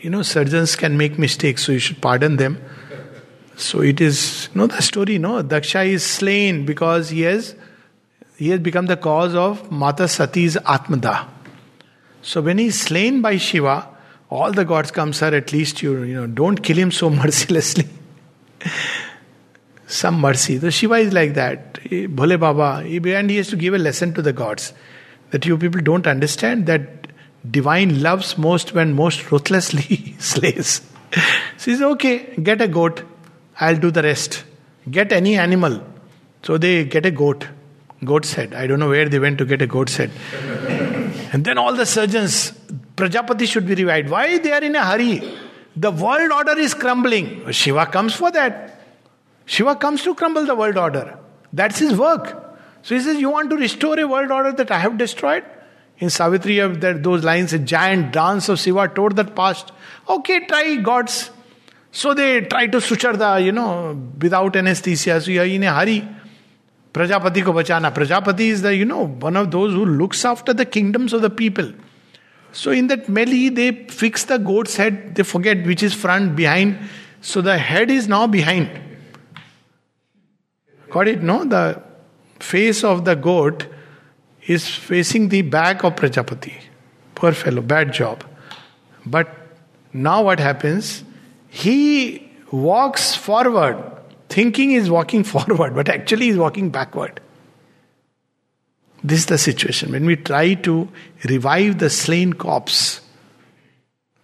You 0.00 0.10
know, 0.10 0.22
surgeons 0.22 0.76
can 0.76 0.96
make 0.96 1.18
mistakes, 1.18 1.64
so 1.64 1.72
you 1.72 1.78
should 1.78 2.00
pardon 2.00 2.36
them. 2.36 2.62
So 3.60 3.82
it 3.82 4.00
is, 4.00 4.48
you 4.54 4.60
know, 4.60 4.66
the 4.66 4.80
story, 4.80 5.18
no? 5.18 5.42
Daksha 5.42 5.86
is 5.86 6.02
slain 6.02 6.64
because 6.64 7.10
he 7.10 7.22
has 7.22 7.54
he 8.36 8.48
has 8.48 8.60
become 8.60 8.86
the 8.86 8.96
cause 8.96 9.34
of 9.34 9.70
Mata 9.70 10.04
Sati's 10.04 10.56
Atmada. 10.56 11.28
So 12.22 12.40
when 12.40 12.56
he 12.56 12.66
is 12.66 12.80
slain 12.80 13.20
by 13.20 13.36
Shiva, 13.36 13.86
all 14.30 14.52
the 14.52 14.64
gods 14.64 14.90
come, 14.90 15.12
sir, 15.12 15.34
at 15.34 15.52
least 15.52 15.82
you, 15.82 16.02
you 16.04 16.14
know, 16.14 16.26
don't 16.26 16.62
kill 16.62 16.78
him 16.78 16.90
so 16.90 17.10
mercilessly. 17.22 17.86
Some 19.86 20.20
mercy. 20.20 20.58
So 20.58 20.70
Shiva 20.70 20.94
is 20.94 21.12
like 21.12 21.34
that. 21.34 21.74
Bhole 22.14 22.38
Baba. 22.38 22.82
And 22.86 23.30
he 23.30 23.36
has 23.36 23.48
to 23.48 23.56
give 23.56 23.74
a 23.74 23.78
lesson 23.78 24.14
to 24.14 24.22
the 24.22 24.32
gods 24.32 24.72
that 25.32 25.44
you 25.44 25.58
people 25.58 25.80
don't 25.80 26.06
understand 26.06 26.66
that 26.66 27.08
divine 27.50 28.02
loves 28.02 28.38
most 28.38 28.72
when 28.72 28.94
most 28.94 29.30
ruthlessly 29.30 30.16
slays. 30.18 30.80
so 31.12 31.20
says, 31.58 31.82
okay, 31.82 32.34
get 32.36 32.60
a 32.60 32.68
goat, 32.68 33.02
I'll 33.60 33.76
do 33.76 33.90
the 33.90 34.02
rest. 34.02 34.44
Get 34.90 35.12
any 35.12 35.36
animal. 35.36 35.82
So 36.42 36.56
they 36.56 36.84
get 36.84 37.04
a 37.04 37.10
goat, 37.10 37.46
goat's 38.04 38.32
head. 38.32 38.54
I 38.54 38.66
don't 38.66 38.80
know 38.80 38.88
where 38.88 39.08
they 39.08 39.18
went 39.18 39.38
to 39.38 39.44
get 39.44 39.60
a 39.60 39.66
goat's 39.66 39.96
head. 39.98 40.10
and 41.32 41.44
then 41.44 41.58
all 41.58 41.74
the 41.74 41.84
surgeons, 41.86 42.52
Prajapati 42.96 43.46
should 43.46 43.66
be 43.66 43.74
revived. 43.74 44.08
Why 44.08 44.38
they 44.38 44.52
are 44.52 44.64
in 44.64 44.74
a 44.74 44.84
hurry? 44.84 45.36
The 45.76 45.90
world 45.90 46.32
order 46.32 46.58
is 46.58 46.74
crumbling. 46.74 47.50
Shiva 47.52 47.86
comes 47.86 48.14
for 48.14 48.30
that. 48.32 48.80
Shiva 49.46 49.76
comes 49.76 50.02
to 50.02 50.14
crumble 50.14 50.46
the 50.46 50.54
world 50.54 50.78
order. 50.78 51.18
That's 51.52 51.78
his 51.78 51.96
work. 51.96 52.46
So 52.82 52.94
he 52.94 53.00
says, 53.00 53.18
You 53.18 53.30
want 53.30 53.50
to 53.50 53.56
restore 53.56 53.98
a 53.98 54.06
world 54.06 54.30
order 54.30 54.52
that 54.52 54.70
I 54.70 54.78
have 54.78 54.96
destroyed? 54.96 55.44
In 55.98 56.08
Savitri, 56.08 56.58
that, 56.58 57.02
those 57.02 57.24
lines, 57.24 57.52
a 57.52 57.58
giant 57.58 58.12
dance 58.12 58.48
of 58.48 58.58
Shiva 58.58 58.88
tore 58.88 59.10
that 59.10 59.36
past. 59.36 59.70
Okay, 60.08 60.46
try 60.46 60.76
gods. 60.76 61.30
So 61.92 62.14
they 62.14 62.42
try 62.42 62.66
to 62.68 62.80
suture 62.80 63.16
the, 63.16 63.36
you 63.36 63.52
know, 63.52 64.00
without 64.20 64.54
anesthesia. 64.56 65.20
So 65.20 65.30
you 65.30 65.40
are 65.40 65.44
in 65.44 65.64
a 65.64 65.74
hurry. 65.74 66.08
Prajapati 66.92 67.44
ko 67.44 67.52
bachana. 67.52 67.92
Prajapati 67.92 68.48
is 68.48 68.62
the, 68.62 68.74
you 68.74 68.84
know, 68.84 69.06
one 69.06 69.36
of 69.36 69.50
those 69.50 69.72
who 69.72 69.84
looks 69.84 70.24
after 70.24 70.52
the 70.52 70.64
kingdoms 70.64 71.12
of 71.12 71.22
the 71.22 71.30
people. 71.30 71.72
So 72.52 72.70
in 72.70 72.88
that 72.88 73.08
melee, 73.08 73.48
they 73.48 73.84
fix 73.86 74.24
the 74.24 74.38
goat's 74.38 74.76
head. 74.76 75.14
They 75.14 75.22
forget 75.22 75.64
which 75.64 75.82
is 75.82 75.94
front, 75.94 76.36
behind. 76.36 76.78
So 77.20 77.40
the 77.40 77.58
head 77.58 77.90
is 77.90 78.08
now 78.08 78.26
behind. 78.26 78.70
Got 80.90 81.08
it? 81.08 81.22
No? 81.22 81.44
The 81.44 81.82
face 82.40 82.82
of 82.82 83.04
the 83.04 83.14
goat 83.14 83.66
is 84.46 84.68
facing 84.68 85.28
the 85.28 85.42
back 85.42 85.84
of 85.84 85.94
Prajapati. 85.96 86.54
Poor 87.14 87.32
fellow, 87.32 87.62
bad 87.62 87.92
job. 87.92 88.24
But 89.06 89.28
now 89.92 90.22
what 90.22 90.40
happens? 90.40 91.04
He 91.50 92.30
walks 92.50 93.14
forward, 93.14 93.76
thinking 94.28 94.70
he's 94.70 94.88
walking 94.88 95.24
forward, 95.34 95.74
but 95.74 95.88
actually 95.88 96.26
he's 96.26 96.38
walking 96.38 96.70
backward. 96.70 97.20
This 99.02 99.20
is 99.20 99.26
the 99.26 99.38
situation. 99.38 99.92
When 99.92 100.04
we 100.04 100.16
try 100.16 100.54
to 100.54 100.88
revive 101.24 101.78
the 101.78 101.90
slain 101.90 102.34
corpse, 102.34 103.00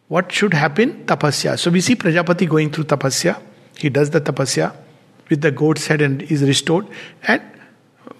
what 0.08 0.30
should 0.30 0.54
happen? 0.54 1.04
Tapasya. 1.06 1.58
So 1.58 1.70
we 1.70 1.80
see 1.80 1.96
Prajapati 1.96 2.48
going 2.48 2.70
through 2.70 2.84
tapasya. 2.84 3.42
He 3.76 3.88
does 3.88 4.10
the 4.10 4.20
tapasya 4.20 4.74
with 5.28 5.40
the 5.40 5.50
goat's 5.50 5.86
head 5.86 6.00
and 6.00 6.22
is 6.22 6.42
restored. 6.42 6.86
And 7.26 7.42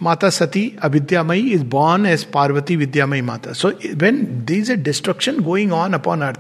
Mata 0.00 0.30
Sati, 0.30 0.72
Avidyamayi, 0.72 1.52
is 1.52 1.64
born 1.64 2.07
as 2.07 2.24
Parvati 2.24 2.76
Vidyamayi 2.76 3.24
Mata. 3.24 3.54
So 3.54 3.72
when 3.72 4.44
there 4.44 4.59
is 4.59 4.68
a 4.68 4.76
destruction 4.76 5.42
going 5.42 5.72
on 5.72 5.94
upon 5.94 6.22
earth, 6.22 6.38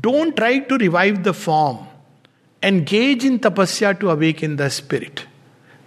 don't 0.00 0.36
try 0.36 0.60
to 0.60 0.76
revive 0.76 1.24
the 1.24 1.34
form. 1.34 1.86
Engage 2.66 3.24
in 3.24 3.38
tapasya 3.38 3.98
to 4.00 4.10
awaken 4.10 4.56
the 4.56 4.68
spirit. 4.68 5.24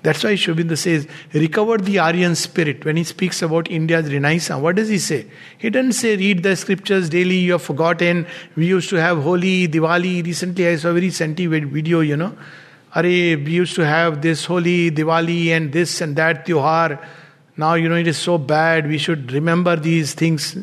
That's 0.01 0.23
why 0.23 0.36
Sri 0.36 0.53
Aurobindo 0.53 0.77
says, 0.77 1.07
recover 1.34 1.77
the 1.77 1.99
Aryan 1.99 2.36
spirit. 2.36 2.86
When 2.86 2.95
he 2.95 3.03
speaks 3.03 3.41
about 3.41 3.69
India's 3.69 4.11
renaissance, 4.13 4.61
what 4.61 4.77
does 4.77 4.88
he 4.88 4.97
say? 4.97 5.25
He 5.57 5.69
doesn't 5.69 5.91
say, 5.91 6.15
read 6.15 6.41
the 6.41 6.55
scriptures 6.55 7.09
daily, 7.09 7.36
you 7.36 7.51
have 7.53 7.61
forgotten. 7.61 8.25
We 8.55 8.67
used 8.67 8.89
to 8.91 8.95
have 8.95 9.21
Holi, 9.21 9.67
Diwali. 9.67 10.25
Recently, 10.25 10.69
I 10.69 10.77
saw 10.77 10.91
a 10.91 10.93
very 10.93 11.09
senti 11.09 11.47
video, 11.47 11.99
you 11.99 12.15
know. 12.15 12.38
Are 12.95 13.03
we 13.03 13.36
used 13.36 13.75
to 13.75 13.86
have 13.86 14.21
this 14.21 14.45
Holi, 14.45 14.89
Diwali, 14.89 15.47
and 15.49 15.73
this 15.73 15.99
and 15.99 16.15
that 16.15 16.45
Tyohar. 16.45 17.05
Now, 17.57 17.73
you 17.73 17.89
know, 17.89 17.95
it 17.95 18.07
is 18.07 18.17
so 18.17 18.38
bad. 18.38 18.88
We 18.88 18.97
should 18.97 19.34
remember 19.34 19.75
these 19.75 20.13
things. 20.13 20.57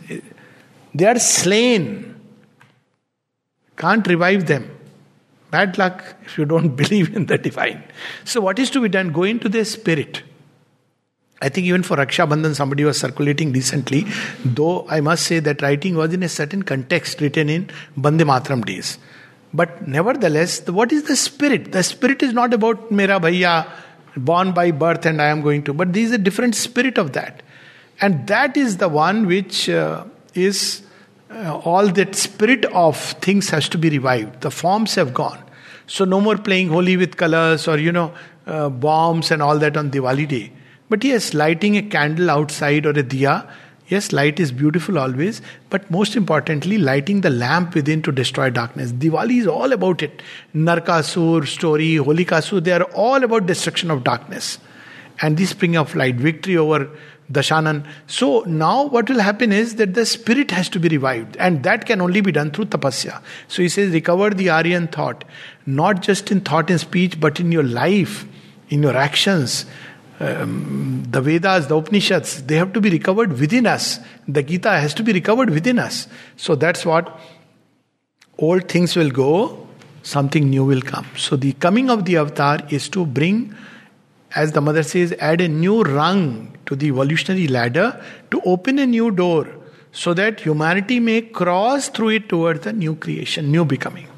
They 0.95 1.05
are 1.05 1.19
slain. 1.19 2.19
Can't 3.77 4.07
revive 4.07 4.47
them. 4.47 4.76
Bad 5.51 5.79
luck 5.79 6.17
if 6.25 6.39
you 6.39 6.45
don't 6.45 6.77
believe 6.83 7.15
in 7.15 7.27
the 7.27 7.39
divine. 7.39 7.83
So, 8.25 8.41
what 8.41 8.59
is 8.59 8.71
to 8.71 8.81
be 8.81 8.89
done? 8.89 9.13
Go 9.13 9.23
into 9.23 9.49
the 9.49 9.65
spirit. 9.65 10.23
I 11.41 11.51
think 11.51 11.67
even 11.67 11.83
for 11.83 11.97
Raksha 11.97 12.27
Bandhan, 12.27 12.55
somebody 12.55 12.85
was 12.85 12.99
circulating 12.99 13.53
recently, 13.53 14.07
though 14.43 14.87
I 14.89 15.01
must 15.01 15.25
say 15.25 15.39
that 15.41 15.61
writing 15.61 15.95
was 15.95 16.15
in 16.15 16.23
a 16.23 16.31
certain 16.31 16.63
context 16.63 17.21
written 17.21 17.51
in 17.51 17.69
Bande 17.97 18.23
Matram 18.23 18.65
days. 18.65 18.99
But 19.53 19.87
nevertheless, 19.87 20.67
what 20.67 20.93
is 20.93 21.05
the 21.05 21.17
spirit? 21.17 21.73
The 21.73 21.83
spirit 21.83 22.23
is 22.23 22.33
not 22.33 22.55
about 22.55 22.91
Mera 22.91 23.21
Bhaiya, 23.21 23.69
born 24.17 24.53
by 24.53 24.71
birth 24.71 25.05
and 25.05 25.21
I 25.21 25.27
am 25.27 25.43
going 25.43 25.63
to, 25.65 25.75
but 25.75 25.93
there 25.93 26.03
is 26.03 26.13
a 26.13 26.19
different 26.19 26.55
spirit 26.55 26.97
of 26.97 27.13
that. 27.13 27.43
And 28.01 28.27
that 28.29 28.57
is 28.57 28.79
the 28.79 28.89
one 28.89 29.27
which 29.27 29.69
uh, 29.69 30.05
is 30.35 30.83
uh, 31.37 31.59
all 31.59 31.89
that 31.89 32.15
spirit 32.15 32.65
of 32.67 32.97
things 33.21 33.51
has 33.51 33.69
to 33.69 33.79
be 33.79 33.91
revived. 33.91 34.41
The 34.41 34.51
forms 34.51 34.95
have 34.95 35.13
gone. 35.13 35.43
So 35.87 36.05
no 36.05 36.21
more 36.21 36.37
playing 36.37 36.69
Holi 36.69 36.97
with 36.97 37.17
colors 37.17 37.69
or 37.69 37.79
you 37.79 37.93
know 37.93 38.13
uh, 38.47 38.69
bombs 38.69 39.31
and 39.31 39.43
all 39.43 39.59
that 39.59 39.77
on 39.77 39.91
Diwali 39.91 40.27
day. 40.27 40.53
But 40.89 41.05
yes, 41.05 41.35
lighting 41.35 41.77
a 41.77 41.83
candle 41.83 42.31
outside 42.31 42.87
or 42.87 42.91
a 42.91 43.03
diya. 43.03 43.49
Yes, 43.89 44.13
light 44.13 44.41
is 44.41 44.51
beautiful 44.51 44.99
always, 44.99 45.43
but 45.71 45.89
most 45.93 46.17
importantly, 46.17 46.77
lighting 46.77 47.21
the 47.21 47.31
lamp 47.31 47.75
within 47.75 48.03
to 48.03 48.11
destroy 48.11 48.51
darkness. 48.51 48.91
Diwali 48.91 49.41
is 49.41 49.47
all 49.47 49.73
about 49.73 50.03
it. 50.03 50.23
Narkasur 50.55 51.47
story, 51.47 51.95
Holikasur, 51.95 52.65
they 52.65 52.73
are 52.73 52.83
all 52.95 53.23
about 53.23 53.47
destruction 53.47 53.93
of 53.93 54.03
darkness. 54.03 54.59
And 55.23 55.37
the 55.37 55.47
spring 55.47 55.77
of 55.77 55.95
light, 55.95 56.17
victory 56.17 56.57
over 56.57 56.91
Dashanan. 57.31 57.85
So 58.07 58.41
now 58.47 58.87
what 58.87 59.09
will 59.11 59.19
happen 59.19 59.53
is 59.53 59.77
that 59.77 59.95
the 59.95 60.07
spirit 60.07 60.51
has 60.53 60.69
to 60.69 60.79
be 60.79 60.89
revived, 60.89 61.37
and 61.39 61.63
that 61.65 61.85
can 61.87 62.01
only 62.01 62.21
be 62.21 62.31
done 62.31 62.51
through 62.51 62.67
tapasya. 62.67 63.21
So 63.49 63.63
he 63.63 63.69
says, 63.69 63.93
recover 63.93 64.31
the 64.31 64.51
Aryan 64.51 64.87
thought, 64.89 65.25
not 65.67 66.03
just 66.03 66.31
in 66.31 66.41
thought 66.41 66.71
and 66.71 66.81
speech, 66.81 67.19
but 67.19 67.41
in 67.41 67.51
your 67.51 67.65
life, 67.65 68.27
in 68.69 68.83
your 68.83 68.97
actions. 68.97 69.67
Um, 70.19 71.05
the 71.11 71.21
Vedas, 71.21 71.67
the 71.67 71.77
Upanishads, 71.77 72.43
they 72.45 72.57
have 72.57 72.73
to 72.73 72.81
be 72.81 72.91
recovered 72.91 73.39
within 73.39 73.67
us. 73.67 73.99
The 74.27 74.43
Gita 74.43 74.71
has 74.71 74.95
to 74.95 75.03
be 75.03 75.13
recovered 75.13 75.51
within 75.51 75.79
us. 75.79 76.09
So 76.37 76.55
that's 76.55 76.87
what 76.87 77.21
old 78.39 78.69
things 78.69 78.97
will 78.97 79.11
go, 79.11 79.67
something 80.03 80.49
new 80.49 80.65
will 80.65 80.81
come. 80.81 81.07
So 81.17 81.37
the 81.37 81.53
coming 81.55 81.91
of 81.91 82.05
the 82.05 82.17
avatar 82.17 82.61
is 82.71 82.89
to 82.91 83.05
bring 83.05 83.55
as 84.35 84.53
the 84.53 84.61
mother 84.61 84.83
says, 84.83 85.15
add 85.19 85.41
a 85.41 85.49
new 85.49 85.83
rung 85.83 86.57
to 86.67 86.77
the 86.77 86.87
evolutionary 86.87 87.49
ladder 87.49 88.03
to 88.31 88.41
open 88.45 88.79
a 88.79 88.87
new 88.87 89.11
door 89.11 89.49
so 89.93 90.13
that 90.15 90.41
humanity 90.41 91.01
may 91.01 91.23
cross 91.23 91.89
through 91.89 92.11
it 92.11 92.29
towards 92.29 92.61
the 92.61 92.73
new 92.73 92.97
creation, 92.97 93.51
new 93.51 93.65
becoming. 93.65 94.09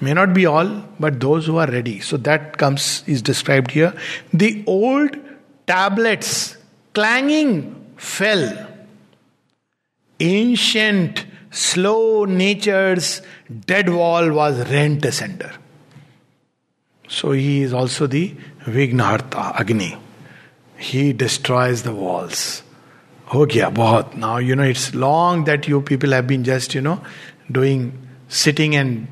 May 0.00 0.14
not 0.14 0.32
be 0.32 0.46
all, 0.46 0.84
but 1.00 1.20
those 1.20 1.46
who 1.46 1.58
are 1.58 1.66
ready. 1.66 2.00
So 2.00 2.16
that 2.18 2.56
comes, 2.56 3.02
is 3.06 3.20
described 3.20 3.72
here. 3.72 3.92
The 4.32 4.64
old 4.66 5.16
tablets 5.66 6.56
clanging 6.94 7.94
fell. 7.96 8.66
Ancient, 10.20 11.26
slow 11.50 12.24
nature's 12.24 13.22
dead 13.66 13.88
wall 13.88 14.30
was 14.30 14.70
rent 14.70 15.04
asunder. 15.04 15.52
So 17.08 17.32
he 17.32 17.62
is 17.62 17.72
also 17.72 18.06
the 18.06 18.34
Vighnaharta, 18.68 19.58
Agni. 19.58 19.96
He 20.76 21.12
destroys 21.12 21.82
the 21.82 21.94
walls. 21.94 22.62
Yeah, 23.32 23.70
bahut. 23.70 24.14
Now, 24.14 24.38
you 24.38 24.56
know, 24.56 24.62
it's 24.62 24.94
long 24.94 25.44
that 25.44 25.68
you 25.68 25.82
people 25.82 26.12
have 26.12 26.26
been 26.26 26.44
just, 26.44 26.74
you 26.74 26.80
know, 26.80 27.02
doing, 27.50 27.92
sitting 28.28 28.74
and 28.74 29.06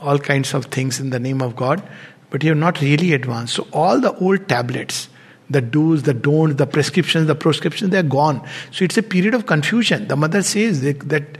all 0.00 0.18
kinds 0.18 0.52
of 0.54 0.66
things 0.66 1.00
in 1.00 1.10
the 1.10 1.18
name 1.18 1.40
of 1.40 1.56
God, 1.56 1.82
but 2.30 2.42
you 2.42 2.50
have 2.50 2.58
not 2.58 2.80
really 2.80 3.14
advanced. 3.14 3.54
So, 3.54 3.66
all 3.72 4.00
the 4.00 4.14
old 4.16 4.48
tablets, 4.48 5.08
the 5.48 5.60
do's, 5.60 6.02
the 6.02 6.12
don'ts, 6.12 6.56
the 6.56 6.66
prescriptions, 6.66 7.26
the 7.26 7.34
proscriptions, 7.34 7.90
they 7.90 7.98
are 7.98 8.02
gone. 8.02 8.46
So, 8.72 8.84
it's 8.84 8.98
a 8.98 9.02
period 9.02 9.32
of 9.34 9.46
confusion. 9.46 10.08
The 10.08 10.16
mother 10.16 10.42
says 10.42 10.82
that 10.82 11.38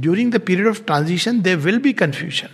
during 0.00 0.30
the 0.30 0.40
period 0.40 0.66
of 0.66 0.86
transition, 0.86 1.42
there 1.42 1.58
will 1.58 1.78
be 1.78 1.92
confusion. 1.92 2.50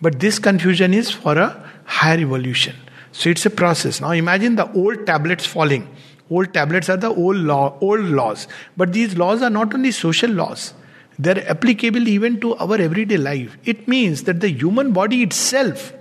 But 0.00 0.20
this 0.20 0.38
confusion 0.38 0.94
is 0.94 1.10
for 1.10 1.36
a 1.36 1.70
higher 1.84 2.18
evolution. 2.18 2.76
So 3.12 3.30
it's 3.30 3.46
a 3.46 3.50
process. 3.50 4.00
Now 4.00 4.10
imagine 4.10 4.56
the 4.56 4.70
old 4.72 5.06
tablets 5.06 5.46
falling. 5.46 5.88
Old 6.30 6.52
tablets 6.52 6.88
are 6.88 6.96
the 6.96 7.08
old 7.08 7.36
law, 7.36 7.78
old 7.80 8.00
laws. 8.00 8.48
But 8.76 8.92
these 8.92 9.16
laws 9.16 9.42
are 9.42 9.50
not 9.50 9.74
only 9.74 9.92
social 9.92 10.30
laws, 10.30 10.74
they're 11.18 11.48
applicable 11.50 12.06
even 12.06 12.40
to 12.40 12.54
our 12.56 12.76
everyday 12.76 13.16
life. 13.16 13.56
It 13.64 13.88
means 13.88 14.24
that 14.24 14.40
the 14.40 14.50
human 14.50 14.92
body 14.92 15.22
itself, 15.22 15.92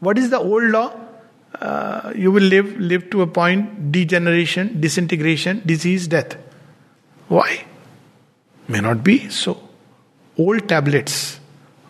what 0.00 0.18
is 0.18 0.30
the 0.30 0.38
old 0.38 0.64
law? 0.64 0.92
Uh, 1.60 2.12
you 2.14 2.30
will 2.30 2.42
live 2.42 2.78
live 2.78 3.08
to 3.08 3.22
a 3.22 3.26
point 3.26 3.90
degeneration 3.90 4.78
disintegration 4.78 5.62
disease 5.64 6.06
death 6.06 6.36
why 7.28 7.64
may 8.68 8.78
not 8.78 9.02
be 9.02 9.30
so 9.30 9.58
old 10.36 10.68
tablets 10.68 11.40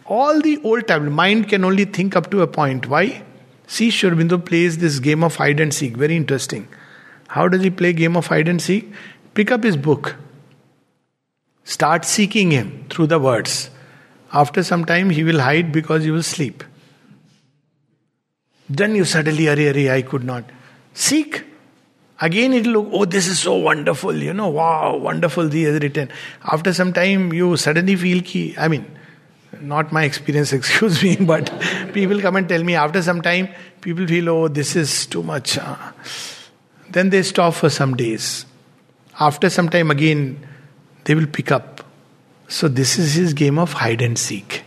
all 0.05 0.41
the 0.41 0.61
old 0.63 0.87
tablets 0.87 1.13
mind 1.13 1.49
can 1.49 1.65
only 1.65 1.85
think 1.85 2.15
up 2.15 2.31
to 2.31 2.43
a 2.43 2.47
point 2.47 2.87
why 2.87 3.21
See, 3.67 3.91
Sri 3.91 4.39
plays 4.39 4.79
this 4.79 4.99
game 5.01 5.25
of 5.25 5.37
hide 5.37 5.61
and 5.61 5.75
seek. 5.75 5.97
Very 5.97 6.17
interesting. 6.17 6.69
How 7.29 7.49
does 7.49 7.63
he 7.63 7.71
play 7.71 7.93
game 7.93 8.17
of 8.17 8.29
hide 8.29 8.49
and 8.49 8.63
seek? 8.63 8.93
Pick 9.35 9.51
up 9.51 9.65
his 9.65 9.77
book. 9.77 10.17
Start 11.65 12.05
seeking 12.05 12.53
him 12.53 12.87
through 12.89 13.09
the 13.09 13.19
words. 13.19 13.71
After 14.33 14.63
some 14.63 14.85
time, 14.85 15.11
he 15.11 15.25
will 15.25 15.41
hide 15.41 15.73
because 15.73 16.05
he 16.05 16.11
will 16.11 16.23
sleep. 16.23 16.63
Then 18.69 18.95
you 18.95 19.05
suddenly, 19.05 19.49
Ari, 19.49 19.69
Ari, 19.69 19.91
I 19.91 20.03
could 20.03 20.25
not. 20.25 20.45
Seek. 20.95 21.45
Again, 22.21 22.53
it 22.55 22.67
will 22.67 22.85
look, 22.85 22.89
oh, 22.93 23.05
this 23.05 23.27
is 23.29 23.39
so 23.39 23.57
wonderful, 23.57 24.15
you 24.15 24.33
know, 24.33 24.49
wow, 24.49 24.97
wonderful, 24.97 25.49
he 25.51 25.65
has 25.65 25.81
written. 25.81 26.11
After 26.45 26.73
some 26.73 26.93
time, 26.93 27.33
you 27.33 27.57
suddenly 27.57 27.95
feel, 27.95 28.23
ki, 28.23 28.55
I 28.57 28.69
mean, 28.69 28.87
not 29.63 29.93
my 29.93 30.05
experience, 30.05 30.53
excuse 30.61 31.03
me, 31.03 31.17
but 31.17 31.53
people 31.93 32.21
come 32.21 32.37
and 32.37 32.49
tell 32.49 32.63
me 32.63 32.75
after 32.75 33.03
some 33.03 33.23
time, 33.23 33.49
people 33.81 34.07
feel, 34.07 34.29
oh, 34.29 34.49
this 34.49 34.77
is 34.77 35.07
too 35.07 35.23
much. 35.23 35.59
Uh, 35.59 35.77
then 36.91 37.11
they 37.11 37.23
stop 37.23 37.55
for 37.55 37.69
some 37.69 37.97
days. 37.97 38.47
After 39.19 39.51
some 39.51 39.69
time, 39.69 39.91
again, 39.91 40.47
they 41.05 41.15
will 41.15 41.27
pick 41.27 41.51
up. 41.51 41.85
So, 42.49 42.69
this 42.69 42.99
is 42.99 43.15
his 43.15 43.35
game 43.35 43.59
of 43.59 43.73
hide 43.73 44.01
and 44.01 44.19
seek. 44.19 44.63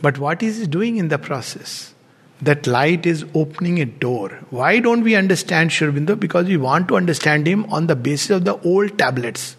But 0.00 0.18
what 0.18 0.42
is 0.42 0.58
he 0.58 0.66
doing 0.66 0.96
in 0.96 1.08
the 1.08 1.18
process? 1.18 1.94
That 2.40 2.66
light 2.66 3.04
is 3.04 3.26
opening 3.34 3.80
a 3.80 3.84
door. 3.84 4.30
Why 4.48 4.78
don't 4.78 5.02
we 5.02 5.14
understand 5.14 5.72
Sri 5.72 5.88
Aurobindo? 5.88 6.18
Because 6.18 6.46
we 6.46 6.56
want 6.56 6.88
to 6.88 6.96
understand 6.96 7.46
him 7.46 7.66
on 7.66 7.86
the 7.86 7.96
basis 7.96 8.30
of 8.30 8.44
the 8.46 8.58
old 8.62 8.96
tablets. 8.96 9.56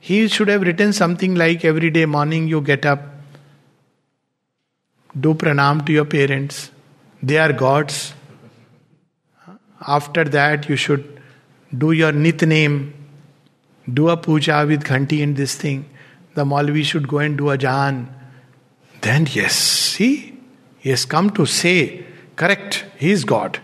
He 0.00 0.28
should 0.28 0.48
have 0.48 0.62
written 0.62 0.92
something 0.92 1.34
like 1.34 1.64
every 1.64 1.90
day 1.90 2.06
morning 2.06 2.48
you 2.48 2.60
get 2.60 2.86
up, 2.86 3.00
do 5.18 5.34
pranam 5.34 5.84
to 5.86 5.92
your 5.92 6.04
parents, 6.04 6.70
they 7.22 7.38
are 7.38 7.52
gods. 7.52 8.14
After 9.86 10.24
that, 10.24 10.68
you 10.68 10.76
should 10.76 11.20
do 11.76 11.92
your 11.92 12.12
nit 12.12 12.42
name, 12.46 12.94
do 13.92 14.08
a 14.08 14.16
puja 14.16 14.64
with 14.66 14.84
ghanti 14.84 15.22
and 15.22 15.36
this 15.36 15.54
thing. 15.54 15.88
The 16.34 16.44
Maulvi 16.44 16.84
should 16.84 17.08
go 17.08 17.18
and 17.18 17.36
do 17.36 17.50
a 17.50 17.58
jan. 17.58 18.14
Then, 19.00 19.26
yes, 19.30 19.54
see, 19.54 20.38
he 20.78 20.90
has 20.90 21.04
come 21.04 21.30
to 21.30 21.46
say, 21.46 22.04
correct, 22.36 22.84
he 22.96 23.10
is 23.10 23.24
God. 23.24 23.60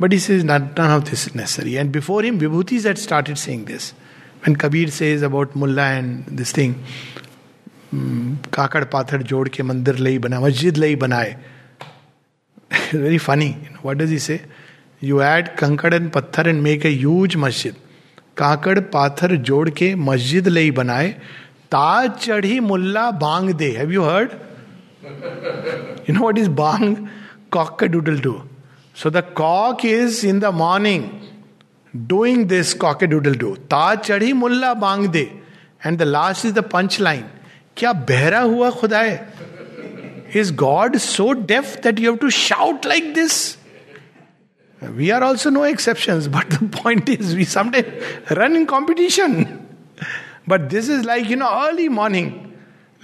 But 0.00 0.12
he 0.12 0.18
says 0.18 0.44
none, 0.44 0.72
none 0.76 0.90
of 0.90 1.10
this 1.10 1.26
is 1.26 1.34
necessary. 1.34 1.76
And 1.76 1.90
before 1.90 2.22
him, 2.22 2.38
Vibhutis 2.38 2.84
had 2.84 2.98
started 2.98 3.36
saying 3.38 3.64
this. 3.64 3.94
When 4.42 4.56
Kabir 4.56 4.90
says 4.90 5.22
about 5.22 5.54
Mullah 5.56 5.88
and 6.00 6.24
this 6.38 6.52
thing, 6.52 6.74
काकड़ 8.54 8.84
पाथर 8.94 9.22
जोड़ 9.32 9.48
के 9.48 9.62
मंदिर 9.62 9.98
लई 9.98 10.18
बना 10.18 10.40
मस्जिद 10.40 10.76
लई 10.76 10.96
बनाए 11.04 11.36
very 12.94 13.18
funny 13.18 13.48
what 13.84 13.96
does 13.96 14.18
say 14.22 14.40
You 15.02 15.20
add 15.22 15.50
kankad 15.56 15.94
and 15.94 16.12
patthar 16.12 16.44
and 16.50 16.62
make 16.62 16.84
a 16.84 16.90
huge 16.90 17.36
masjid. 17.42 17.74
काकड़ 18.36 18.78
पाथर 18.94 19.34
जोड़ 19.46 19.68
के 19.78 19.94
मस्जिद 20.08 20.48
ले 20.48 20.70
बनाए 20.70 21.08
ताज 21.74 22.10
चढ़ी 22.24 22.58
मुल्ला 22.66 23.10
बांग 23.22 23.50
दे 23.62 23.70
have 23.76 23.92
you 23.92 24.02
heard 24.04 24.30
you 26.08 26.14
know 26.14 26.20
what 26.20 26.38
is 26.38 26.48
बांग 26.60 26.94
cock 27.52 27.84
doodle 27.94 28.20
doo 28.26 28.34
so 29.02 29.10
the 29.10 29.22
cock 29.36 29.84
is 29.86 30.24
in 30.26 30.38
the 30.40 30.52
morning 30.62 31.08
doing 31.95 32.45
this 32.47 32.73
Kock 32.83 33.03
doodle 33.03 33.35
do 33.37 33.55
ताज 33.71 33.99
चढ़ी 34.05 34.33
मुल्ला 34.33 34.73
बांग 34.85 35.07
दे 35.15 35.31
and 35.85 35.97
the 35.97 36.01
last 36.01 36.45
is 36.45 36.53
the 36.53 36.59
punch 36.73 36.99
line 37.01 37.25
क्या 37.77 37.93
बहरा 38.11 38.39
हुआ 38.39 38.69
खुदा 38.79 38.99
है 38.99 40.31
is 40.35 40.55
God 40.55 40.97
so 40.97 41.31
deaf 41.51 41.75
that 41.83 41.99
you 41.99 42.09
have 42.11 42.17
to 42.21 42.29
shout 42.29 42.85
like 42.85 43.13
this 43.13 43.41
We 44.81 45.11
are 45.11 45.23
also 45.23 45.49
no 45.49 45.63
exceptions, 45.63 46.27
but 46.27 46.49
the 46.49 46.65
point 46.67 47.07
is, 47.07 47.35
we 47.35 47.45
sometimes 47.45 47.87
run 48.31 48.55
in 48.55 48.65
competition. 48.65 49.67
but 50.47 50.69
this 50.69 50.89
is 50.89 51.05
like, 51.05 51.29
you 51.29 51.35
know, 51.35 51.67
early 51.67 51.87
morning. 51.89 52.53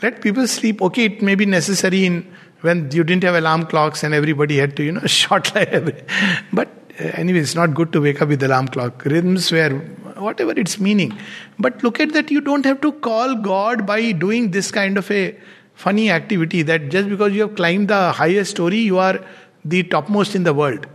Let 0.02 0.22
people 0.22 0.48
sleep. 0.48 0.82
Okay, 0.82 1.06
it 1.06 1.22
may 1.22 1.36
be 1.36 1.46
necessary 1.46 2.06
in 2.06 2.36
when 2.62 2.90
you 2.92 3.04
didn't 3.04 3.24
have 3.24 3.36
alarm 3.36 3.66
clocks 3.66 4.04
and 4.04 4.14
everybody 4.14 4.58
had 4.58 4.76
to, 4.78 4.84
you 4.84 4.92
know, 4.92 5.06
short 5.06 5.54
like 5.56 6.06
But 6.52 6.68
uh, 6.68 6.83
uh, 6.99 7.05
anyway, 7.15 7.41
it's 7.41 7.55
not 7.55 7.75
good 7.75 7.93
to 7.93 8.01
wake 8.01 8.23
up 8.23 8.29
with 8.29 8.43
alarm 8.43 8.69
clock. 8.69 9.05
Rhythms 9.05 9.51
where 9.51 9.79
whatever 10.17 10.53
its 10.53 10.79
meaning. 10.79 11.17
But 11.59 11.83
look 11.83 11.99
at 11.99 12.13
that, 12.13 12.31
you 12.31 12.41
don't 12.41 12.65
have 12.65 12.81
to 12.83 12.93
call 12.93 13.35
God 13.37 13.85
by 13.87 14.13
doing 14.13 14.53
this 14.53 14.71
kind 14.71 14.97
of 14.97 15.11
a 15.11 15.37
funny 15.75 16.11
activity 16.11 16.63
that 16.63 16.89
just 16.91 17.09
because 17.09 17.33
you 17.33 17.43
have 17.43 17.57
climbed 17.57 17.89
the 17.89 18.13
highest 18.13 18.53
story, 18.53 18.79
you 18.79 18.99
are 18.99 19.21
the 19.65 19.83
topmost 19.83 20.35
in 20.37 20.45
the 20.45 20.55
world. 20.55 20.87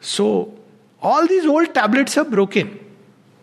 So, 0.00 0.52
all 1.00 1.26
these 1.26 1.46
old 1.46 1.74
tablets 1.74 2.16
are 2.18 2.24
broken. 2.24 2.78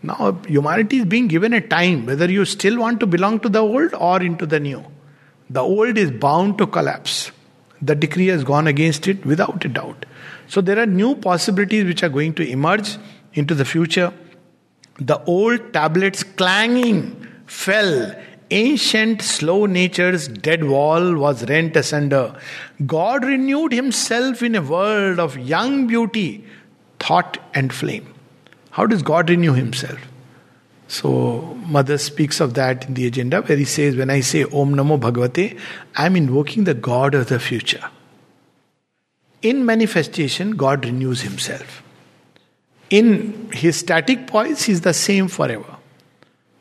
Now, 0.03 0.39
humanity 0.47 0.97
is 0.97 1.05
being 1.05 1.27
given 1.27 1.53
a 1.53 1.61
time 1.61 2.05
whether 2.05 2.29
you 2.29 2.45
still 2.45 2.79
want 2.79 2.99
to 2.99 3.07
belong 3.07 3.39
to 3.41 3.49
the 3.49 3.59
old 3.59 3.93
or 3.93 4.21
into 4.21 4.45
the 4.45 4.59
new. 4.59 4.83
The 5.49 5.61
old 5.61 5.97
is 5.97 6.11
bound 6.11 6.57
to 6.57 6.67
collapse. 6.67 7.31
The 7.81 7.95
decree 7.95 8.27
has 8.27 8.43
gone 8.43 8.67
against 8.67 9.07
it 9.07 9.25
without 9.25 9.63
a 9.63 9.69
doubt. 9.69 10.05
So, 10.47 10.61
there 10.61 10.79
are 10.79 10.85
new 10.85 11.15
possibilities 11.15 11.85
which 11.85 12.03
are 12.03 12.09
going 12.09 12.33
to 12.35 12.47
emerge 12.47 12.97
into 13.33 13.53
the 13.53 13.65
future. 13.65 14.13
The 14.99 15.23
old 15.25 15.73
tablets 15.73 16.23
clanging 16.23 17.27
fell. 17.45 18.15
Ancient, 18.49 19.21
slow 19.21 19.65
nature's 19.65 20.29
dead 20.29 20.63
wall 20.63 21.15
was 21.17 21.47
rent 21.49 21.75
asunder. 21.75 22.33
God 22.85 23.25
renewed 23.25 23.73
himself 23.73 24.41
in 24.41 24.55
a 24.55 24.61
world 24.61 25.19
of 25.19 25.37
young 25.37 25.87
beauty 25.87 26.45
thought 26.99 27.37
and 27.53 27.73
flame. 27.73 28.13
How 28.71 28.85
does 28.85 29.01
God 29.01 29.29
renew 29.29 29.53
himself? 29.53 29.99
So, 30.87 31.57
Mother 31.65 31.97
speaks 31.97 32.39
of 32.39 32.53
that 32.53 32.87
in 32.87 32.93
the 32.93 33.05
agenda 33.05 33.41
where 33.41 33.57
he 33.57 33.65
says, 33.65 33.97
When 33.97 34.09
I 34.09 34.21
say 34.21 34.43
Om 34.43 34.75
Namo 34.75 34.97
Bhagavate, 34.97 35.59
I 35.95 36.05
am 36.05 36.15
invoking 36.15 36.63
the 36.63 36.73
God 36.73 37.13
of 37.13 37.27
the 37.27 37.39
future. 37.39 37.83
In 39.41 39.65
manifestation, 39.65 40.51
God 40.51 40.85
renews 40.85 41.21
himself. 41.21 41.83
In 42.89 43.49
his 43.51 43.77
static 43.77 44.27
poise, 44.27 44.63
he 44.63 44.71
is 44.71 44.81
the 44.81 44.93
same 44.93 45.27
forever. 45.27 45.77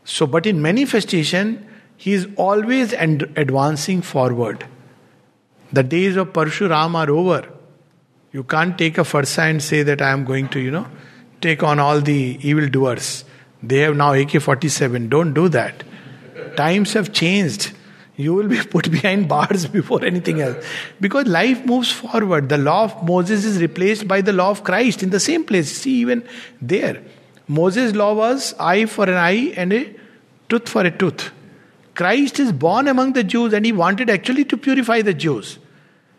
So, 0.05 0.27
but 0.27 0.47
in 0.47 0.61
manifestation, 0.61 1.67
he 1.97 2.13
is 2.13 2.29
always 2.37 2.93
advancing 2.93 4.03
forward. 4.03 4.67
The 5.73 5.83
days 5.83 6.17
of 6.17 6.33
Parshuram 6.33 6.95
are 6.95 7.11
over. 7.11 7.49
You 8.33 8.45
can't 8.45 8.77
take 8.77 8.99
a 8.99 9.03
farsa 9.03 9.51
and 9.51 9.63
say 9.63 9.83
that 9.83 10.03
I 10.03 10.11
am 10.11 10.25
going 10.25 10.49
to, 10.51 10.61
you 10.61 10.71
know, 10.71 10.87
take 11.41 11.63
on 11.63 11.79
all 11.79 12.01
the 12.01 12.39
evil 12.43 12.69
doers. 12.69 13.25
They 13.63 13.79
have 13.79 13.97
now 13.97 14.13
AK 14.13 14.41
47. 14.41 15.09
Don't 15.09 15.33
do 15.33 15.49
that. 15.49 15.83
Times 16.57 16.93
have 16.93 17.13
changed. 17.13 17.73
You 18.17 18.35
will 18.35 18.49
be 18.49 18.61
put 18.75 18.91
behind 18.91 19.29
bars 19.29 19.67
before 19.79 20.05
anything 20.05 20.41
else. 20.41 20.65
Because 21.01 21.27
life 21.27 21.65
moves 21.65 21.91
forward. 21.91 22.49
The 22.49 22.59
law 22.59 22.85
of 22.85 23.03
Moses 23.05 23.45
is 23.45 23.61
replaced 23.61 24.09
by 24.09 24.21
the 24.21 24.33
law 24.33 24.51
of 24.51 24.65
Christ 24.65 25.03
in 25.03 25.11
the 25.11 25.21
same 25.21 25.45
place. 25.45 25.71
See, 25.71 26.01
even 26.01 26.27
there. 26.61 27.03
Moses' 27.49 27.95
law 27.95 28.15
was 28.15 28.55
eye 28.59 28.87
for 28.87 29.05
an 29.05 29.15
eye 29.15 29.53
and 29.57 29.73
a 29.73 29.95
tooth 30.49 30.69
for 30.69 30.83
a 30.83 30.91
tooth. 30.91 31.31
Christ 31.95 32.41
is 32.41 32.53
born 32.53 32.89
among 32.89 33.13
the 33.15 33.25
Jews 33.25 33.53
and 33.53 33.65
he 33.65 33.73
wanted 33.73 34.11
actually 34.11 34.45
to 34.47 34.57
purify 34.57 35.03
the 35.03 35.15
Jews. 35.15 35.59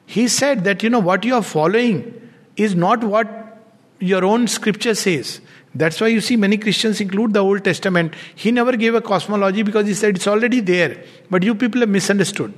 He 0.05 0.27
said 0.27 0.63
that, 0.63 0.83
you 0.83 0.89
know, 0.89 0.99
what 0.99 1.25
you 1.25 1.35
are 1.35 1.43
following 1.43 2.31
is 2.55 2.75
not 2.75 3.03
what 3.03 3.59
your 3.99 4.23
own 4.23 4.47
scripture 4.47 4.95
says. 4.95 5.41
That's 5.77 6.01
why 6.01 6.07
you 6.07 6.21
see 6.21 6.35
many 6.35 6.57
Christians 6.57 6.99
include 6.99 7.33
the 7.33 7.39
Old 7.39 7.63
Testament. 7.63 8.13
He 8.35 8.51
never 8.51 8.75
gave 8.75 8.95
a 8.95 9.01
cosmology 9.01 9.63
because 9.63 9.87
he 9.87 9.93
said 9.93 10.15
it's 10.15 10.27
already 10.27 10.59
there. 10.59 11.03
But 11.29 11.43
you 11.43 11.53
people 11.53 11.81
have 11.81 11.89
misunderstood. 11.89 12.53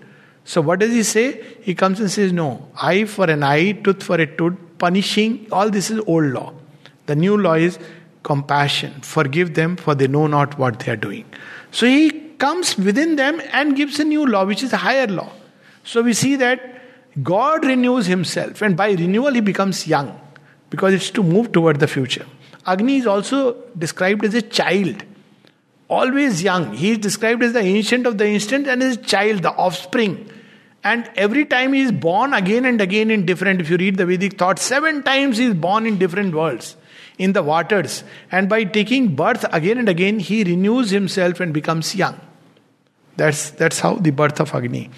So 0.45 0.61
what 0.61 0.79
does 0.79 0.91
he 0.91 1.03
say? 1.03 1.43
He 1.61 1.75
comes 1.75 1.99
and 1.99 2.09
says, 2.09 2.31
No, 2.31 2.67
eye 2.81 3.05
for 3.05 3.29
an 3.29 3.43
eye, 3.43 3.73
tooth 3.73 4.03
for 4.03 4.15
a 4.15 4.25
tooth, 4.25 4.57
punishing, 4.77 5.47
all 5.51 5.69
this 5.69 5.91
is 5.91 5.99
old 6.07 6.25
law. 6.25 6.53
The 7.07 7.15
new 7.15 7.37
law 7.37 7.53
is 7.53 7.77
compassion. 8.23 9.01
Forgive 9.01 9.53
them, 9.53 9.75
for 9.75 9.95
they 9.95 10.07
know 10.07 10.27
not 10.27 10.57
what 10.57 10.79
they 10.79 10.91
are 10.91 10.95
doing. 10.95 11.25
So 11.71 11.85
he 11.85 12.11
comes 12.39 12.77
within 12.77 13.15
them 13.15 13.41
and 13.51 13.75
gives 13.75 13.99
a 13.99 14.03
new 14.05 14.25
law, 14.25 14.45
which 14.45 14.63
is 14.63 14.73
a 14.73 14.77
higher 14.77 15.07
law. 15.07 15.31
So 15.83 16.01
we 16.01 16.13
see 16.13 16.35
that 16.37 16.81
God 17.21 17.65
renews 17.65 18.05
himself, 18.05 18.61
and 18.61 18.77
by 18.77 18.91
renewal, 18.91 19.33
he 19.33 19.41
becomes 19.41 19.87
young 19.87 20.19
because 20.69 20.93
it's 20.93 21.09
to 21.11 21.23
move 21.23 21.51
toward 21.51 21.79
the 21.79 21.87
future. 21.87 22.25
Agni 22.71 22.97
is 22.97 23.07
also 23.07 23.55
described 23.77 24.25
as 24.25 24.35
a 24.35 24.41
child, 24.41 25.03
always 25.87 26.43
young. 26.43 26.73
He 26.73 26.91
is 26.91 26.99
described 26.99 27.43
as 27.43 27.53
the 27.53 27.61
ancient 27.61 28.05
of 28.05 28.17
the 28.17 28.27
instant 28.27 28.67
and 28.67 28.81
his 28.81 28.97
child, 28.97 29.41
the 29.41 29.51
offspring. 29.51 30.31
And 30.83 31.09
every 31.15 31.45
time 31.45 31.73
he 31.73 31.81
is 31.81 31.91
born 31.91 32.33
again 32.33 32.65
and 32.65 32.79
again 32.79 33.11
in 33.11 33.25
different, 33.25 33.59
if 33.59 33.69
you 33.69 33.77
read 33.77 33.97
the 33.97 34.05
Vedic 34.05 34.37
thought, 34.37 34.59
seven 34.59 35.03
times 35.03 35.37
he 35.37 35.45
is 35.45 35.55
born 35.55 35.85
in 35.85 35.97
different 35.97 36.33
worlds, 36.33 36.75
in 37.17 37.33
the 37.33 37.43
waters. 37.43 38.03
And 38.31 38.47
by 38.47 38.63
taking 38.63 39.15
birth 39.15 39.45
again 39.51 39.77
and 39.77 39.89
again, 39.89 40.19
he 40.19 40.43
renews 40.43 40.91
himself 40.91 41.39
and 41.39 41.53
becomes 41.53 41.95
young. 41.95 42.19
That's, 43.17 43.49
that's 43.49 43.81
how 43.81 43.95
the 43.95 44.11
birth 44.11 44.39
of 44.39 44.55
Agni. 44.55 44.89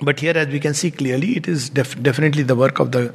But 0.00 0.20
here, 0.20 0.32
as 0.34 0.48
we 0.48 0.60
can 0.60 0.72
see 0.72 0.90
clearly, 0.90 1.36
it 1.36 1.46
is 1.46 1.68
def- 1.68 2.02
definitely 2.02 2.42
the 2.42 2.56
work 2.56 2.78
of 2.78 2.92
the 2.92 3.12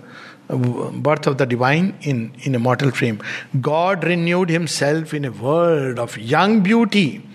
birth 0.47 1.27
of 1.27 1.37
the 1.37 1.45
divine 1.45 1.97
in, 2.01 2.33
in 2.43 2.55
a 2.55 2.59
mortal 2.59 2.91
frame. 2.91 3.21
God 3.61 4.03
renewed 4.03 4.49
himself 4.49 5.13
in 5.13 5.25
a 5.25 5.31
world 5.31 5.99
of 5.99 6.17
young 6.17 6.61
beauty, 6.61 7.27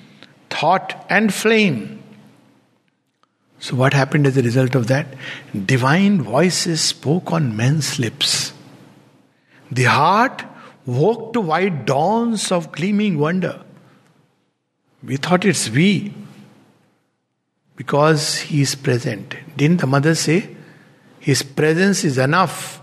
thought, 0.48 1.06
and 1.08 1.32
flame. 1.32 2.02
So, 3.58 3.76
what 3.76 3.92
happened 3.92 4.26
as 4.26 4.36
a 4.36 4.42
result 4.42 4.74
of 4.74 4.86
that? 4.86 5.06
Divine 5.66 6.22
voices 6.22 6.80
spoke 6.80 7.30
on 7.30 7.56
men's 7.56 7.98
lips. 7.98 8.52
The 9.70 9.84
heart 9.84 10.44
woke 10.86 11.34
to 11.34 11.40
white 11.40 11.84
dawns 11.84 12.50
of 12.50 12.72
gleaming 12.72 13.18
wonder. 13.18 13.62
We 15.02 15.16
thought 15.16 15.44
it's 15.44 15.68
we 15.70 16.14
because 17.76 18.38
he 18.38 18.62
is 18.62 18.74
present. 18.74 19.36
Didn't 19.56 19.80
the 19.80 19.86
mother 19.86 20.14
say? 20.14 20.56
His 21.18 21.42
presence 21.42 22.02
is 22.04 22.18
enough 22.18 22.79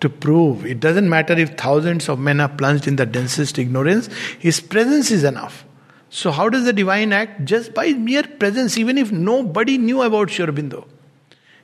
to 0.00 0.08
prove. 0.08 0.66
It 0.66 0.80
doesn't 0.80 1.08
matter 1.08 1.34
if 1.34 1.56
thousands 1.56 2.08
of 2.08 2.18
men 2.18 2.40
are 2.40 2.48
plunged 2.48 2.86
in 2.86 2.96
the 2.96 3.06
densest 3.06 3.58
ignorance, 3.58 4.08
his 4.38 4.60
presence 4.60 5.10
is 5.10 5.24
enough. 5.24 5.64
So, 6.10 6.30
how 6.30 6.48
does 6.48 6.64
the 6.64 6.72
divine 6.72 7.12
act? 7.12 7.44
Just 7.44 7.74
by 7.74 7.92
mere 7.92 8.22
presence, 8.22 8.78
even 8.78 8.98
if 8.98 9.10
nobody 9.10 9.78
knew 9.78 10.02
about 10.02 10.30
Sri 10.30 10.46
Aurobindo. 10.46 10.86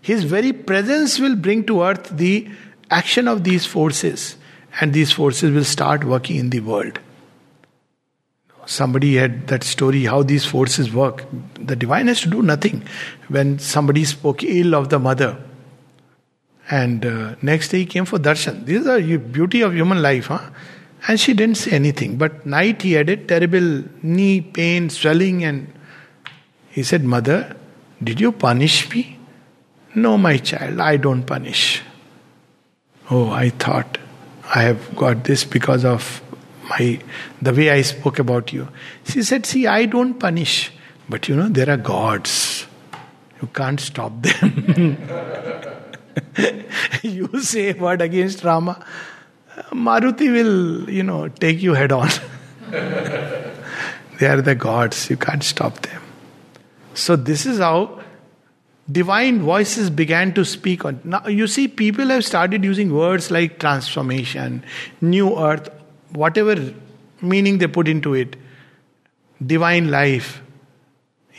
His 0.00 0.24
very 0.24 0.52
presence 0.52 1.18
will 1.18 1.36
bring 1.36 1.64
to 1.66 1.82
earth 1.82 2.08
the 2.10 2.48
action 2.90 3.28
of 3.28 3.44
these 3.44 3.66
forces, 3.66 4.36
and 4.80 4.92
these 4.92 5.12
forces 5.12 5.52
will 5.52 5.64
start 5.64 6.04
working 6.04 6.36
in 6.36 6.50
the 6.50 6.60
world 6.60 6.98
somebody 8.70 9.16
had 9.16 9.48
that 9.48 9.64
story 9.64 10.04
how 10.04 10.22
these 10.22 10.44
forces 10.44 10.92
work. 10.92 11.24
The 11.54 11.76
divine 11.76 12.06
has 12.06 12.20
to 12.20 12.30
do 12.30 12.40
nothing. 12.40 12.84
When 13.28 13.58
somebody 13.58 14.04
spoke 14.04 14.44
ill 14.44 14.74
of 14.74 14.90
the 14.90 14.98
mother, 14.98 15.36
and 16.70 17.04
uh, 17.04 17.34
next 17.42 17.68
day 17.68 17.78
he 17.78 17.86
came 17.86 18.04
for 18.04 18.18
darshan. 18.18 18.64
This 18.64 18.80
is 18.80 18.84
the 18.84 19.18
beauty 19.18 19.60
of 19.62 19.74
human 19.74 20.00
life, 20.00 20.26
huh? 20.26 20.50
And 21.08 21.18
she 21.18 21.34
didn't 21.34 21.56
say 21.56 21.72
anything. 21.72 22.16
But 22.16 22.46
night 22.46 22.82
he 22.82 22.92
had 22.92 23.08
a 23.08 23.16
terrible 23.16 23.84
knee 24.02 24.40
pain, 24.40 24.88
swelling, 24.90 25.44
and 25.44 25.72
he 26.70 26.82
said, 26.82 27.02
Mother, 27.02 27.56
did 28.02 28.20
you 28.20 28.32
punish 28.32 28.88
me? 28.94 29.18
No, 29.94 30.16
my 30.16 30.36
child, 30.36 30.78
I 30.78 30.96
don't 30.96 31.24
punish. 31.24 31.82
Oh, 33.10 33.30
I 33.30 33.48
thought 33.50 33.98
I 34.54 34.62
have 34.62 34.94
got 34.94 35.24
this 35.24 35.44
because 35.44 35.84
of 35.84 36.22
my 36.68 37.00
the 37.42 37.52
way 37.52 37.70
I 37.70 37.82
spoke 37.82 38.20
about 38.20 38.52
you. 38.52 38.68
She 39.04 39.24
said, 39.24 39.46
See, 39.46 39.66
I 39.66 39.86
don't 39.86 40.14
punish, 40.14 40.72
but 41.08 41.28
you 41.28 41.34
know, 41.34 41.48
there 41.48 41.68
are 41.68 41.76
gods. 41.76 42.66
You 43.42 43.48
can't 43.48 43.80
stop 43.80 44.12
them. 44.22 44.98
you 47.02 47.40
say 47.40 47.70
a 47.70 47.74
word 47.74 48.02
against 48.02 48.44
Rama, 48.44 48.84
Maruti 49.72 50.30
will, 50.32 50.90
you 50.90 51.02
know, 51.02 51.28
take 51.28 51.62
you 51.62 51.74
head 51.74 51.92
on. 51.92 52.08
they 52.70 54.26
are 54.26 54.40
the 54.40 54.54
gods, 54.54 55.10
you 55.10 55.16
can't 55.16 55.42
stop 55.42 55.80
them. 55.82 56.02
So, 56.94 57.16
this 57.16 57.46
is 57.46 57.58
how 57.58 58.00
divine 58.90 59.40
voices 59.40 59.90
began 59.90 60.34
to 60.34 60.44
speak 60.44 60.84
on. 60.84 61.00
Now, 61.04 61.26
you 61.26 61.46
see, 61.46 61.68
people 61.68 62.06
have 62.06 62.24
started 62.24 62.64
using 62.64 62.92
words 62.92 63.30
like 63.30 63.58
transformation, 63.58 64.64
new 65.00 65.38
earth, 65.38 65.68
whatever 66.12 66.74
meaning 67.22 67.58
they 67.58 67.66
put 67.66 67.88
into 67.88 68.14
it, 68.14 68.36
divine 69.44 69.90
life. 69.90 70.42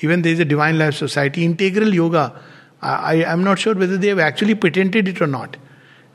Even 0.02 0.22
there 0.22 0.34
is 0.34 0.40
a 0.40 0.46
divine 0.46 0.78
life 0.78 0.96
society, 0.96 1.46
integral 1.46 1.94
yoga. 1.94 2.40
I, 2.82 3.16
am 3.16 3.44
not 3.44 3.60
sure 3.60 3.76
whether 3.76 3.98
they 3.98 4.08
have 4.08 4.20
actually 4.20 4.56
patented 4.56 5.08
it 5.08 5.22
or 5.22 5.28
not. 5.28 5.58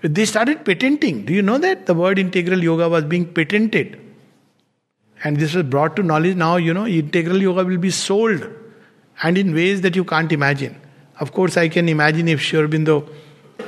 They 0.03 0.25
started 0.25 0.64
patenting. 0.64 1.25
Do 1.25 1.33
you 1.33 1.43
know 1.43 1.59
that? 1.59 1.87
The 1.87 1.95
word 1.95 2.19
integral 2.19 2.62
yoga 2.62 2.89
was 2.89 3.05
being 3.05 3.33
patented. 3.33 4.01
And 5.25 5.39
this 5.39 5.55
was 5.55 5.64
brought 5.64 5.97
to 5.97 6.03
knowledge. 6.03 6.37
Now, 6.37 6.57
you 6.57 6.75
know, 6.75 6.87
integral 6.87 7.41
yoga 7.41 7.64
will 7.64 7.79
be 7.79 7.91
sold 7.91 8.47
and 9.23 9.39
in 9.39 9.55
ways 9.55 9.81
that 9.83 9.97
you 9.97 10.05
can't 10.05 10.31
imagine. 10.33 10.81
Of 11.21 11.33
course, 11.33 11.57
I 11.57 11.69
can 11.69 11.89
imagine 11.89 12.29
if 12.29 12.43
Sri 12.43 12.61
Aurobindo, 12.61 13.09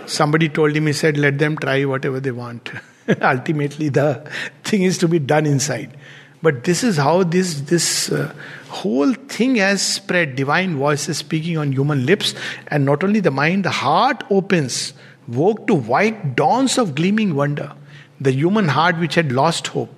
somebody 0.07 0.49
told 0.49 0.77
him, 0.77 0.87
he 0.87 0.93
said, 0.93 1.17
let 1.17 1.39
them 1.39 1.57
try 1.57 1.85
whatever 1.85 2.21
they 2.21 2.31
want. 2.31 2.71
Ultimately, 3.23 3.89
the 3.89 4.31
thing 4.65 4.83
is 4.83 4.99
to 4.99 5.09
be 5.09 5.19
done 5.19 5.47
inside. 5.47 5.97
But 6.43 6.65
this 6.65 6.85
is 6.85 6.99
how 6.99 7.23
this, 7.23 7.63
this 7.63 8.13
uh, 8.13 8.35
whole 8.69 9.13
thing 9.15 9.57
has 9.57 9.83
spread. 9.83 10.37
Divine 10.37 10.77
voices 10.77 11.19
speaking 11.19 11.59
on 11.59 11.73
human 11.73 12.07
lips, 12.07 12.35
and 12.69 12.85
not 12.85 13.03
only 13.03 13.21
the 13.21 13.31
mind, 13.31 13.65
the 13.65 13.71
heart 13.71 14.25
opens, 14.31 14.95
woke 15.27 15.67
to 15.67 15.75
white 15.75 16.37
dawns 16.37 16.79
of 16.79 16.95
gleaming 16.95 17.35
wonder. 17.35 17.73
The 18.21 18.33
human 18.33 18.69
heart, 18.69 18.99
which 18.99 19.15
had 19.15 19.33
lost 19.33 19.69
hope. 19.69 19.95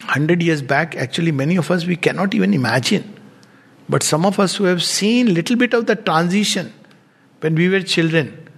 Hundred 0.00 0.42
years 0.42 0.62
back, 0.62 0.96
actually, 0.96 1.32
many 1.32 1.56
of 1.56 1.70
us 1.70 1.86
we 1.86 1.96
cannot 1.96 2.34
even 2.34 2.54
imagine 2.54 3.12
but 3.88 4.02
some 4.02 4.24
of 4.24 4.38
us 4.38 4.56
who 4.56 4.64
have 4.64 4.82
seen 4.82 5.34
little 5.34 5.56
bit 5.56 5.74
of 5.74 5.86
the 5.86 5.96
transition 5.96 6.72
when 7.40 7.54
we 7.54 7.68
were 7.68 7.80
children, 7.80 8.48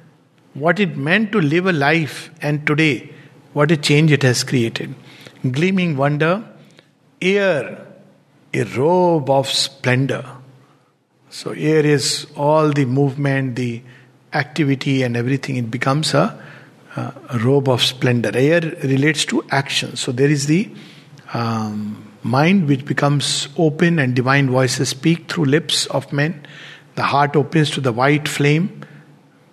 what 0.55 0.79
it 0.79 0.97
meant 0.97 1.33
to 1.33 1.41
live 1.41 1.67
a 1.67 1.73
life, 1.73 2.31
and 2.43 2.67
today, 2.67 3.11
what 3.53 3.71
a 3.71 3.77
change 3.77 4.13
it 4.13 4.23
has 4.23 4.45
created. 4.45 4.95
Gleaming 5.51 5.97
wonder, 5.97 6.45
air, 7.21 7.84
a 8.55 8.65
robe 8.77 9.29
of 9.29 9.49
splendor. 9.49 10.25
So, 11.31 11.51
air 11.51 11.85
is 11.85 12.27
all 12.37 12.71
the 12.71 12.85
movement, 12.85 13.57
the 13.57 13.83
activity, 14.33 15.03
and 15.03 15.17
everything. 15.17 15.57
It 15.57 15.71
becomes 15.71 16.15
a, 16.15 16.41
a 16.97 17.39
robe 17.39 17.69
of 17.69 17.83
splendor. 17.83 18.31
Air 18.33 18.61
relates 18.85 19.25
to 19.27 19.45
action. 19.51 19.97
So, 19.97 20.13
there 20.13 20.31
is 20.31 20.47
the 20.47 20.71
um, 21.33 22.13
mind 22.23 22.69
which 22.69 22.85
becomes 22.85 23.49
open 23.59 23.99
and 23.99 24.15
divine 24.15 24.49
voices 24.49 24.91
speak 24.91 25.31
through 25.31 25.47
lips 25.47 25.87
of 25.87 26.13
men. 26.13 26.47
The 26.95 27.03
heart 27.03 27.35
opens 27.35 27.71
to 27.71 27.81
the 27.81 27.93
white 27.93 28.29
flame, 28.29 28.85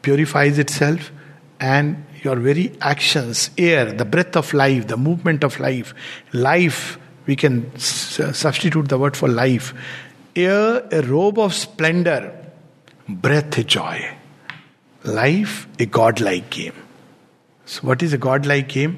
purifies 0.03 0.59
itself, 0.59 1.11
and 1.59 2.05
your 2.23 2.35
very 2.35 2.71
actions, 2.81 3.49
air, 3.57 3.91
the 3.91 4.05
breath 4.05 4.35
of 4.35 4.53
life, 4.53 4.87
the 4.87 4.97
movement 4.97 5.43
of 5.43 5.59
life, 5.59 5.95
life, 6.33 6.99
we 7.31 7.35
can 7.37 7.57
substitute 7.79 8.89
the 8.89 8.97
word 8.97 9.15
for 9.15 9.29
life. 9.29 9.73
Air, 10.35 10.85
a 10.91 11.01
robe 11.03 11.39
of 11.39 11.53
splendor, 11.53 12.23
breath, 13.07 13.57
a 13.57 13.63
joy. 13.63 13.97
Life, 15.03 15.67
a 15.79 15.85
godlike 15.85 16.49
game. 16.49 16.73
So, 17.65 17.87
what 17.87 18.03
is 18.03 18.11
a 18.11 18.17
godlike 18.17 18.67
game? 18.67 18.97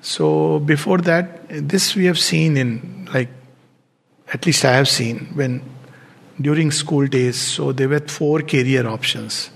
So, 0.00 0.60
before 0.60 0.98
that, 1.08 1.48
this 1.72 1.96
we 1.96 2.04
have 2.04 2.20
seen 2.20 2.56
in 2.56 3.08
like 3.12 3.30
at 4.32 4.46
least 4.46 4.64
I 4.64 4.76
have 4.76 4.88
seen 4.88 5.26
when 5.34 5.60
during 6.40 6.70
school 6.70 7.06
days. 7.18 7.40
So 7.40 7.72
there 7.72 7.88
were 7.88 8.00
four 8.00 8.40
career 8.42 8.86
options. 8.86 9.50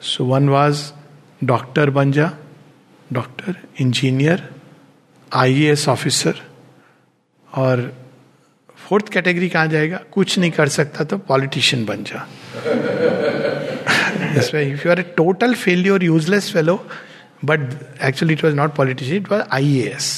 So 0.00 0.24
one 0.24 0.50
was 0.50 0.92
doctor 1.44 1.86
banja, 1.86 2.34
doctor, 3.12 3.56
engineer, 3.78 4.38
IAS 5.30 5.88
officer 5.88 6.34
और 7.56 7.92
fourth 8.78 9.08
category 9.08 9.48
कहाँ 9.48 9.66
जाएगा? 9.68 10.00
कुछ 10.12 10.38
नहीं 10.38 10.50
कर 10.50 10.68
सकता 10.68 11.04
तो 11.04 11.18
politician 11.28 11.84
बन 11.84 12.04
जा। 12.06 12.26
If 14.40 14.56
you 14.56 14.90
are 14.90 15.00
a 15.00 15.02
total 15.16 15.54
failure 15.54 16.04
useless 16.04 16.52
fellow 16.52 16.76
but 17.44 17.60
actually 18.04 18.34
it 18.34 18.44
was 18.44 18.54
not 18.54 18.74
politician 18.76 19.16
it 19.16 19.30
was 19.32 19.42
I 19.52 19.76
S 19.94 20.08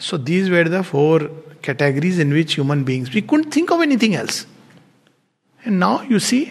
so 0.00 0.18
these 0.30 0.50
were 0.50 0.68
the 0.68 0.82
four 0.82 1.22
categories 1.64 2.20
in 2.20 2.32
which 2.32 2.54
human 2.54 2.84
beings 2.84 3.14
we 3.14 3.20
can't 3.32 3.54
think 3.56 3.72
of 3.72 3.82
anything 3.82 4.14
else 4.14 4.46
and 5.66 5.78
now 5.78 5.98
you 6.10 6.18
see 6.18 6.46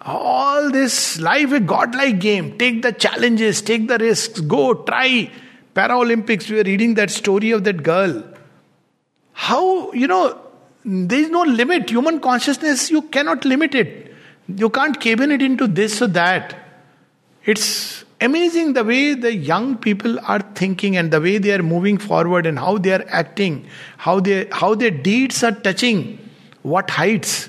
all 0.00 0.70
this 0.72 0.98
life 1.20 1.52
a 1.52 1.58
god 1.74 1.94
like 1.96 2.18
game 2.20 2.50
take 2.58 2.80
the 2.86 2.90
challenges 3.00 3.64
take 3.66 3.86
the 3.86 4.00
risk 4.02 4.40
go 4.54 4.72
try 4.86 5.22
para 5.74 5.96
Olympics 5.96 6.50
we 6.50 6.58
are 6.58 6.64
reading 6.64 6.94
that 6.96 7.10
story 7.10 7.52
of 7.52 7.62
that 7.62 7.80
girl 7.82 8.22
How, 9.40 9.90
you 9.92 10.06
know, 10.06 10.38
there 10.84 11.18
is 11.18 11.30
no 11.30 11.42
limit. 11.42 11.88
Human 11.88 12.20
consciousness, 12.20 12.90
you 12.90 13.00
cannot 13.00 13.46
limit 13.46 13.74
it. 13.74 14.14
You 14.46 14.68
can't 14.68 15.00
cabin 15.00 15.30
it 15.30 15.40
into 15.40 15.66
this 15.66 16.02
or 16.02 16.08
that. 16.08 16.54
It's 17.46 18.04
amazing 18.20 18.74
the 18.74 18.84
way 18.84 19.14
the 19.14 19.34
young 19.34 19.78
people 19.78 20.20
are 20.26 20.40
thinking 20.40 20.98
and 20.98 21.10
the 21.10 21.22
way 21.22 21.38
they 21.38 21.54
are 21.54 21.62
moving 21.62 21.96
forward 21.96 22.44
and 22.44 22.58
how 22.58 22.76
they 22.76 22.92
are 22.92 23.06
acting, 23.08 23.66
how 23.96 24.20
they 24.20 24.46
how 24.52 24.74
their 24.74 24.90
deeds 24.90 25.42
are 25.42 25.52
touching 25.52 26.18
what 26.60 26.90
heights. 26.90 27.48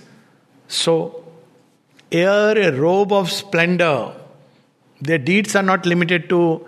So, 0.69 1.25
air 2.09 2.57
a 2.57 2.71
robe 2.71 3.11
of 3.11 3.29
splendor. 3.29 4.13
Their 5.01 5.17
deeds 5.17 5.57
are 5.57 5.63
not 5.73 5.85
limited 5.85 6.29
to 6.29 6.65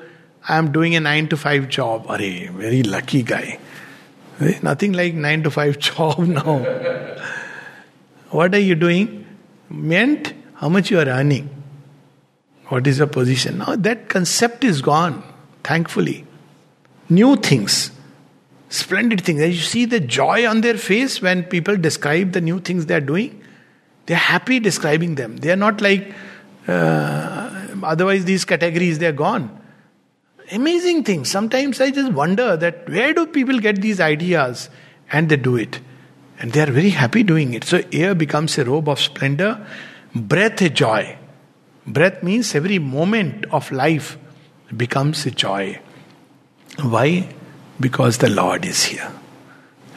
I 0.50 0.58
am 0.58 0.74
doing 0.74 0.96
a 0.96 1.00
nine 1.00 1.30
to 1.30 1.38
five 1.38 1.70
job. 1.70 2.08
Are 2.10 2.18
very 2.18 2.84
lucky 2.84 3.24
guy. 3.24 3.60
Nothing 4.40 4.94
like 4.94 5.14
nine 5.14 5.44
to 5.44 5.52
five 5.52 5.80
job 5.88 6.20
now. 6.20 6.60
what 8.30 8.54
are 8.54 8.60
you 8.60 8.76
doing? 8.76 9.26
Meant 9.70 10.34
how 10.56 10.70
much 10.70 10.92
you 10.92 11.00
are 11.00 11.06
earning. 11.06 11.50
What 12.68 12.88
is 12.88 12.98
your 12.98 13.08
position? 13.08 13.60
Now 13.60 13.76
that 13.76 14.10
concept 14.10 14.64
is 14.64 14.82
gone, 14.82 15.24
thankfully. 15.64 16.26
New 17.10 17.36
things, 17.36 17.92
splendid 18.70 19.22
things. 19.22 19.42
As 19.42 19.56
you 19.56 19.62
see 19.62 19.86
the 19.86 20.00
joy 20.00 20.48
on 20.48 20.62
their 20.62 20.78
face 20.78 21.22
when 21.22 21.44
people 21.44 21.78
describe 21.78 22.32
the 22.32 22.42
new 22.42 22.60
things 22.60 22.86
they 22.86 22.96
are 22.96 23.02
doing, 23.02 23.44
they 24.06 24.14
are 24.14 24.18
happy 24.18 24.60
describing 24.60 25.16
them. 25.16 25.38
They 25.38 25.52
are 25.52 25.58
not 25.58 25.82
like, 25.82 26.14
uh, 26.68 27.68
otherwise, 27.84 28.26
these 28.26 28.46
categories 28.46 29.00
they 29.00 29.08
are 29.08 29.12
gone. 29.12 29.63
Amazing 30.54 31.04
things. 31.04 31.32
Sometimes 31.32 31.82
I 31.82 31.90
just 31.90 32.12
wonder 32.14 32.56
that 32.56 32.88
where 32.88 33.12
do 33.12 33.26
people 33.26 33.60
get 33.60 33.82
these 33.82 34.00
ideas 34.00 34.70
and 35.12 35.28
they 35.28 35.36
do 35.36 35.56
it. 35.56 35.80
And 36.40 36.52
they 36.52 36.62
are 36.62 36.72
very 36.72 36.92
happy 36.92 37.24
doing 37.24 37.56
it. 37.56 37.64
So 37.64 37.82
air 37.92 38.14
becomes 38.14 38.58
a 38.60 38.66
robe 38.66 38.88
of 38.88 39.00
splendor, 39.00 39.66
breath 40.14 40.62
a 40.62 40.70
joy. 40.70 41.18
Breath 41.88 42.22
means 42.22 42.54
every 42.54 42.78
moment 42.78 43.46
of 43.52 43.72
life 43.72 44.18
becomes 44.78 45.26
a 45.26 45.32
joy. 45.32 45.80
Why? 46.82 47.34
Because 47.80 48.20
the 48.20 48.30
Lord 48.30 48.64
is 48.64 48.84
here. 48.84 49.12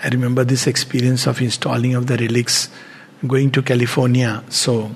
I 0.03 0.09
remember 0.09 0.43
this 0.43 0.67
experience 0.67 1.27
of 1.27 1.43
installing 1.43 1.95
of 1.95 2.07
the 2.07 2.17
relics, 2.17 2.71
going 3.27 3.51
to 3.51 3.63
California, 3.63 4.43
so 4.49 4.91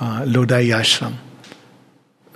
uh, 0.00 0.24
Lodi 0.26 0.68
Ashram. 0.68 1.14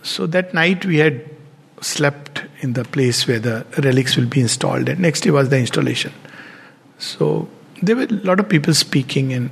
So 0.02 0.26
that 0.26 0.52
night 0.52 0.84
we 0.84 0.98
had 0.98 1.39
slept 1.80 2.42
in 2.60 2.74
the 2.74 2.84
place 2.84 3.26
where 3.26 3.38
the 3.38 3.66
relics 3.78 4.16
will 4.16 4.26
be 4.26 4.40
installed, 4.40 4.88
and 4.88 5.00
next 5.00 5.22
day 5.22 5.30
was 5.30 5.48
the 5.48 5.58
installation. 5.58 6.12
So 6.98 7.48
there 7.82 7.96
were 7.96 8.04
a 8.04 8.12
lot 8.12 8.40
of 8.40 8.48
people 8.48 8.74
speaking, 8.74 9.32
and 9.32 9.50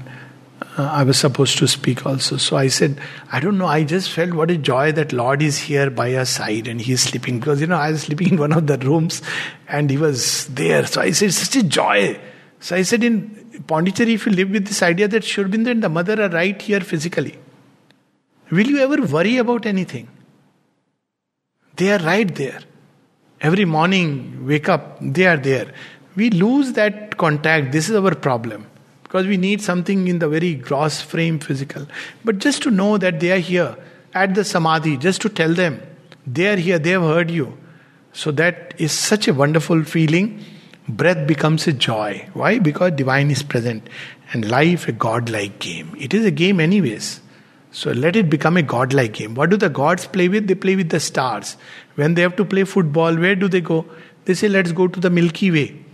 uh, 0.76 0.84
I 0.84 1.02
was 1.02 1.18
supposed 1.18 1.58
to 1.58 1.66
speak 1.66 2.06
also. 2.06 2.36
So 2.36 2.56
I 2.56 2.68
said, 2.68 3.00
I 3.32 3.40
don't 3.40 3.58
know, 3.58 3.66
I 3.66 3.84
just 3.84 4.10
felt 4.10 4.32
what 4.32 4.50
a 4.50 4.56
joy 4.56 4.92
that 4.92 5.12
Lord 5.12 5.42
is 5.42 5.58
here 5.58 5.90
by 5.90 6.14
our 6.14 6.24
side 6.24 6.68
and 6.68 6.80
He 6.80 6.92
is 6.92 7.02
sleeping. 7.02 7.40
Because, 7.40 7.60
you 7.60 7.66
know, 7.66 7.76
I 7.76 7.90
was 7.90 8.02
sleeping 8.02 8.28
in 8.28 8.38
one 8.38 8.52
of 8.52 8.66
the 8.66 8.78
rooms 8.78 9.22
and 9.68 9.90
He 9.90 9.96
was 9.96 10.46
there. 10.48 10.86
So 10.86 11.00
I 11.00 11.10
said, 11.12 11.32
such 11.32 11.56
a 11.56 11.66
joy. 11.66 12.20
So 12.60 12.76
I 12.76 12.82
said, 12.82 13.04
in 13.04 13.62
Pondicherry, 13.66 14.14
if 14.14 14.26
you 14.26 14.32
live 14.32 14.50
with 14.50 14.66
this 14.66 14.82
idea 14.82 15.08
that 15.08 15.24
Sri 15.24 15.44
Aurobindo 15.44 15.70
and 15.70 15.82
the 15.82 15.88
mother 15.88 16.20
are 16.22 16.28
right 16.28 16.60
here 16.60 16.80
physically, 16.80 17.38
will 18.50 18.66
you 18.66 18.78
ever 18.78 19.02
worry 19.02 19.36
about 19.36 19.66
anything? 19.66 20.08
They 21.78 21.92
are 21.92 21.98
right 21.98 22.32
there. 22.34 22.60
Every 23.40 23.64
morning, 23.64 24.46
wake 24.46 24.68
up, 24.68 24.98
they 25.00 25.26
are 25.26 25.36
there. 25.36 25.72
We 26.16 26.30
lose 26.30 26.72
that 26.72 27.16
contact. 27.16 27.70
This 27.70 27.88
is 27.88 27.94
our 27.94 28.14
problem 28.14 28.66
because 29.04 29.26
we 29.26 29.36
need 29.36 29.62
something 29.62 30.08
in 30.08 30.18
the 30.18 30.28
very 30.28 30.54
gross 30.54 31.00
frame 31.00 31.38
physical. 31.38 31.86
But 32.24 32.38
just 32.38 32.62
to 32.64 32.72
know 32.72 32.98
that 32.98 33.20
they 33.20 33.30
are 33.30 33.38
here 33.38 33.76
at 34.12 34.34
the 34.34 34.44
samadhi, 34.44 34.96
just 34.96 35.22
to 35.22 35.28
tell 35.28 35.54
them 35.54 35.80
they 36.26 36.48
are 36.48 36.56
here, 36.56 36.80
they 36.80 36.90
have 36.90 37.02
heard 37.02 37.30
you. 37.30 37.56
So 38.12 38.32
that 38.32 38.74
is 38.78 38.90
such 38.90 39.28
a 39.28 39.32
wonderful 39.32 39.84
feeling. 39.84 40.44
Breath 40.88 41.26
becomes 41.28 41.68
a 41.68 41.72
joy. 41.72 42.28
Why? 42.34 42.58
Because 42.58 42.92
divine 42.92 43.30
is 43.30 43.42
present. 43.42 43.88
And 44.32 44.50
life 44.50 44.88
a 44.88 44.92
godlike 44.92 45.60
game. 45.60 45.94
It 45.98 46.12
is 46.12 46.24
a 46.24 46.30
game 46.30 46.58
anyways. 46.58 47.20
So 47.78 47.92
let 47.92 48.16
it 48.16 48.28
become 48.28 48.56
a 48.56 48.62
godlike 48.62 49.12
game. 49.12 49.34
What 49.36 49.50
do 49.50 49.56
the 49.56 49.68
gods 49.68 50.06
play 50.06 50.28
with? 50.28 50.48
They 50.48 50.56
play 50.56 50.74
with 50.74 50.88
the 50.88 50.98
stars. 50.98 51.56
When 51.94 52.14
they 52.14 52.22
have 52.22 52.34
to 52.36 52.44
play 52.44 52.64
football, 52.64 53.16
where 53.16 53.36
do 53.36 53.46
they 53.46 53.60
go? 53.60 53.84
They 54.24 54.34
say, 54.34 54.48
let's 54.48 54.72
go 54.72 54.88
to 54.88 54.98
the 54.98 55.10
Milky 55.10 55.52
Way. 55.52 55.84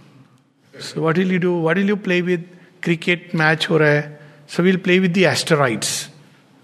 So 0.78 1.02
what 1.02 1.18
will 1.18 1.30
you 1.30 1.38
do? 1.38 1.58
What 1.58 1.76
will 1.76 1.84
you 1.84 1.98
play 1.98 2.22
with? 2.22 2.46
Cricket 2.80 3.34
match 3.34 3.68
or 3.70 3.82
a 3.82 4.10
so 4.46 4.62
we'll 4.62 4.78
play 4.78 4.98
with 5.00 5.12
the 5.12 5.26
asteroids. 5.26 6.08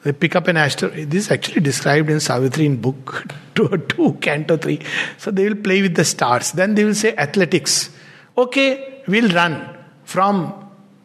They 0.05 0.12
pick 0.12 0.37
up 0.37 0.49
an 0.49 0.57
asteroid. 0.57 1.11
This 1.11 1.27
is 1.27 1.31
actually 1.31 1.61
described 1.61 2.09
in 2.09 2.21
Savitri 2.21 2.64
in 2.64 2.81
book 2.81 3.25
two, 3.55 3.68
two, 3.89 4.14
canto 4.23 4.57
three. 4.57 4.81
So 5.18 5.31
they 5.31 5.49
will 5.49 5.62
play 5.68 5.83
with 5.83 5.97
the 5.97 6.05
stars. 6.05 6.53
Then 6.53 6.75
they 6.75 6.85
will 6.85 6.95
say 6.95 7.14
athletics. 7.16 7.91
Okay, 8.39 9.03
we'll 9.07 9.31
run 9.31 9.77
from 10.05 10.55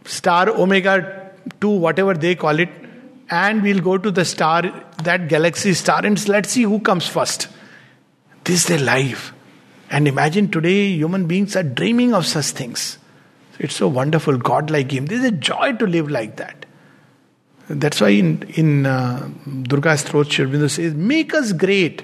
star 0.05 0.49
omega 0.49 1.31
to 1.59 1.69
whatever 1.69 2.13
they 2.13 2.35
call 2.35 2.59
it, 2.59 2.69
and 3.29 3.61
we'll 3.61 3.81
go 3.81 3.97
to 3.97 4.11
the 4.11 4.25
star, 4.25 4.61
that 5.03 5.27
galaxy 5.27 5.73
star, 5.73 6.05
and 6.05 6.27
let's 6.27 6.49
see 6.49 6.63
who 6.63 6.79
comes 6.79 7.07
first. 7.07 7.47
This 8.43 8.61
is 8.61 8.65
their 8.67 8.79
life. 8.79 9.33
And 9.89 10.07
imagine 10.07 10.49
today 10.49 10.87
human 10.87 11.27
beings 11.27 11.55
are 11.55 11.63
dreaming 11.63 12.13
of 12.13 12.25
such 12.25 12.45
things. 12.47 12.97
It's 13.59 13.75
so 13.75 13.87
wonderful, 13.87 14.37
God-like 14.37 14.89
game. 14.89 15.05
There's 15.05 15.23
a 15.23 15.31
joy 15.31 15.73
to 15.73 15.87
live 15.87 16.09
like 16.09 16.35
that. 16.37 16.65
That's 17.67 17.99
why 17.99 18.09
in, 18.09 18.43
in 18.55 18.85
uh, 18.85 19.27
Durga 19.63 19.93
Stotra, 19.93 20.31
Sri 20.31 20.45
Aurobindo 20.45 20.69
says, 20.69 20.93
Make 20.93 21.33
us 21.33 21.51
great, 21.51 22.03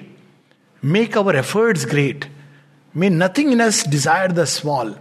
make 0.82 1.16
our 1.16 1.36
efforts 1.36 1.84
great. 1.84 2.28
May 2.94 3.08
nothing 3.08 3.52
in 3.52 3.60
us 3.60 3.84
desire 3.84 4.28
the 4.28 4.46
small, 4.46 4.96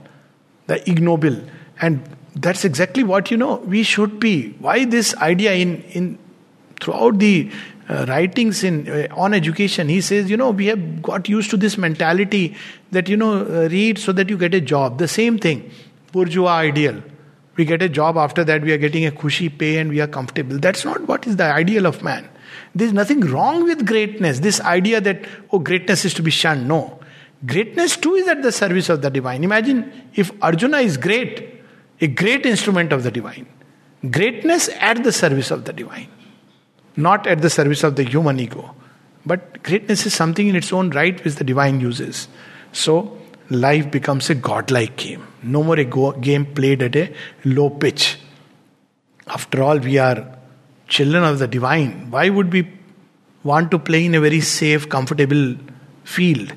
the 0.68 0.90
ignoble. 0.90 1.42
And 1.82 2.04
that's 2.36 2.64
exactly 2.64 3.04
what 3.04 3.30
you 3.30 3.38
know 3.38 3.58
we 3.58 3.84
should 3.84 4.20
be. 4.20 4.52
Why 4.60 4.86
this 4.86 5.16
idea 5.16 5.54
in, 5.54 5.84
in 5.84 6.18
throughout 6.80 7.20
the 7.20 7.52
uh, 7.90 8.06
writings 8.08 8.64
in 8.64 8.88
uh, 8.88 9.08
on 9.16 9.34
education? 9.34 9.90
He 9.90 10.02
says 10.02 10.30
you 10.30 10.38
know 10.38 10.52
we 10.52 10.68
have 10.68 11.02
got 11.02 11.28
used 11.28 11.50
to 11.52 11.58
this 11.58 11.78
mentality 11.78 12.56
that 12.92 13.10
you 13.10 13.18
know 13.18 13.46
uh, 13.46 13.68
read 13.70 13.98
so 13.98 14.12
that 14.14 14.30
you 14.30 14.38
get 14.38 14.54
a 14.54 14.62
job. 14.62 14.98
The 14.98 15.08
same 15.08 15.38
thing 15.38 15.70
bourgeois 16.12 16.52
ideal. 16.52 17.02
We 17.58 17.66
get 17.66 17.82
a 17.82 17.90
job 17.90 18.18
after 18.18 18.46
that 18.46 18.62
we 18.62 18.72
are 18.72 18.78
getting 18.78 19.06
a 19.06 19.12
cushy 19.12 19.50
pay 19.50 19.78
and 19.78 19.90
we 19.90 20.00
are 20.00 20.08
comfortable. 20.08 20.58
That's 20.58 20.86
not 20.86 21.02
what 21.08 21.28
is 21.28 21.36
the 21.36 21.44
ideal 21.44 21.86
of 21.86 22.02
man. 22.02 22.30
There's 22.74 22.94
nothing 22.94 23.22
wrong 23.22 23.64
with 23.64 23.86
greatness. 23.86 24.40
This 24.40 24.62
idea 24.62 25.02
that 25.02 25.26
oh 25.52 25.60
greatness 25.60 26.06
is 26.06 26.14
to 26.14 26.24
be 26.24 26.32
shunned. 26.32 26.68
No. 26.68 27.00
Greatness 27.46 27.98
too 27.98 28.14
is 28.14 28.28
at 28.28 28.42
the 28.42 28.52
service 28.52 28.88
of 28.88 29.02
the 29.02 29.10
divine. 29.10 29.44
Imagine 29.44 29.92
if 30.16 30.32
arjuna 30.42 30.78
is 30.78 30.96
great 30.96 31.61
a 32.02 32.08
great 32.08 32.46
instrument 32.46 32.92
of 32.92 33.04
the 33.04 33.12
divine 33.12 33.48
greatness 34.10 34.70
at 34.80 35.04
the 35.04 35.12
service 35.12 35.52
of 35.52 35.66
the 35.66 35.74
divine 35.74 36.10
not 36.96 37.28
at 37.28 37.42
the 37.42 37.50
service 37.50 37.84
of 37.84 37.96
the 37.96 38.04
human 38.04 38.40
ego 38.40 38.76
but 39.26 39.62
greatness 39.64 40.06
is 40.06 40.14
something 40.14 40.48
in 40.48 40.56
its 40.56 40.74
own 40.74 40.90
right 40.92 41.24
which 41.24 41.36
the 41.36 41.44
divine 41.44 41.80
uses 41.80 42.28
so 42.72 42.96
life 43.52 43.92
becomes 43.92 44.30
a 44.30 44.36
godlike 44.36 44.96
game. 44.96 45.28
No 45.44 45.64
more 45.64 45.78
a 45.78 45.86
go- 45.86 46.14
game 46.14 46.46
played 46.46 46.82
at 46.82 46.96
a 46.96 47.14
low 47.44 47.70
pitch. 47.70 48.18
After 49.28 49.62
all, 49.62 49.78
we 49.78 49.98
are 49.98 50.38
children 50.88 51.24
of 51.24 51.40
the 51.40 51.48
divine. 51.48 52.10
Why 52.10 52.30
would 52.30 52.52
we 52.52 52.68
want 53.44 53.72
to 53.72 53.80
play 53.80 54.06
in 54.06 54.16
a 54.16 54.22
very 54.22 54.42
safe, 54.42 54.88
comfortable 54.90 55.56
field? 56.04 56.54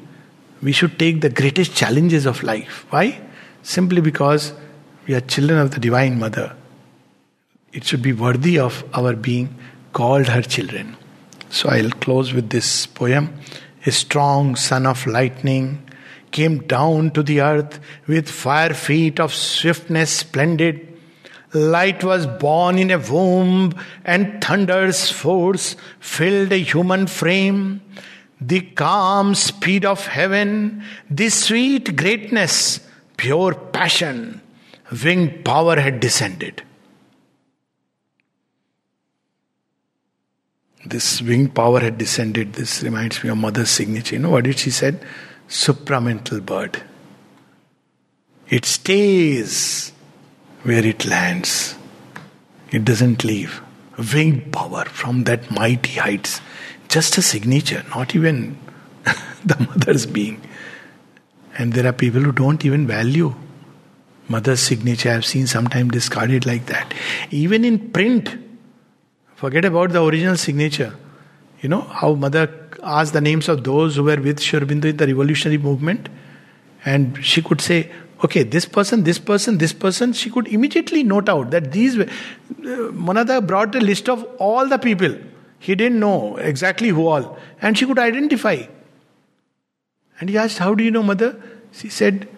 We 0.63 0.73
should 0.73 0.99
take 0.99 1.21
the 1.21 1.31
greatest 1.31 1.75
challenges 1.75 2.27
of 2.27 2.43
life. 2.43 2.87
Why? 2.91 3.21
Simply 3.63 4.01
because 4.01 4.53
we 5.07 5.15
are 5.15 5.21
children 5.21 5.59
of 5.59 5.71
the 5.73 5.81
Divine 5.81 6.19
Mother. 6.19 6.55
It 7.73 7.85
should 7.85 8.01
be 8.01 8.13
worthy 8.13 8.59
of 8.59 8.85
our 8.95 9.15
being 9.15 9.55
called 9.93 10.29
her 10.29 10.41
children. 10.41 10.97
So 11.51 11.69
I'll 11.69 11.91
close 11.91 12.33
with 12.33 12.51
this 12.51 12.87
poem. 12.87 13.35
A 13.85 13.93
strong 13.93 14.57
son 14.57 14.87
of 14.87 15.07
lightning 15.07 15.83
came 16.31 16.67
down 16.67 17.11
to 17.13 17.23
the 17.23 17.43
earth 17.43 17.81
with 18.07 18.31
fire 18.31 18.73
feet 18.73 19.21
of 19.21 19.35
swiftness 19.35 20.11
splendid. 20.11 20.89
Light 21.53 22.03
was 22.03 22.27
born 22.27 22.79
in 22.79 22.91
a 22.91 22.99
womb, 22.99 23.75
and 24.05 24.43
thunder's 24.43 25.11
force 25.11 25.77
filled 26.01 26.51
a 26.51 26.57
human 26.57 27.07
frame. 27.07 27.83
The 28.41 28.63
calm 28.63 29.35
speed 29.35 29.85
of 29.85 30.07
heaven, 30.07 30.83
the 31.09 31.29
sweet 31.29 31.95
greatness, 31.95 32.81
pure 33.17 33.55
passion, 33.55 34.41
winged 34.91 35.45
power 35.45 35.81
had 35.81 36.01
descended. 36.01 36.63
This 40.87 41.23
winged 41.23 41.55
power 41.55 41.81
had 41.81 41.97
descended. 41.97 42.55
This 42.55 42.83
reminds 42.83 43.25
me 43.25 43.31
of 43.31 43.39
Mother's 43.39 43.71
signature. 43.71 44.17
You 44.17 44.23
know 44.23 44.31
what 44.31 44.45
did 44.45 44.59
she 44.59 44.71
said? 44.71 45.05
supramental 45.49 46.45
bird. 46.45 46.83
It 48.49 48.65
stays 48.65 49.93
where 50.63 50.85
it 50.85 51.05
lands, 51.05 51.77
it 52.71 52.85
doesn't 52.85 53.25
leave. 53.25 53.61
Winged 54.13 54.53
power 54.53 54.85
from 54.87 55.25
that 55.25 55.51
mighty 55.51 55.93
heights. 55.93 56.41
Just 56.89 57.17
a 57.17 57.23
signature, 57.23 57.85
not 57.91 58.15
even 58.15 58.59
the 59.45 59.57
mother's 59.69 60.07
being. 60.07 60.41
And 61.57 61.73
there 61.73 61.87
are 61.87 61.93
people 61.93 62.21
who 62.21 62.33
don't 62.33 62.65
even 62.65 62.87
value 62.87 63.35
mother's 64.29 64.61
signature. 64.61 65.11
I've 65.11 65.25
seen 65.25 65.47
sometimes 65.47 65.93
discarded 65.93 66.47
like 66.47 66.67
that. 66.67 66.93
Even 67.31 67.65
in 67.65 67.91
print, 67.91 68.37
forget 69.35 69.65
about 69.65 69.93
the 69.93 70.03
original 70.03 70.37
signature. 70.37 70.95
You 71.61 71.69
know 71.69 71.83
how 71.83 72.15
mother 72.15 72.65
asked 72.83 73.13
the 73.13 73.21
names 73.21 73.49
of 73.49 73.65
those 73.65 73.97
who 73.97 74.05
were 74.05 74.17
with 74.17 74.41
Sri 74.41 74.61
Aurobindo 74.61 74.87
in 74.87 74.97
the 74.97 75.07
revolutionary 75.07 75.59
movement. 75.59 76.09
And 76.85 77.25
she 77.25 77.41
could 77.43 77.61
say, 77.61 77.91
okay, 78.23 78.43
this 78.43 78.67
person, 78.67 79.05
this 79.05 79.19
person, 79.19 79.59
this 79.59 79.73
person, 79.73 80.13
she 80.13 80.31
could 80.31 80.49
immediately 80.49 81.03
note 81.03 81.29
out 81.29 81.51
that 81.51 81.73
these. 81.73 81.99
Uh, 81.99 82.07
Manada 82.93 83.41
brought 83.41 83.75
a 83.75 83.81
list 83.81 84.09
of 84.09 84.25
all 84.39 84.69
the 84.69 84.79
people. 84.79 85.17
He 85.59 85.75
didn't 85.75 85.99
know 85.99 86.37
exactly 86.37 86.89
who 86.89 87.07
all. 87.07 87.39
And 87.63 87.79
she 87.79 87.87
could 87.87 87.99
identify. 87.99 88.63
And 90.21 90.29
he 90.29 90.37
asked, 90.37 90.59
How 90.59 90.75
do 90.75 90.85
you 90.85 90.91
know, 90.91 91.03
mother? 91.03 91.41
She 91.73 91.89
said, 91.89 92.29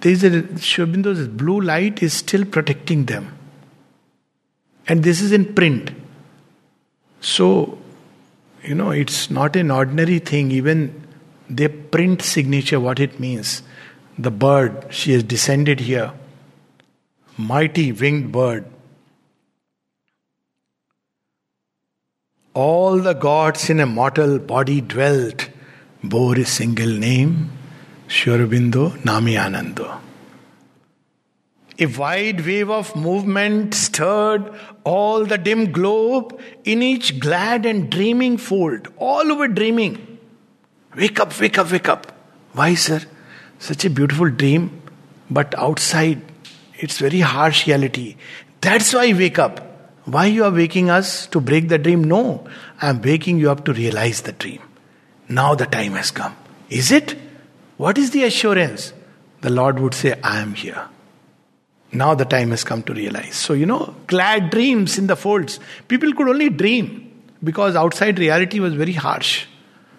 There 0.00 0.12
is 0.12 0.24
a 0.24 0.58
Sri 0.58 0.84
Aurobindo's 0.84 1.28
blue 1.28 1.60
light 1.60 2.02
is 2.02 2.14
still 2.14 2.44
protecting 2.44 3.06
them. 3.06 3.36
And 4.88 5.02
this 5.04 5.20
is 5.20 5.32
in 5.32 5.54
print. 5.54 5.92
So 7.20 7.78
you 8.62 8.74
know, 8.74 8.90
it's 8.90 9.30
not 9.30 9.56
an 9.56 9.70
ordinary 9.70 10.18
thing. 10.18 10.50
Even 10.50 11.06
they 11.48 11.68
print 11.68 12.22
signature, 12.22 12.80
what 12.80 13.00
it 13.00 13.18
means. 13.18 13.62
The 14.18 14.30
bird, 14.30 14.86
she 14.90 15.12
has 15.12 15.22
descended 15.22 15.80
here. 15.80 16.12
Mighty 17.36 17.92
winged 17.92 18.32
bird. 18.32 18.66
All 22.52 22.98
the 22.98 23.14
gods 23.14 23.70
in 23.70 23.80
a 23.80 23.86
mortal 23.86 24.38
body 24.38 24.80
dwelt, 24.80 25.48
bore 26.02 26.36
a 26.36 26.44
single 26.44 26.90
name, 26.90 27.50
Sri 28.10 28.32
Aurobindo 28.32 29.04
Nami 29.04 29.34
Anando. 29.36 30.00
A 31.78 31.86
wide 31.86 32.44
wave 32.44 32.68
of 32.68 32.96
movement 32.96 33.72
stirred 33.72 34.52
all 34.82 35.24
the 35.24 35.38
dim 35.38 35.70
globe 35.70 36.40
in 36.64 36.82
each 36.82 37.20
glad 37.20 37.64
and 37.64 37.88
dreaming 37.88 38.36
fold. 38.36 38.88
All 38.96 39.30
over 39.30 39.46
dreaming. 39.46 40.18
Wake 40.96 41.20
up, 41.20 41.38
wake 41.38 41.56
up, 41.56 41.70
wake 41.70 41.88
up. 41.88 42.12
Why, 42.52 42.74
sir? 42.74 43.00
Such 43.60 43.84
a 43.84 43.90
beautiful 43.90 44.28
dream, 44.28 44.82
but 45.30 45.54
outside 45.56 46.20
it's 46.80 46.98
very 46.98 47.20
harsh 47.20 47.68
reality. 47.68 48.16
That's 48.60 48.92
why 48.92 49.12
wake 49.12 49.38
up. 49.38 49.60
Why 50.06 50.26
you 50.26 50.42
are 50.42 50.50
waking 50.50 50.90
us 50.90 51.28
to 51.28 51.40
break 51.40 51.68
the 51.68 51.78
dream? 51.78 52.02
No, 52.02 52.44
I 52.82 52.88
am 52.88 53.02
waking 53.02 53.38
you 53.38 53.52
up 53.52 53.64
to 53.66 53.72
realize 53.72 54.22
the 54.22 54.32
dream. 54.32 54.62
Now 55.28 55.54
the 55.54 55.66
time 55.66 55.92
has 55.92 56.10
come. 56.10 56.36
Is 56.68 56.90
it? 56.90 57.16
What 57.80 57.96
is 57.96 58.10
the 58.10 58.24
assurance? 58.24 58.92
The 59.40 59.48
Lord 59.48 59.78
would 59.78 59.94
say, 59.94 60.20
I 60.22 60.40
am 60.40 60.52
here. 60.52 60.86
Now 61.92 62.14
the 62.14 62.26
time 62.26 62.50
has 62.50 62.62
come 62.62 62.82
to 62.82 62.92
realize. 62.92 63.36
So, 63.36 63.54
you 63.54 63.64
know, 63.64 63.96
glad 64.06 64.50
dreams 64.50 64.98
in 64.98 65.06
the 65.06 65.16
folds. 65.16 65.58
People 65.88 66.12
could 66.12 66.28
only 66.28 66.50
dream 66.50 67.10
because 67.42 67.76
outside 67.76 68.18
reality 68.18 68.60
was 68.60 68.74
very 68.74 68.92
harsh. 68.92 69.46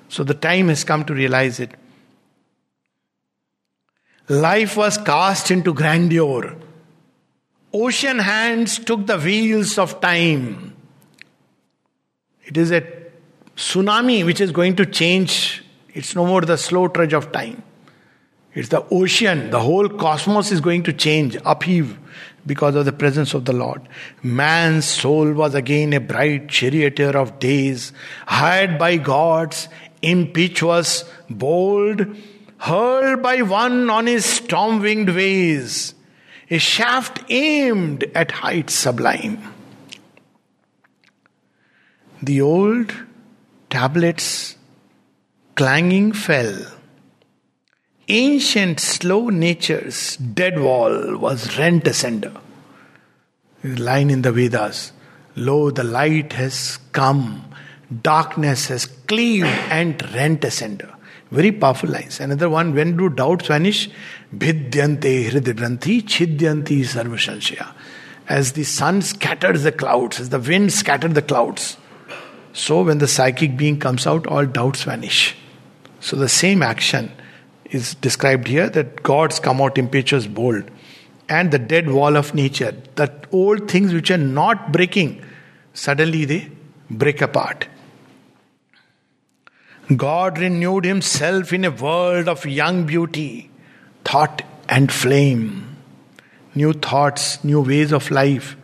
So 0.09 0.23
the 0.23 0.35
time 0.35 0.67
has 0.67 0.83
come 0.83 1.05
to 1.05 1.15
realize 1.15 1.59
it. 1.59 1.71
Life 4.29 4.77
was 4.77 4.99
cast 4.99 5.49
into 5.49 5.73
grandeur. 5.73 6.55
Ocean 7.73 8.19
hands 8.19 8.77
took 8.77 9.07
the 9.07 9.17
wheels 9.17 9.79
of 9.79 9.99
time. 10.01 10.75
It 12.45 12.57
is 12.57 12.69
a 12.69 12.81
tsunami 13.55 14.23
which 14.23 14.39
is 14.39 14.51
going 14.51 14.75
to 14.75 14.85
change. 14.85 15.63
It's 15.95 16.15
no 16.15 16.27
more 16.27 16.41
the 16.41 16.59
slow 16.59 16.87
trudge 16.87 17.13
of 17.13 17.31
time. 17.31 17.63
It's 18.53 18.69
the 18.69 18.85
ocean, 18.91 19.49
the 19.49 19.61
whole 19.61 19.87
cosmos 19.87 20.51
is 20.51 20.59
going 20.59 20.83
to 20.83 20.93
change, 20.93 21.37
upheave 21.45 21.97
because 22.45 22.75
of 22.75 22.85
the 22.85 22.91
presence 22.91 23.33
of 23.33 23.45
the 23.45 23.53
Lord. 23.53 23.87
Man's 24.23 24.85
soul 24.85 25.31
was 25.31 25.55
again 25.55 25.93
a 25.93 26.01
bright 26.01 26.49
charioteer 26.49 27.15
of 27.15 27.39
days, 27.39 27.93
hired 28.27 28.77
by 28.77 28.97
gods, 28.97 29.69
impetuous, 30.01 31.05
bold, 31.29 32.05
hurled 32.57 33.21
by 33.21 33.41
one 33.41 33.89
on 33.89 34.07
his 34.07 34.25
storm 34.25 34.81
winged 34.81 35.09
ways, 35.09 35.93
a 36.49 36.57
shaft 36.57 37.23
aimed 37.29 38.03
at 38.13 38.31
heights 38.31 38.73
sublime. 38.73 39.41
The 42.21 42.41
old 42.41 42.93
tablets 43.69 44.57
clanging 45.55 46.11
fell 46.11 46.80
ancient 48.11 48.77
slow 48.81 49.29
nature's 49.29 50.17
dead 50.17 50.59
wall 50.59 51.17
was 51.17 51.57
rent 51.57 51.87
asunder. 51.87 52.33
Line 53.63 54.09
in 54.09 54.21
the 54.21 54.33
Vedas. 54.33 54.91
Lo, 55.37 55.71
the 55.71 55.85
light 55.85 56.33
has 56.33 56.77
come, 56.91 57.45
darkness 58.01 58.67
has 58.67 58.85
cleaved 58.85 59.47
and 59.69 60.03
rent 60.13 60.43
asunder. 60.43 60.93
Very 61.31 61.53
powerful 61.53 61.89
lines. 61.89 62.19
Another 62.19 62.49
one, 62.49 62.75
when 62.75 62.97
do 62.97 63.07
doubts 63.07 63.47
vanish? 63.47 63.89
Bhidyante 64.35 65.29
hridibranti 65.29 66.03
chidyanti 66.03 66.81
sarvashanshaya. 66.81 67.73
As 68.27 68.51
the 68.51 68.65
sun 68.65 69.01
scatters 69.01 69.63
the 69.63 69.71
clouds, 69.71 70.19
as 70.19 70.29
the 70.29 70.39
wind 70.39 70.73
scatters 70.73 71.13
the 71.13 71.21
clouds, 71.21 71.77
so 72.51 72.83
when 72.83 72.97
the 72.97 73.07
psychic 73.07 73.55
being 73.55 73.79
comes 73.79 74.05
out, 74.05 74.27
all 74.27 74.45
doubts 74.45 74.83
vanish. 74.83 75.37
So 76.01 76.17
the 76.17 76.27
same 76.27 76.61
action 76.61 77.13
is 77.71 77.95
described 77.95 78.47
here 78.47 78.69
that 78.69 79.01
gods 79.01 79.39
come 79.39 79.61
out 79.61 79.77
impetuous, 79.77 80.27
bold, 80.27 80.69
and 81.29 81.51
the 81.51 81.59
dead 81.59 81.89
wall 81.89 82.17
of 82.17 82.33
nature, 82.35 82.75
that 82.95 83.25
old 83.31 83.69
things 83.71 83.93
which 83.93 84.11
are 84.11 84.17
not 84.17 84.71
breaking, 84.71 85.23
suddenly 85.73 86.25
they 86.25 86.49
break 86.89 87.21
apart. 87.21 87.67
God 89.95 90.37
renewed 90.37 90.85
himself 90.85 91.51
in 91.53 91.65
a 91.65 91.71
world 91.71 92.27
of 92.27 92.45
young 92.45 92.85
beauty, 92.85 93.49
thought 94.05 94.41
and 94.69 94.91
flame, 94.91 95.77
new 96.55 96.73
thoughts, 96.73 97.43
new 97.43 97.61
ways 97.61 97.91
of 97.91 98.11
life, 98.11 98.55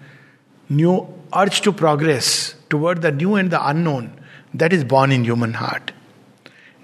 new 0.69 1.07
urge 1.35 1.61
to 1.61 1.71
progress 1.71 2.55
toward 2.69 3.01
the 3.01 3.11
new 3.11 3.35
and 3.35 3.51
the 3.51 3.67
unknown 3.67 4.19
that 4.53 4.73
is 4.73 4.83
born 4.83 5.11
in 5.11 5.23
human 5.23 5.53
heart. 5.53 5.91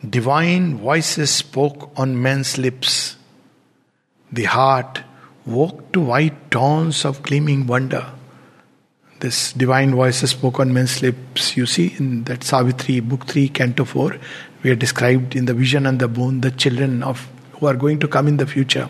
Divine 0.08 0.80
voices 0.80 1.30
spoke 1.30 1.92
on 1.96 2.22
men's 2.22 2.58
lips. 2.58 3.16
The 4.34 4.44
heart 4.44 5.02
woke 5.46 5.94
to 5.94 6.02
white 6.02 6.50
dawns 6.50 7.06
of 7.06 7.24
gleaming 7.24 7.68
wonder. 7.68 8.06
This 9.22 9.54
divine 9.54 9.96
voices 9.96 10.32
spoke 10.32 10.60
on 10.60 10.74
men's 10.74 11.02
lips. 11.02 11.56
You 11.56 11.66
see 11.66 11.96
in 11.98 12.26
that 12.26 12.44
Savitri, 12.44 13.00
book 13.00 13.28
3, 13.28 13.48
canto 13.48 13.86
4, 13.86 14.18
we 14.62 14.72
are 14.72 14.76
described 14.76 15.38
in 15.38 15.46
the 15.46 15.54
vision 15.54 15.86
and 15.86 16.00
the 16.00 16.10
boon 16.10 16.42
the 16.42 16.52
children 16.52 17.02
of 17.02 17.26
who 17.54 17.68
are 17.68 17.76
going 17.76 18.00
to 18.00 18.08
come 18.10 18.28
in 18.28 18.36
the 18.36 18.46
future. 18.46 18.90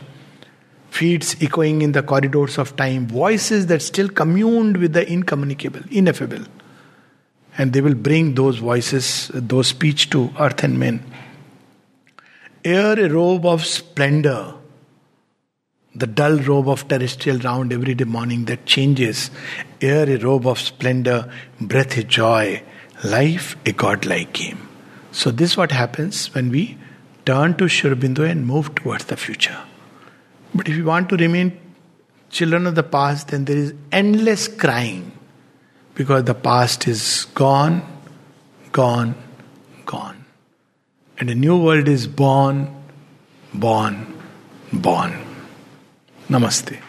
Feet 0.89 1.35
echoing 1.43 1.83
in 1.83 1.91
the 1.91 2.01
corridors 2.01 2.57
of 2.57 2.75
time, 2.75 3.05
voices 3.05 3.67
that 3.67 3.83
still 3.83 4.09
communed 4.09 4.77
with 4.77 4.93
the 4.93 5.07
incommunicable, 5.11 5.81
ineffable 5.91 6.43
and 7.57 7.73
they 7.73 7.81
will 7.81 7.95
bring 7.95 8.35
those 8.35 8.57
voices, 8.57 9.29
those 9.33 9.67
speech 9.67 10.09
to 10.09 10.31
earth 10.39 10.63
and 10.63 10.79
men. 10.79 11.03
Air 12.65 12.99
a 12.99 13.09
robe 13.09 13.45
of 13.45 13.65
splendor, 13.65 14.55
the 15.95 16.07
dull 16.07 16.37
robe 16.37 16.69
of 16.69 16.87
terrestrial 16.87 17.37
round 17.39 17.71
every 17.71 17.93
day 17.93 18.05
morning 18.05 18.45
that 18.45 18.65
changes. 18.65 19.29
Air 19.81 20.09
a 20.09 20.17
robe 20.17 20.47
of 20.47 20.59
splendor, 20.59 21.31
breath 21.59 21.97
a 21.97 22.03
joy, 22.03 22.63
life 23.03 23.55
a 23.65 23.73
godlike 23.73 24.33
game. 24.33 24.67
So, 25.11 25.29
this 25.29 25.51
is 25.51 25.57
what 25.57 25.71
happens 25.71 26.33
when 26.33 26.49
we 26.49 26.77
turn 27.25 27.55
to 27.57 27.67
Sri 27.67 27.91
Aurobindo 27.91 28.27
and 28.27 28.47
move 28.47 28.73
towards 28.73 29.05
the 29.05 29.17
future. 29.17 29.57
But 30.55 30.67
if 30.67 30.75
you 30.75 30.85
want 30.85 31.09
to 31.09 31.17
remain 31.17 31.59
children 32.29 32.65
of 32.65 32.75
the 32.75 32.83
past, 32.83 33.27
then 33.27 33.45
there 33.45 33.57
is 33.57 33.73
endless 33.91 34.47
crying 34.47 35.11
because 35.95 36.23
the 36.23 36.33
past 36.33 36.87
is 36.87 37.25
gone, 37.35 37.81
gone, 38.71 39.15
gone. 39.85 40.25
And 41.19 41.29
a 41.29 41.35
new 41.35 41.57
world 41.57 41.87
is 41.87 42.07
born, 42.07 42.73
born, 43.53 44.21
born. 44.71 45.13
Namaste. 46.29 46.79